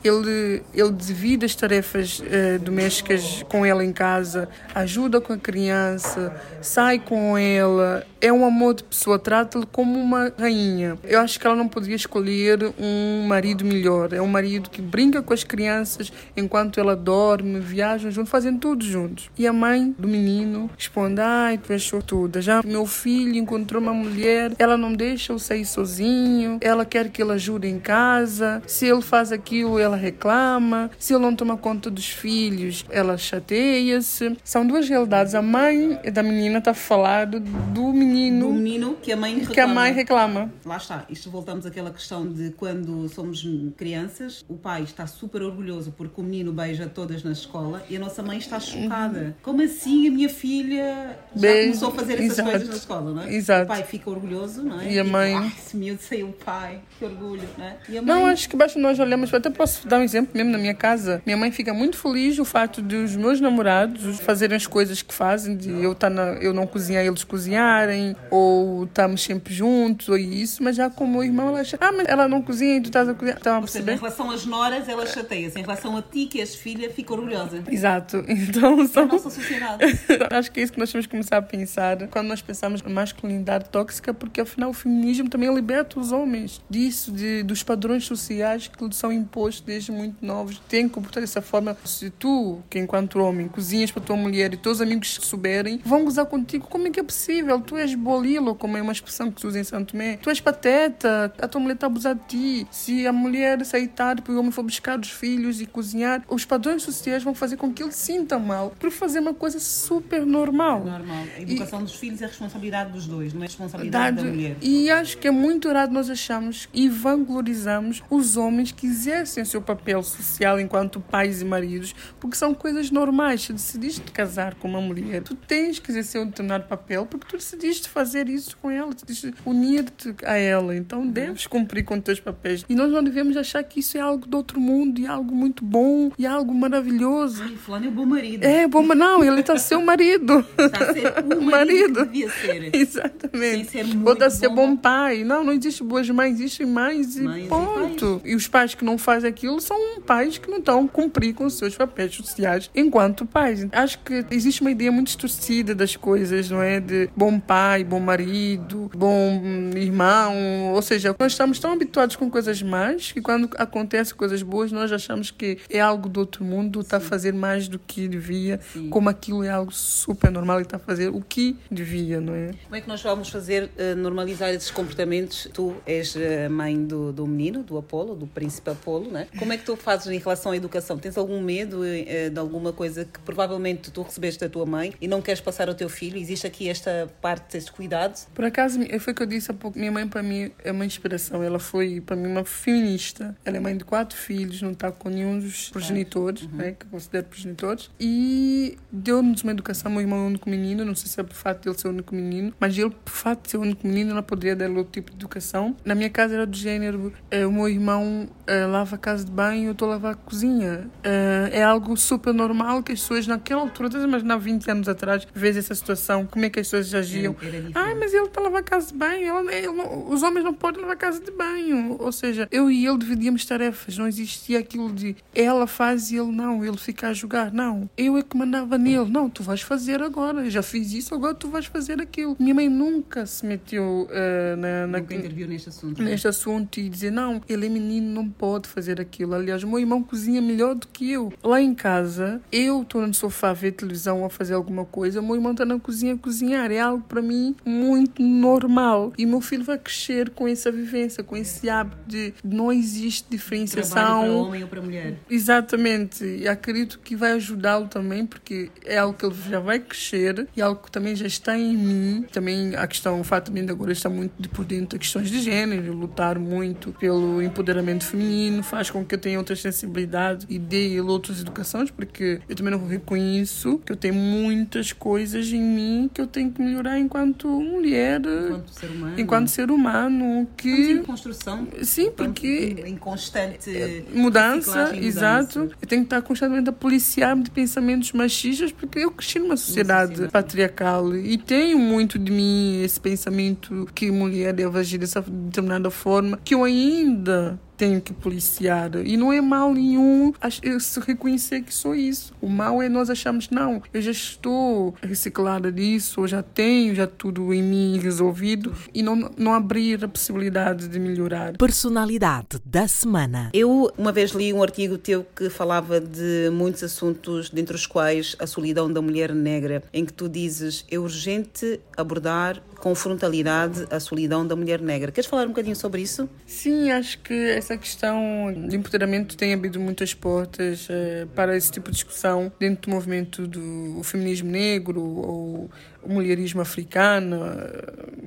ele, 0.07 0.63
ele 0.75 0.93
divide 0.93 1.45
as 1.45 1.55
tarefas 1.55 2.21
uh, 2.21 2.59
domésticas 2.61 3.43
com 3.49 3.65
ela 3.65 3.85
em 3.85 3.93
casa, 3.93 4.49
ajuda 4.75 5.21
com 5.21 5.33
a 5.33 5.39
criança, 5.39 6.35
sai 6.61 6.99
com 6.99 7.37
ela, 7.37 8.07
é 8.21 8.33
um 8.33 8.45
amor 8.45 8.75
de 8.75 8.85
pessoa, 8.85 9.19
trata-lhe 9.19 9.67
como 9.67 9.99
uma 9.99 10.33
rainha. 10.39 10.99
Eu 11.05 11.21
acho 11.21 11.39
que 11.39 11.47
ela 11.47 11.57
não 11.57 11.69
podia 11.69 11.95
escolher 11.95 12.73
um 12.79 13.27
marido 13.27 13.65
melhor. 13.65 14.13
É 14.13 14.21
um 14.21 14.27
marido 14.27 14.71
que 14.71 14.83
brinca 14.83 15.23
com 15.23 15.33
as 15.33 15.45
crianças 15.45 16.13
enquanto 16.37 16.81
ela 16.81 16.97
dorme, 16.97 17.61
viajam 17.61 18.11
juntos, 18.11 18.31
fazem 18.31 18.57
tudo 18.57 18.85
juntos. 18.85 19.31
E 19.39 19.47
a 19.47 19.53
mãe 19.53 19.95
do 19.99 20.09
menino 20.09 20.71
responde: 20.77 21.21
Ai, 21.21 21.59
tu 21.59 21.73
és 21.73 21.83
sortuda. 21.83 22.41
Já 22.41 22.63
meu 22.65 22.87
filho 22.87 23.37
encontrou 23.37 23.81
uma 23.81 23.95
mulher, 23.95 24.53
ela 24.59 24.77
não 24.77 24.93
deixa 24.93 25.33
eu 25.33 25.39
sair 25.39 25.65
sozinho, 25.65 26.59
ela 26.61 26.85
quer 26.85 27.09
que 27.11 27.23
ele 27.23 27.33
ajude 27.33 27.69
em 27.69 27.79
casa. 27.79 28.63
Se 28.67 28.87
ele 28.87 29.03
faz 29.03 29.31
aquilo, 29.33 29.79
ela 29.79 29.96
ela 29.97 30.03
reclama. 30.03 30.91
Se 30.99 31.15
ele 31.15 31.23
não 31.23 31.35
toma 31.35 31.57
conta 31.57 31.91
dos 31.91 32.07
filhos, 32.09 32.85
ela 32.91 33.17
chateia-se. 33.17 34.37
São 34.45 34.67
duas 34.67 34.89
realidades. 34.89 35.35
A 35.35 35.43
mãe 35.43 35.99
da 36.13 36.23
menina 36.23 36.59
está 36.59 36.71
a 36.73 36.75
falar 36.75 37.27
do 37.27 37.93
menino. 37.93 38.49
Do 38.49 38.53
menino 38.55 38.97
que 39.03 39.11
a 39.13 39.17
mãe 39.17 39.33
reclama. 39.35 39.55
Que 39.55 39.61
a 39.61 39.67
mãe 39.67 39.93
reclama. 39.93 40.53
Lá 40.65 40.77
está. 40.77 41.05
Isto 41.09 41.31
voltamos 41.31 41.67
àquela 41.67 41.91
questão 41.91 42.27
de 42.27 42.51
quando 42.51 43.09
somos 43.09 43.47
crianças, 43.77 44.45
o 44.49 44.55
pai 44.55 44.83
está 44.83 45.07
super 45.07 45.43
orgulhoso 45.43 45.93
porque 45.97 46.21
o 46.21 46.25
menino 46.25 46.53
beija 46.53 46.87
todas 46.87 47.23
na 47.25 47.33
escola 47.33 47.83
e 47.89 47.97
a 47.97 48.01
nossa 48.01 48.23
mãe 48.23 48.39
está 48.39 48.61
chocada. 48.61 49.37
Como 49.43 49.63
assim 49.63 50.09
a 50.09 50.11
minha 50.11 50.29
filha 50.29 51.17
já 51.35 51.41
Beijo. 51.41 51.67
começou 51.69 51.89
a 51.89 51.93
fazer 51.93 52.13
essas 52.15 52.27
Exato. 52.33 52.51
coisas 52.51 52.69
na 52.69 52.75
escola, 52.77 53.13
não 53.15 53.23
é? 53.23 53.35
Exato. 53.35 53.65
O 53.65 53.67
pai 53.69 53.83
fica 53.85 54.11
orgulhoso, 54.11 54.63
não 54.63 54.81
é? 54.81 54.93
E 54.93 54.99
a 54.99 55.05
mãe- 55.05 55.35
Ah, 55.35 55.47
esse 55.59 55.77
miúdo 55.77 56.01
saiu 56.03 56.29
o 56.29 56.33
pai, 56.33 56.81
que 56.99 57.05
orgulho, 57.05 57.43
não 57.59 57.65
é? 57.65 57.77
Mãe... 57.89 58.01
Não, 58.03 58.27
acho 58.27 58.49
que 58.49 58.57
basta 58.57 58.79
nós 58.79 58.99
olharmos. 58.99 59.33
Até 59.33 59.51
posso 59.51 59.86
dar 59.87 59.99
um 59.99 60.03
exemplo 60.03 60.31
mesmo 60.35 60.51
na 60.51 60.59
minha 60.59 60.75
casa. 60.75 61.23
Minha 61.25 61.37
mãe 61.37 61.51
fica 61.51 61.73
muito 61.73 61.97
feliz 61.97 62.39
o 62.39 62.45
fato 62.45 62.83
de 62.83 62.97
os 62.97 63.17
meus 63.17 63.41
namorados 63.41 64.19
fazerem 64.21 64.57
as 64.57 64.67
coisas 64.67 65.03
que 65.03 65.15
fazem, 65.15 65.57
de 65.57 65.71
eu, 65.71 65.95
tá 65.95 66.11
na, 66.11 66.33
eu 66.35 66.53
não 66.53 66.67
cozinhar 66.67 67.05
e 67.05 67.09
eles 67.09 67.25
cozinharem, 67.25 68.17
ou 68.31 68.85
estamos 68.85 69.23
sempre 69.23 69.53
juntos, 69.55 70.09
ou 70.09 70.17
isso. 70.17 70.63
Mas 70.63 70.77
já 70.77 70.91
com 70.91 71.05
o 71.05 71.09
meu 71.09 71.23
irmão, 71.25 71.49
ela 71.49 71.61
acha, 71.61 71.77
ah, 71.81 71.93
mas 71.93 72.07
ela 72.09 72.29
não 72.29 72.43
cozinha 72.43 72.77
e 72.77 72.81
tu 72.81 72.87
estás 72.87 73.09
a 73.09 73.15
cozinhar. 73.15 73.37
Estão 73.39 73.57
a 73.57 73.61
Ou 73.61 73.67
seja, 73.67 73.93
em 73.93 73.97
relação 73.97 74.31
às 74.31 74.45
noras, 74.47 74.89
ela 74.89 75.07
chateia-se. 75.07 75.59
Em 75.59 75.63
relação 75.63 75.97
a 75.97 76.03
ti, 76.03 76.27
que 76.27 76.41
és 76.41 76.55
filha, 76.55 76.91
fica 76.91 77.13
orgulhosa. 77.13 77.63
Exato. 77.71 78.25
Então 78.47 78.81
A 78.81 78.87
são. 78.89 79.07
nossa 79.07 79.29
sociedade. 79.31 79.83
Acho 80.31 80.53
que 80.53 80.61
é 80.61 80.63
isso 80.63 80.73
que 80.73 80.79
nós 80.79 80.91
temos 80.91 81.07
que 81.07 81.11
começar 81.11 81.39
a 81.39 81.43
pensar 81.43 82.07
quando 82.09 82.29
nós 82.29 82.41
pensamos 82.41 82.81
na 82.83 82.89
masculinidade 82.91 83.69
tóxica, 83.71 84.15
porque 84.15 84.41
afinal 84.41 84.71
o 84.71 84.73
feminismo 84.73 85.29
também 85.29 85.53
liberta 85.53 85.99
os 85.99 86.13
homens 86.13 86.61
disso, 86.71 87.11
de, 87.11 87.43
dos 87.43 87.63
padrões 87.63 88.05
sociais 88.05 88.69
que 88.69 88.95
são 88.95 89.13
impostos 89.13 89.66
desde 89.67 89.91
muito 89.93 90.25
novos. 90.25 90.61
Tem 90.69 90.89
que 90.89 90.95
comportar 90.95 91.21
dessa 91.21 91.43
forma. 91.43 91.77
Se 91.85 92.11
tu, 92.11 92.61
que 92.71 92.79
enquanto 92.79 93.19
homem, 93.19 93.49
cozinhas 93.49 93.91
para 93.91 94.03
tua 94.03 94.17
mulher 94.17 94.55
e 94.55 94.57
teus 94.57 94.81
amigos 94.81 95.19
souberem, 95.23 95.81
vão 95.85 96.05
gozar 96.05 96.27
contigo. 96.27 96.67
Como 96.69 96.87
é 96.87 96.91
que 96.91 97.01
é 97.01 97.03
possível? 97.03 97.61
Tu 97.61 97.77
és 97.77 97.95
bolilo, 97.95 98.55
como 98.55 98.77
é 98.77 98.83
uma 98.83 98.93
expressão 98.93 99.31
que 99.31 99.41
se 99.41 99.47
usa 99.47 99.59
em 99.61 99.65
Santo 99.65 99.93
Tomé. 99.93 100.17
Tu 100.19 100.31
és 100.31 100.41
pateta, 100.41 101.33
a 101.41 101.49
tua 101.49 101.61
mulher 101.61 101.75
está 101.75 101.87
a 101.87 101.89
abusar 101.89 102.15
de 102.15 102.21
ti. 102.27 102.67
Se 102.71 103.07
a 103.07 103.13
mulher 103.13 103.65
sair 103.65 103.89
tarde 103.89 104.23
porque 104.23 104.33
o 104.37 104.39
homem 104.41 104.53
for 104.53 104.63
buscar 104.63 104.99
os 104.99 105.11
filhos 105.11 105.61
e 105.61 105.67
cozinhar, 105.67 106.23
os 106.29 106.45
padrões 106.45 106.83
sociais 106.83 107.23
vão 107.23 107.35
fazer 107.35 107.57
com 107.57 107.73
que 107.73 107.83
ele 107.83 107.93
sinta 107.93 108.39
mal 108.39 108.75
por 108.79 108.91
fazer 108.91 109.19
uma 109.21 109.35
coisa 109.35 109.59
super 109.59 110.25
normal. 110.25 110.85
Normal. 110.85 111.25
A 111.37 111.41
educação 111.41 111.83
dos 111.83 111.95
filhos 111.95 112.23
é 112.23 112.27
responsabilidade 112.27 112.93
dos 112.93 113.07
dois, 113.07 113.33
não 113.33 113.43
é 113.43 113.47
responsabilidade 113.47 114.17
Dado- 114.17 114.25
da 114.27 114.31
mulher. 114.33 114.57
E 114.61 114.91
acho 114.91 115.19
que 115.19 115.27
é 115.27 115.31
muito 115.31 115.69
errado 115.69 115.91
nós 115.93 116.09
achamos 116.11 116.69
e 116.73 116.89
vanglorizamos 116.89 118.03
os 118.11 118.37
homens 118.37 118.73
que 118.73 118.87
exercem 118.87 119.43
o 119.43 119.47
seu 119.57 119.63
papel 119.63 120.03
social 120.03 120.61
enquanto 120.61 121.01
pais 121.01 121.41
e 121.41 121.45
maridos, 121.45 121.95
porque 122.21 122.37
são 122.37 122.53
coisas 122.53 122.91
normais. 122.91 123.43
Se 123.43 123.53
decidiste 123.53 124.13
casar 124.13 124.55
com 124.55 124.69
uma 124.69 124.81
mulher, 124.81 125.23
tu 125.23 125.35
tens 125.35 125.79
que 125.79 125.91
exercer 125.91 126.21
um 126.21 126.27
determinado 126.27 126.65
papel 126.65 127.07
porque 127.07 127.27
tu 127.27 127.37
decidiste 127.37 127.89
fazer 127.89 128.29
isso 128.29 128.57
com 128.59 128.71
ela, 128.71 128.93
decidiste 128.93 129.35
unir-te 129.45 130.15
a 130.25 130.37
ela. 130.37 130.77
Então 130.77 131.07
deves 131.07 131.47
cumprir 131.47 131.85
com 131.85 131.95
os 131.95 132.03
teus 132.03 132.21
papéis. 132.21 132.65
E 132.69 132.75
nós 132.75 132.91
não 132.91 133.03
devemos 133.03 133.37
achar 133.37 133.63
que 133.65 133.81
isso 133.81 133.97
é 133.97 134.01
algo 134.01 134.27
do 134.27 134.37
outro 134.37 134.61
mundo 134.61 135.01
e 135.01 135.07
algo 135.07 135.35
muito 135.35 135.65
bom 135.65 136.11
e 136.19 136.27
algo 136.27 136.53
maravilhoso. 136.53 137.43
Ai, 137.43 137.57
fulano 137.57 137.87
é 137.87 137.91
bom 137.91 138.05
marido. 138.05 138.45
É, 138.45 138.67
bom, 138.69 138.83
não, 138.83 139.25
ele 139.25 139.41
está 139.41 139.55
a 139.55 139.59
ser 139.59 139.77
o 139.77 139.85
marido. 139.85 140.45
Está 140.59 140.85
a 140.85 140.93
ser 140.93 141.25
o 141.25 141.43
marido, 141.43 141.51
Marido. 141.51 142.05
devia 142.05 142.31
ser. 142.31 142.71
Exatamente. 142.77 143.71
Sem 143.71 143.85
ser 143.85 143.97
Ou 144.05 144.13
está 144.13 144.27
a 144.27 144.31
ser 144.31 144.49
bom. 144.51 144.77
pai. 144.77 145.25
Não, 145.25 145.43
não 145.43 145.53
existe 145.53 145.83
boas 145.83 146.09
mães, 146.11 146.35
existem 146.35 146.67
mães 146.67 147.17
e 147.17 147.23
Mães 147.23 147.47
e 147.47 147.49
ponto. 147.49 148.21
E, 148.25 148.35
os 148.35 148.47
pais 148.49 148.75
que 148.75 148.85
não 148.85 148.99
fazem 148.99 149.31
aquilo 149.31 149.46
são 149.61 150.01
pais 150.01 150.39
que 150.39 150.51
não 150.51 150.59
estão 150.59 150.85
a 150.85 150.89
cumprir 150.89 151.35
com 151.35 151.45
os 151.45 151.55
seus 151.55 151.77
papéis 151.77 152.15
sociais 152.15 152.71
enquanto 152.75 153.27
pais. 153.27 153.67
Acho 153.73 153.99
que 154.01 154.25
existe 154.31 154.61
uma 154.61 154.71
ideia 154.71 154.91
muito 154.93 155.09
distorcida 155.09 155.75
das 155.75 155.97
coisas, 155.97 156.51
não 156.51 156.63
é? 156.63 156.81
De 156.81 157.09
bom 157.17 157.39
pai, 157.39 157.85
bom 157.85 158.01
marido, 158.01 158.91
bom 158.95 159.43
irmão. 159.75 160.73
Ou 160.73 160.83
seja, 160.83 161.15
nós 161.19 161.33
estamos 161.33 161.59
tão 161.59 161.73
habituados 161.73 162.17
com 162.17 162.31
coisas 162.31 162.63
más 162.63 163.13
que 163.13 163.21
quando 163.21 163.49
acontecem 163.57 164.17
coisas 164.17 164.43
boas, 164.43 164.73
nós 164.73 164.93
achamos 164.93 165.31
que 165.31 165.59
é 165.71 165.81
algo 165.81 166.09
do 166.09 166.21
outro 166.21 166.45
mundo, 166.45 166.81
está 166.81 166.97
a 166.99 167.01
fazer 167.01 167.33
mais 167.33 167.69
do 167.69 167.79
que 167.79 168.09
devia, 168.09 168.61
Sim. 168.73 168.89
como 168.91 169.09
aquilo 169.09 169.43
é 169.43 169.51
algo 169.51 169.73
super 169.73 170.31
normal 170.31 170.61
e 170.61 170.63
está 170.63 170.77
a 170.77 170.81
fazer 170.81 171.09
o 171.09 171.21
que 171.21 171.57
devia, 171.71 172.21
não 172.21 172.35
é? 172.35 172.53
Como 172.65 172.77
é 172.77 172.81
que 172.81 172.89
nós 172.89 173.03
vamos 173.03 173.29
fazer 173.29 173.71
eh, 173.77 173.95
normalizar 173.95 174.51
esses 174.51 174.71
comportamentos? 174.71 175.49
Tu 175.53 175.75
és 175.87 176.17
a 176.17 176.49
mãe 176.49 176.85
do, 176.85 177.13
do 177.13 177.27
menino, 177.27 177.63
do 177.63 177.77
Apolo, 177.79 178.15
do 178.15 178.27
príncipe 178.27 178.71
Apolo, 178.71 179.11
né? 179.11 179.29
Como 179.39 179.53
é 179.53 179.59
que 179.59 179.65
tu 179.65 179.77
fazes 179.77 180.07
em 180.07 180.19
relação 180.19 180.53
à 180.53 180.57
educação? 180.57 180.99
Tens 180.99 181.17
algum 181.17 181.41
medo 181.43 181.85
eh, 181.85 182.31
de 182.31 182.39
alguma 182.39 182.73
coisa 182.73 183.05
que 183.05 183.21
provavelmente 183.21 183.91
tu 183.91 184.03
recebeste 184.03 184.41
da 184.41 184.49
tua 184.49 184.65
mãe 184.65 184.95
e 185.01 185.07
não 185.07 185.21
queres 185.21 185.41
passar 185.41 185.69
ao 185.69 185.75
teu 185.75 185.89
filho? 185.89 186.17
Existe 186.17 186.47
aqui 186.47 186.69
esta 186.69 187.09
parte, 187.21 187.57
este 187.57 187.71
cuidado? 187.71 188.27
Por 188.35 188.45
acaso, 188.45 188.81
foi 189.01 189.13
o 189.13 189.17
que 189.17 189.23
eu 189.23 189.27
disse 189.27 189.51
há 189.51 189.55
pouco. 189.55 189.79
Minha 189.79 189.93
mãe, 189.93 190.09
para 190.09 190.23
mim, 190.23 190.51
é 190.65 190.73
uma 190.73 190.87
inspiração. 190.87 191.43
Ela 191.43 191.59
foi, 191.59 192.01
para 192.01 192.17
mim, 192.17 192.29
uma 192.29 192.45
feminista. 192.45 193.37
Ela 193.45 193.59
é 193.59 193.61
mãe 193.61 193.77
de 193.77 193.85
quatro 193.85 194.17
filhos, 194.17 194.63
não 194.63 194.73
está 194.73 194.91
com 194.91 195.11
nenhum 195.11 195.39
dos 195.39 195.69
progenitores, 195.69 196.47
né, 196.49 196.73
que 196.73 196.87
eu 196.87 196.91
considero 196.91 197.27
progenitores. 197.27 197.91
E 198.01 198.79
deu-nos 198.91 199.43
uma 199.43 199.53
educação. 199.53 199.91
Meu 199.91 200.01
irmão 200.01 200.19
é 200.19 200.23
o 200.23 200.27
único 200.27 200.49
menino, 200.49 200.85
não 200.85 200.95
sei 200.95 201.09
se 201.09 201.21
é 201.21 201.23
por 201.23 201.35
fato 201.35 201.63
de 201.63 201.69
ele 201.69 201.79
ser 201.79 201.89
o 201.89 201.91
único 201.91 202.15
menino, 202.15 202.55
mas 202.59 202.77
ele, 202.77 202.91
por 202.91 203.13
fato 203.13 203.45
de 203.45 203.51
ser 203.51 203.59
o 203.59 203.61
único 203.61 203.87
menino, 203.87 204.13
ela 204.13 204.23
poderia 204.23 204.57
dar 204.57 204.71
outro 204.71 204.93
tipo 204.93 205.11
de 205.11 205.17
educação. 205.17 205.77
Na 205.85 205.95
minha 205.95 206.09
casa 206.09 206.35
era 206.35 206.47
do 206.47 206.57
género: 206.57 207.13
eh, 207.31 207.47
o 207.47 207.53
meu 207.53 207.69
irmão 207.69 208.29
eh, 208.47 208.65
lava 208.67 208.97
a 208.97 208.99
casa 208.99 209.26
de 209.27 209.33
banho, 209.33 209.67
eu 209.67 209.73
estou 209.73 209.89
a 209.89 209.93
lavar 209.93 210.13
a 210.13 210.17
cozinha. 210.17 210.89
Eh, 211.05 211.51
é 211.53 211.63
algo 211.63 211.97
super 211.97 212.33
normal 212.33 212.83
que 212.83 212.93
as 212.93 213.01
pessoas, 213.01 213.27
naquela 213.27 213.61
altura, 213.63 213.89
estás 213.89 214.05
a 214.05 214.09
imaginar 214.09 214.37
20 214.39 214.71
anos 214.71 214.89
atrás, 214.89 215.27
vês 215.35 215.57
essa 215.57 215.75
situação, 215.75 216.25
como 216.27 216.45
é 216.45 216.51
que 216.51 216.61
as 216.61 216.67
pessoas 216.67 216.95
agiam. 216.95 217.35
Ai, 217.75 217.95
mas 217.95 218.15
ele 218.15 218.25
está 218.27 218.41
a 218.41 218.45
lavar 218.45 218.61
a 218.61 218.65
casa 218.65 218.89
de 218.93 218.95
banho. 218.99 219.27
Ela- 219.27 219.53
ele 219.55 219.69
os 220.09 220.23
homens 220.23 220.45
não 220.45 220.55
podem 220.55 220.81
lavar 220.81 220.95
a 220.97 220.99
casa 220.99 221.21
de 221.21 221.31
banho. 221.31 221.97
Ou 221.99 222.13
seja, 222.13 222.49
eu 222.51 222.71
e 222.71 222.87
ele 222.87 222.99
dividíamos 222.99 223.45
tarefas. 223.45 223.99
Não 223.99 224.07
existia 224.07 224.59
aquilo 224.59 224.93
de 224.93 225.17
ela 225.35 225.67
faz 225.67 226.11
e 226.11 226.17
ele 226.17 226.33
não. 226.33 226.65
Ele 226.65 226.77
fica 226.77 227.09
a 227.09 227.13
jogar. 227.13 227.53
Não. 227.53 227.89
Eu 227.97 228.17
é 228.17 228.23
que 228.23 228.37
mandava 228.37 228.79
nele. 228.79 229.11
Não, 229.11 229.29
tu 229.29 229.43
vais 229.43 229.61
fazer 229.63 230.03
agora. 230.03 230.45
Eu 230.45 230.51
já 230.51 230.63
fiz 230.63 230.93
isso, 230.93 231.15
agora 231.15 231.35
tu 231.35 231.49
vais 231.49 231.67
fazer 231.67 232.01
aquilo. 232.01 232.37
Minha 232.39 232.55
mãe 232.55 232.69
nunca 232.69 233.27
se 233.27 233.45
meteu 233.47 234.09
eh, 234.11 234.55
na, 234.57 234.87
na, 234.87 234.99
Nunca 234.99 235.15
interviu 235.15 235.47
neste 235.49 235.69
assunto. 235.69 236.03
né? 236.03 236.11
neste 236.11 236.29
assunto 236.29 236.79
e 236.79 236.89
dizer 236.89 237.11
não, 237.11 237.41
ele 237.49 237.67
é 237.67 237.69
menino, 237.69 238.13
não 238.13 238.29
pode 238.29 238.69
fazer 238.69 239.01
aquilo. 239.01 239.16
Aliás, 239.25 239.63
o 239.63 239.69
meu 239.69 239.79
irmão 239.79 240.03
cozinha 240.03 240.41
melhor 240.41 240.75
do 240.75 240.87
que 240.89 241.11
eu. 241.11 241.33
Lá 241.43 241.61
em 241.61 241.75
casa, 241.75 242.41
eu 242.51 242.83
estou 242.83 243.07
no 243.07 243.15
sofá 243.15 243.51
a 243.51 243.53
ver 243.53 243.73
televisão 243.73 244.21
ou 244.21 244.27
a 244.27 244.31
fazer 244.31 244.55
alguma 244.55 244.85
coisa, 244.85 245.23
meu 245.23 245.35
irmão 245.35 245.53
está 245.53 245.65
na 245.65 245.79
cozinha 245.79 246.15
a 246.15 246.19
cozinhar. 246.19 246.71
É 246.71 246.81
algo 246.81 247.05
para 247.07 247.23
mim 247.23 247.55
muito 247.65 248.23
normal. 248.23 249.13
E 249.19 249.27
meu 249.27 249.41
filho 249.41 249.65
vai 249.65 249.79
crescer 249.79 250.31
com 250.31 250.47
essa 250.49 250.71
vivência, 250.71 251.23
com 251.23 251.37
esse 251.37 251.69
hábito 251.69 251.97
de 252.07 252.35
não 252.45 252.73
existe 252.73 253.25
Trabalho 253.25 253.37
diferenciação. 253.37 254.21
para 254.21 254.33
homem 254.33 254.63
ou 254.63 254.69
para 254.69 254.83
mulher. 254.83 255.19
Exatamente, 255.29 256.25
e 256.25 256.49
acredito 256.49 256.99
que 256.99 257.17
vai 257.17 257.33
ajudá-lo 257.33 257.89
também, 257.89 258.27
porque 258.27 258.71
é 258.85 258.99
algo 258.99 259.17
que 259.17 259.25
ele 259.25 259.35
já 259.49 259.61
vai 259.61 259.79
crescer 259.79 260.49
e 260.57 260.63
algo 260.63 260.83
que 260.83 260.91
também 260.91 261.15
já 261.15 261.27
está 261.27 261.57
em 261.57 261.77
mim. 261.77 262.27
Também 262.33 262.75
a 262.77 262.87
questão, 262.87 263.21
o 263.21 263.25
fato 263.25 263.51
de 263.53 263.71
agora 263.71 263.93
estar 263.93 264.11
muito 264.11 264.33
de 264.39 264.49
por 264.49 264.65
dentro 264.65 264.99
de 264.99 264.99
questões 264.99 265.31
de 265.31 265.41
gênero, 265.41 265.93
lutar 265.93 266.39
muito 266.39 266.93
pelo 266.93 267.43
empoderamento 267.43 268.05
feminino, 268.05 268.63
faz 268.63 268.91
com 268.91 269.05
que 269.07 269.15
eu 269.15 269.19
tenha 269.19 269.39
outras 269.39 269.61
sensibilidades 269.61 270.47
e 270.49 270.57
ele 270.71 271.01
outras 271.01 271.41
educações, 271.41 271.91
porque 271.91 272.41
eu 272.49 272.55
também 272.57 272.73
não 272.73 272.87
reconheço 272.87 273.79
que 273.85 273.93
eu 273.93 273.97
tenho 273.97 274.15
muitas 274.15 274.93
coisas 274.93 275.53
em 275.53 275.63
mim 275.63 276.11
que 276.13 276.21
eu 276.21 276.27
tenho 276.27 276.51
que 276.51 276.61
melhorar 276.61 276.99
enquanto 276.99 277.49
mulher, 277.49 278.21
Enquanto 278.21 278.71
ser 278.71 278.91
humano. 278.91 279.15
enquanto 279.21 279.49
ser 279.49 279.71
humano, 279.71 280.49
Estamos 280.57 280.79
em 280.89 280.97
que. 280.97 281.03
construção. 281.07 281.69
Sim, 281.83 282.11
porque 282.11 282.83
Em, 282.85 282.97
constante 282.97 283.71
mudança, 284.15 284.57
reciclagem 284.87 285.03
e 285.03 285.07
exato. 285.07 285.59
mudança. 285.61 285.77
Eu 285.83 285.89
tenho 285.89 286.03
que 286.03 286.07
estar 286.07 286.23
constantemente 286.23 286.69
a 286.69 286.73
policiar-me 286.73 287.43
de 287.45 287.51
pensamentos 287.51 288.13
machistas 288.13 288.73
porque 288.73 288.99
eu 288.99 289.11
cresci 289.11 289.39
numa 289.39 289.57
sociedade, 289.57 290.09
sociedade. 290.11 290.33
patriarcal 290.33 291.15
e 291.17 291.39
tenho 291.39 291.79
muito 291.79 292.19
de 292.19 292.33
mim 292.33 292.83
esse 292.83 293.01
pensamento 293.01 293.89
que 293.95 294.11
mulher 294.11 294.53
deve 294.53 294.79
agir 294.79 294.99
dessa 294.99 295.21
determinada 295.23 295.91
forma 295.91 296.39
que 296.45 296.55
eu 296.55 296.65
ainda 296.65 297.59
tenho 297.77 298.01
que 298.01 298.13
policiar. 298.13 298.91
E 299.05 299.17
não 299.17 299.33
é 299.33 299.41
mal 299.41 299.73
nenhum 299.73 300.33
se 300.81 301.01
reconhecer 301.01 301.63
que 301.63 301.73
sou 301.73 301.95
isso. 301.95 302.33
O 302.41 302.49
mal 302.49 302.83
é 302.83 302.89
nós 302.89 303.11
achamos, 303.11 303.51
não, 303.51 303.83
eu 303.93 304.01
já 304.01 304.11
estou 304.11 304.95
reciclada 305.03 305.71
disso, 305.71 306.21
eu 306.21 306.29
já 306.29 306.43
tenho 306.43 306.95
já 306.95 307.07
tudo 307.07 307.53
em 307.53 307.63
mim 307.63 307.99
resolvido 307.99 308.73
e 308.95 309.03
não, 309.03 309.31
não 309.37 309.53
abrir 309.53 310.05
a 310.05 310.09
possibilidade 310.09 310.89
de 310.89 310.99
melhorar. 310.99 311.57
Personalidade 311.57 312.61
da 312.65 312.89
semana. 312.89 313.51
Eu 313.53 313.91
uma 313.97 314.13
vez 314.13 314.31
li 314.31 314.53
um 314.53 314.63
artigo 314.63 314.99
teu 314.99 315.27
que 315.35 315.51
falava 315.51 316.01
de 316.01 316.51
muitos 316.53 316.83
assuntos, 316.83 317.51
dentre 317.51 317.75
os 317.75 317.87
quais 317.87 318.37
a 318.39 318.47
solidão 318.47 318.93
da 318.93 319.03
mulher 319.03 319.35
negra, 319.35 319.83
em 319.93 320.05
que 320.05 320.13
tu 320.13 320.29
dizes 320.29 320.85
é 320.91 320.99
urgente 320.99 321.81
abordar 321.97 322.63
com 322.81 322.95
frontalidade 322.95 323.87
a 323.91 323.99
solidão 323.99 324.47
da 324.47 324.55
mulher 324.55 324.81
negra. 324.81 325.11
Queres 325.11 325.29
falar 325.29 325.45
um 325.45 325.49
bocadinho 325.49 325.77
sobre 325.77 326.03
isso? 326.03 326.29
Sim, 326.47 326.91
acho 326.91 327.19
que 327.21 327.35
essa 327.67 327.77
questão 327.77 328.55
de 328.69 328.77
empoderamento 328.77 329.37
tem 329.37 329.53
abrido 329.53 329.81
muitas 329.81 330.15
portas 330.15 330.89
uh, 330.89 331.27
para 331.35 331.57
esse 331.57 331.73
tipo 331.73 331.91
de 331.91 331.97
discussão 331.97 332.53
dentro 332.61 332.89
do 332.89 332.95
movimento 332.95 333.47
do 333.47 334.01
feminismo 334.05 334.49
negro 334.49 335.03
ou 335.03 335.71
o 336.07 336.13
mulherismo 336.13 336.61
africano, 336.61 337.41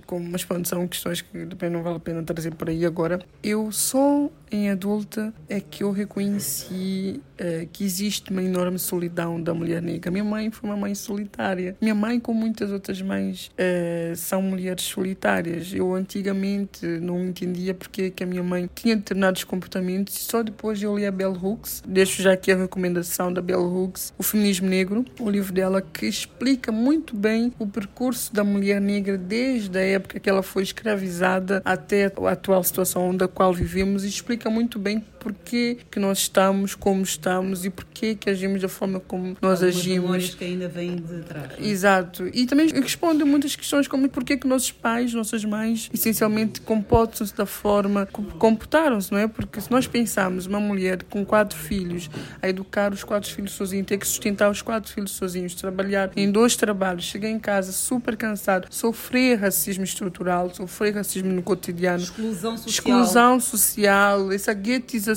como, 0.06 0.28
mas 0.30 0.44
pronto, 0.44 0.68
são 0.68 0.88
questões 0.88 1.22
que 1.22 1.46
também 1.46 1.70
não 1.70 1.84
vale 1.84 1.98
a 1.98 2.00
pena 2.00 2.24
trazer 2.24 2.54
por 2.56 2.70
aí 2.70 2.86
agora. 2.86 3.20
Eu 3.44 3.72
só 3.72 4.30
em 4.52 4.70
adulta 4.70 5.34
é 5.48 5.60
que 5.60 5.84
eu 5.84 5.92
reconheci 5.92 7.22
uh, 7.40 7.68
que 7.72 7.84
existe 7.84 8.32
uma 8.32 8.42
enorme 8.42 8.80
solidão 8.80 9.42
da 9.42 9.54
mulher 9.54 9.82
negra. 9.82 10.10
Minha 10.10 10.24
mãe 10.24 10.50
foi 10.50 10.70
uma 10.70 10.76
mãe 10.76 10.96
solitária. 10.96 11.76
Minha 11.80 11.94
mãe, 11.94 12.20
como 12.20 12.40
muitas 12.40 12.72
outras 12.72 13.02
mães, 13.02 13.52
uh, 13.54 14.16
são 14.16 14.42
mulheres 14.42 14.84
solitárias. 14.84 15.74
Eu 15.74 15.94
antigamente 15.94 16.86
não 16.86 17.24
entendia 17.24 17.74
porque 17.74 18.10
que 18.10 18.24
a 18.24 18.26
minha 18.26 18.44
mãe 18.44 18.70
tinha 18.74 18.96
determinados 18.96 19.44
comportamentos 19.44 20.16
e 20.18 20.20
só 20.22 20.42
depois 20.42 20.82
eu 20.82 20.98
li 20.98 21.06
a 21.06 21.12
Bell 21.12 21.34
Hooks. 21.34 21.84
Deixo 21.88 22.22
já 22.22 22.34
aqui 22.34 22.52
a 22.52 22.56
recomendação 22.56 23.32
da 23.32 23.42
Bell 23.42 23.62
Hooks, 23.62 24.14
O 24.18 24.24
Feminismo 24.24 24.68
Negro, 24.68 25.06
o 25.20 25.30
livro 25.30 25.54
dela 25.54 25.82
que 25.82 26.08
explica 26.08 26.72
muito 26.72 27.16
bem 27.16 27.54
o 27.60 27.66
percurso 27.70 28.34
da 28.34 28.44
mulher 28.44 28.82
negra 28.82 29.18
desde 29.18 29.78
a 29.78 29.82
época 29.82 30.20
que 30.20 30.30
ela 30.30 30.44
foi 30.44 30.64
escravizada 30.64 31.62
até 31.64 32.06
a 32.06 32.32
atual 32.32 32.64
situação 32.64 33.16
da 33.16 33.28
qual 33.28 33.54
vivemos 33.54 34.04
e 34.04 34.08
explica 34.08 34.50
muito 34.50 34.80
bem 34.80 35.04
porquê 35.20 35.78
que 35.92 36.00
nós 36.00 36.20
estamos 36.20 36.76
como 36.76 37.04
estamos 37.04 37.66
e 37.66 37.70
porquê 37.70 38.16
que 38.16 38.30
agimos 38.30 38.62
da 38.62 38.70
forma 38.70 39.00
como 39.00 39.38
nós 39.42 39.62
Algumas 39.62 39.78
agimos. 39.78 40.36
que 40.36 40.44
ainda 40.46 40.68
vêm 40.68 40.96
de 40.96 41.22
trás. 41.24 41.52
Exato. 41.60 42.30
E 42.34 42.46
também 42.46 42.68
responde 42.70 43.24
muitas 43.24 43.56
questões 43.56 43.88
como 43.88 44.08
porquê 44.10 44.38
que 44.38 44.48
nossos 44.48 44.72
pais, 44.72 45.14
nossas 45.14 45.44
mães, 45.44 45.90
essencialmente 45.94 46.62
comportam-se 46.62 47.36
da 47.36 47.46
forma 47.46 48.08
como 48.12 48.30
comportaram-se, 48.32 49.12
não 49.12 49.20
é? 49.20 49.28
Porque 49.28 49.60
se 49.60 49.70
nós 49.70 49.86
pensarmos 49.88 50.46
uma 50.46 50.60
mulher 50.60 51.04
com 51.04 51.26
quatro 51.26 51.58
filhos, 51.58 52.10
a 52.42 52.48
educar 52.48 52.94
os 52.94 53.04
quatro 53.04 53.30
filhos 53.32 53.52
sozinhos, 53.52 53.86
ter 53.88 53.98
que 53.98 54.08
sustentar 54.08 54.50
os 54.50 54.62
quatro 54.62 54.92
filhos 54.92 55.12
sozinhos, 55.12 55.54
trabalhar 55.56 56.12
em 56.16 56.32
dois 56.32 56.56
trabalhos, 56.56 57.04
chegar 57.04 57.30
em 57.30 57.40
casa 57.40 57.72
super 57.72 58.16
cansado, 58.16 58.68
sofrer 58.70 59.40
racismo 59.40 59.84
estrutural, 59.84 60.54
sofrer 60.54 60.96
racismo 60.96 61.32
no 61.32 61.42
cotidiano, 61.44 62.02
exclusão 62.02 62.58
social, 62.58 62.70
exclusão 62.70 63.40
social 63.40 64.32
essa 64.32 64.54
guetização 64.54 65.09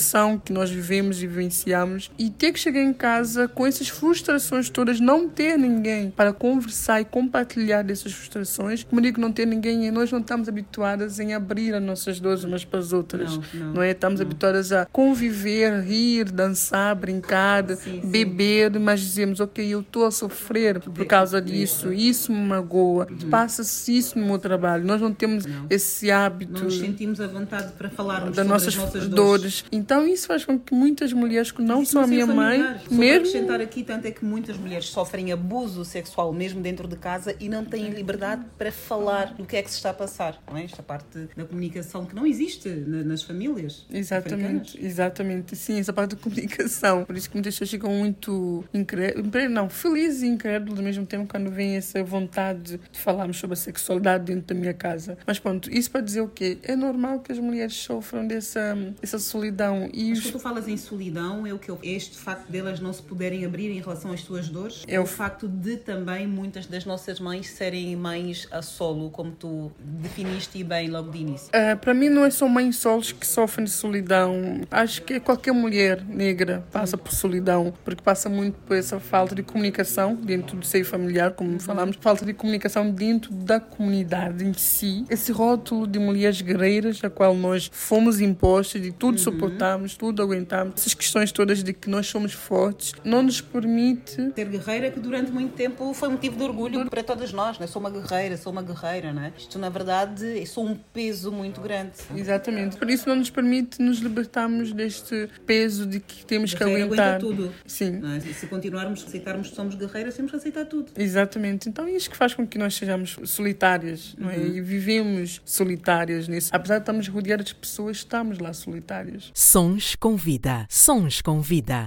que 0.44 0.52
nós 0.52 0.70
vivemos 0.70 1.22
e 1.22 1.26
vivenciamos 1.26 2.10
e 2.18 2.30
ter 2.30 2.52
que 2.52 2.58
chegar 2.58 2.80
em 2.80 2.92
casa 2.92 3.48
com 3.48 3.66
essas 3.66 3.88
frustrações 3.88 4.68
todas, 4.68 5.00
não 5.00 5.28
ter 5.28 5.56
ninguém 5.58 6.10
para 6.10 6.32
conversar 6.32 7.00
e 7.00 7.04
compartilhar 7.04 7.82
dessas 7.82 8.12
frustrações. 8.12 8.84
Como 8.84 9.00
digo, 9.00 9.20
não 9.20 9.32
ter 9.32 9.46
ninguém, 9.46 9.90
nós 9.90 10.10
não 10.10 10.20
estamos 10.20 10.48
habituadas 10.48 11.18
em 11.18 11.34
abrir 11.34 11.74
as 11.74 11.82
nossas 11.82 12.20
dores 12.20 12.44
umas 12.44 12.64
para 12.64 12.78
as 12.78 12.92
outras, 12.92 13.36
não, 13.36 13.66
não, 13.66 13.74
não 13.74 13.82
é? 13.82 13.90
Estamos 13.90 14.20
não. 14.20 14.26
habituadas 14.26 14.72
a 14.72 14.86
conviver, 14.86 15.82
rir, 15.82 16.30
dançar, 16.30 16.94
brincar, 16.94 17.64
sim, 17.76 18.00
beber, 18.04 18.72
sim. 18.72 18.78
mas 18.78 19.00
dizemos, 19.00 19.40
ok, 19.40 19.66
eu 19.66 19.80
estou 19.80 20.06
a 20.06 20.10
sofrer 20.10 20.80
por 20.80 21.06
causa 21.06 21.40
disso, 21.40 21.92
isso 21.92 22.32
me 22.32 22.40
magoa, 22.40 23.06
uhum. 23.10 23.30
passa-se 23.30 23.96
isso 23.96 24.18
no 24.18 24.26
meu 24.26 24.38
trabalho. 24.38 24.84
Nós 24.84 25.00
não 25.00 25.12
temos 25.12 25.44
esse 25.68 26.10
hábito. 26.10 26.52
Não 26.52 26.64
nos 26.64 26.78
sentimos 26.78 27.20
à 27.20 27.26
vontade 27.26 27.72
para 27.72 27.90
falarmos 27.90 28.36
das 28.36 28.46
nossas, 28.46 28.74
nossas 28.74 29.08
dores. 29.08 29.62
dores. 29.62 29.64
Então 29.82 30.06
isso 30.06 30.28
faz 30.28 30.44
com 30.44 30.56
que 30.58 30.72
muitas 30.72 31.12
mulheres, 31.12 31.52
não 31.58 31.84
só 31.84 32.04
a 32.04 32.06
minha 32.06 32.24
mãe, 32.24 32.60
Só 32.88 32.94
mesmo 32.94 33.26
acrescentar 33.26 33.60
aqui 33.60 33.82
tanto 33.82 34.06
é 34.06 34.12
que 34.12 34.24
muitas 34.24 34.56
mulheres 34.56 34.86
sofrem 34.86 35.32
abuso 35.32 35.84
sexual 35.84 36.32
mesmo 36.32 36.60
dentro 36.60 36.86
de 36.86 36.96
casa 36.96 37.34
e 37.40 37.48
não 37.48 37.64
têm 37.64 37.90
liberdade 37.90 38.44
para 38.56 38.70
falar 38.70 39.34
do 39.34 39.44
que 39.44 39.56
é 39.56 39.62
que 39.62 39.70
se 39.70 39.76
está 39.76 39.90
a 39.90 39.94
passar, 39.94 40.40
não 40.48 40.56
é? 40.56 40.64
Esta 40.64 40.82
parte 40.82 41.28
da 41.36 41.44
comunicação 41.44 42.06
que 42.06 42.14
não 42.14 42.24
existe 42.24 42.68
nas 42.68 43.22
famílias. 43.22 43.84
Exatamente, 43.92 44.70
africanas. 44.70 44.76
exatamente. 44.78 45.56
Sim, 45.56 45.80
essa 45.80 45.92
parte 45.92 46.14
da 46.14 46.22
comunicação. 46.22 47.04
Por 47.04 47.16
isso 47.16 47.28
que 47.28 47.34
muitas 47.36 47.54
pessoas 47.54 47.70
ficam 47.70 47.90
muito 47.90 48.64
incrédulas, 48.72 49.50
não, 49.50 49.68
felizes 49.68 50.22
e 50.22 50.26
incrédulas 50.26 50.78
ao 50.78 50.84
mesmo 50.84 51.04
tempo 51.04 51.26
quando 51.28 51.50
vem 51.50 51.76
essa 51.76 52.02
vontade 52.04 52.78
de 52.90 52.98
falarmos 52.98 53.38
sobre 53.38 53.54
a 53.54 53.56
sexualidade 53.56 54.24
dentro 54.24 54.54
da 54.54 54.54
minha 54.54 54.74
casa. 54.74 55.18
Mas 55.26 55.38
pronto, 55.38 55.70
isso 55.70 55.90
para 55.90 56.00
dizer 56.00 56.20
o 56.20 56.28
quê? 56.28 56.58
É 56.62 56.76
normal 56.76 57.20
que 57.20 57.32
as 57.32 57.38
mulheres 57.38 57.74
sofram 57.74 58.26
dessa, 58.26 58.76
dessa 59.00 59.18
solidão. 59.18 59.71
E 59.92 60.10
Mas 60.10 60.20
quando 60.20 60.32
tu 60.32 60.38
falas 60.38 60.68
em 60.68 60.76
solidão, 60.76 61.46
é 61.46 61.52
o 61.52 61.58
que 61.58 61.70
eu, 61.70 61.78
este 61.82 62.16
facto 62.16 62.50
delas 62.50 62.80
não 62.80 62.92
se 62.92 63.02
poderem 63.02 63.44
abrir 63.44 63.70
em 63.70 63.80
relação 63.80 64.12
às 64.12 64.20
suas 64.20 64.48
dores? 64.48 64.84
É 64.86 64.98
o 65.00 65.06
facto 65.06 65.48
de 65.48 65.76
também 65.76 66.26
muitas 66.26 66.66
das 66.66 66.84
nossas 66.84 67.20
mães 67.20 67.48
serem 67.48 67.94
mães 67.96 68.46
a 68.50 68.62
solo, 68.62 69.10
como 69.10 69.32
tu 69.32 69.70
definiste 69.78 70.62
bem 70.64 70.88
logo 70.88 71.10
de 71.10 71.18
início? 71.18 71.48
Uh, 71.48 71.76
para 71.78 71.94
mim 71.94 72.08
não 72.08 72.24
é 72.24 72.30
só 72.30 72.48
mães 72.48 72.76
solos 72.76 73.12
que 73.12 73.26
sofrem 73.26 73.64
de 73.64 73.70
solidão. 73.70 74.60
Acho 74.70 75.02
que 75.02 75.20
qualquer 75.20 75.52
mulher 75.52 76.04
negra 76.04 76.64
passa 76.70 76.96
por 76.96 77.12
solidão, 77.12 77.72
porque 77.84 78.02
passa 78.02 78.28
muito 78.28 78.58
por 78.66 78.76
essa 78.76 78.98
falta 79.00 79.34
de 79.34 79.42
comunicação 79.42 80.14
dentro 80.14 80.56
do 80.56 80.66
seio 80.66 80.84
familiar, 80.84 81.32
como 81.32 81.58
falamos, 81.60 81.96
falta 82.00 82.24
de 82.24 82.32
comunicação 82.32 82.90
dentro 82.90 83.32
da 83.32 83.60
comunidade 83.60 84.44
em 84.44 84.52
si. 84.52 85.04
Esse 85.08 85.32
rótulo 85.32 85.86
de 85.86 85.98
mulheres 85.98 86.40
guerreiras, 86.40 87.02
a 87.04 87.10
qual 87.10 87.34
nós 87.34 87.70
fomos 87.72 88.20
impostos, 88.20 88.80
de 88.80 88.92
tudo 88.92 89.14
uhum. 89.14 89.18
Suportamos, 89.62 89.96
tudo 89.96 90.22
aguentamos, 90.22 90.74
essas 90.76 90.94
questões 90.94 91.30
todas 91.30 91.62
de 91.62 91.72
que 91.72 91.88
nós 91.88 92.06
somos 92.06 92.32
fortes, 92.32 92.92
não 93.04 93.22
nos 93.22 93.40
permite. 93.40 94.32
Ser 94.34 94.48
guerreira, 94.48 94.90
que 94.90 94.98
durante 94.98 95.30
muito 95.30 95.54
tempo 95.54 95.94
foi 95.94 96.08
motivo 96.08 96.36
de 96.36 96.42
orgulho 96.42 96.90
para 96.90 97.02
todas 97.02 97.32
nós, 97.32 97.58
né? 97.58 97.66
Sou 97.66 97.80
uma 97.80 97.90
guerreira, 97.90 98.36
sou 98.36 98.52
uma 98.52 98.62
guerreira, 98.62 99.12
né? 99.12 99.32
Isto, 99.38 99.58
na 99.58 99.68
verdade, 99.68 100.38
é 100.38 100.44
só 100.44 100.62
um 100.62 100.74
peso 100.74 101.30
muito 101.30 101.60
grande. 101.60 101.92
Exatamente. 102.14 102.76
Por 102.76 102.90
isso 102.90 103.08
não 103.08 103.16
nos 103.16 103.30
permite 103.30 103.80
nos 103.80 103.98
libertarmos 103.98 104.72
deste 104.72 105.28
peso 105.46 105.86
de 105.86 106.00
que 106.00 106.26
temos 106.26 106.54
que 106.54 106.62
aguentar. 106.62 107.20
tudo. 107.20 107.52
Sim. 107.66 108.00
É? 108.16 108.20
Se 108.32 108.46
continuarmos 108.46 109.02
a 109.04 109.06
aceitarmos 109.06 109.50
que 109.50 109.56
somos 109.56 109.74
guerreiras, 109.74 110.14
temos 110.14 110.30
que 110.30 110.36
aceitar 110.36 110.64
tudo. 110.66 110.90
Exatamente. 110.96 111.68
Então, 111.68 111.86
é 111.86 111.92
isso 111.92 112.10
que 112.10 112.16
faz 112.16 112.34
com 112.34 112.46
que 112.46 112.58
nós 112.58 112.74
sejamos 112.74 113.16
solitárias, 113.24 114.14
não 114.18 114.30
é? 114.30 114.36
Uhum. 114.36 114.56
E 114.56 114.60
vivemos 114.60 115.40
solitárias 115.44 116.26
nisso. 116.26 116.50
Apesar 116.52 116.76
de 116.76 116.82
estarmos 116.82 117.08
rodeadas 117.08 117.46
de 117.46 117.54
pessoas, 117.54 117.98
estamos 117.98 118.38
lá 118.38 118.52
solitárias. 118.52 119.30
Sons 119.52 119.94
com 120.00 120.16
vida. 120.16 120.64
Sons 120.70 121.20
com 121.20 121.42
vida. 121.42 121.86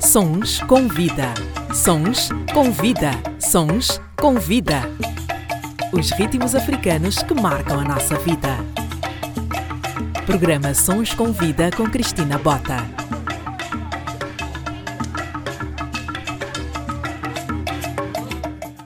Sons 0.00 0.60
com 0.62 0.88
vida. 0.88 1.34
Sons 1.74 2.30
com 2.54 2.72
vida. 2.72 3.10
Sons 3.38 4.00
com 4.18 4.38
vida. 4.38 4.80
Os 5.92 6.10
ritmos 6.12 6.54
africanos 6.54 7.22
que 7.22 7.34
marcam 7.34 7.80
a 7.80 7.84
nossa 7.84 8.18
vida. 8.20 8.56
Programa 10.24 10.72
Sons 10.72 11.12
com 11.12 11.30
Vida 11.30 11.70
com 11.76 11.84
Cristina 11.84 12.38
Bota. 12.38 12.78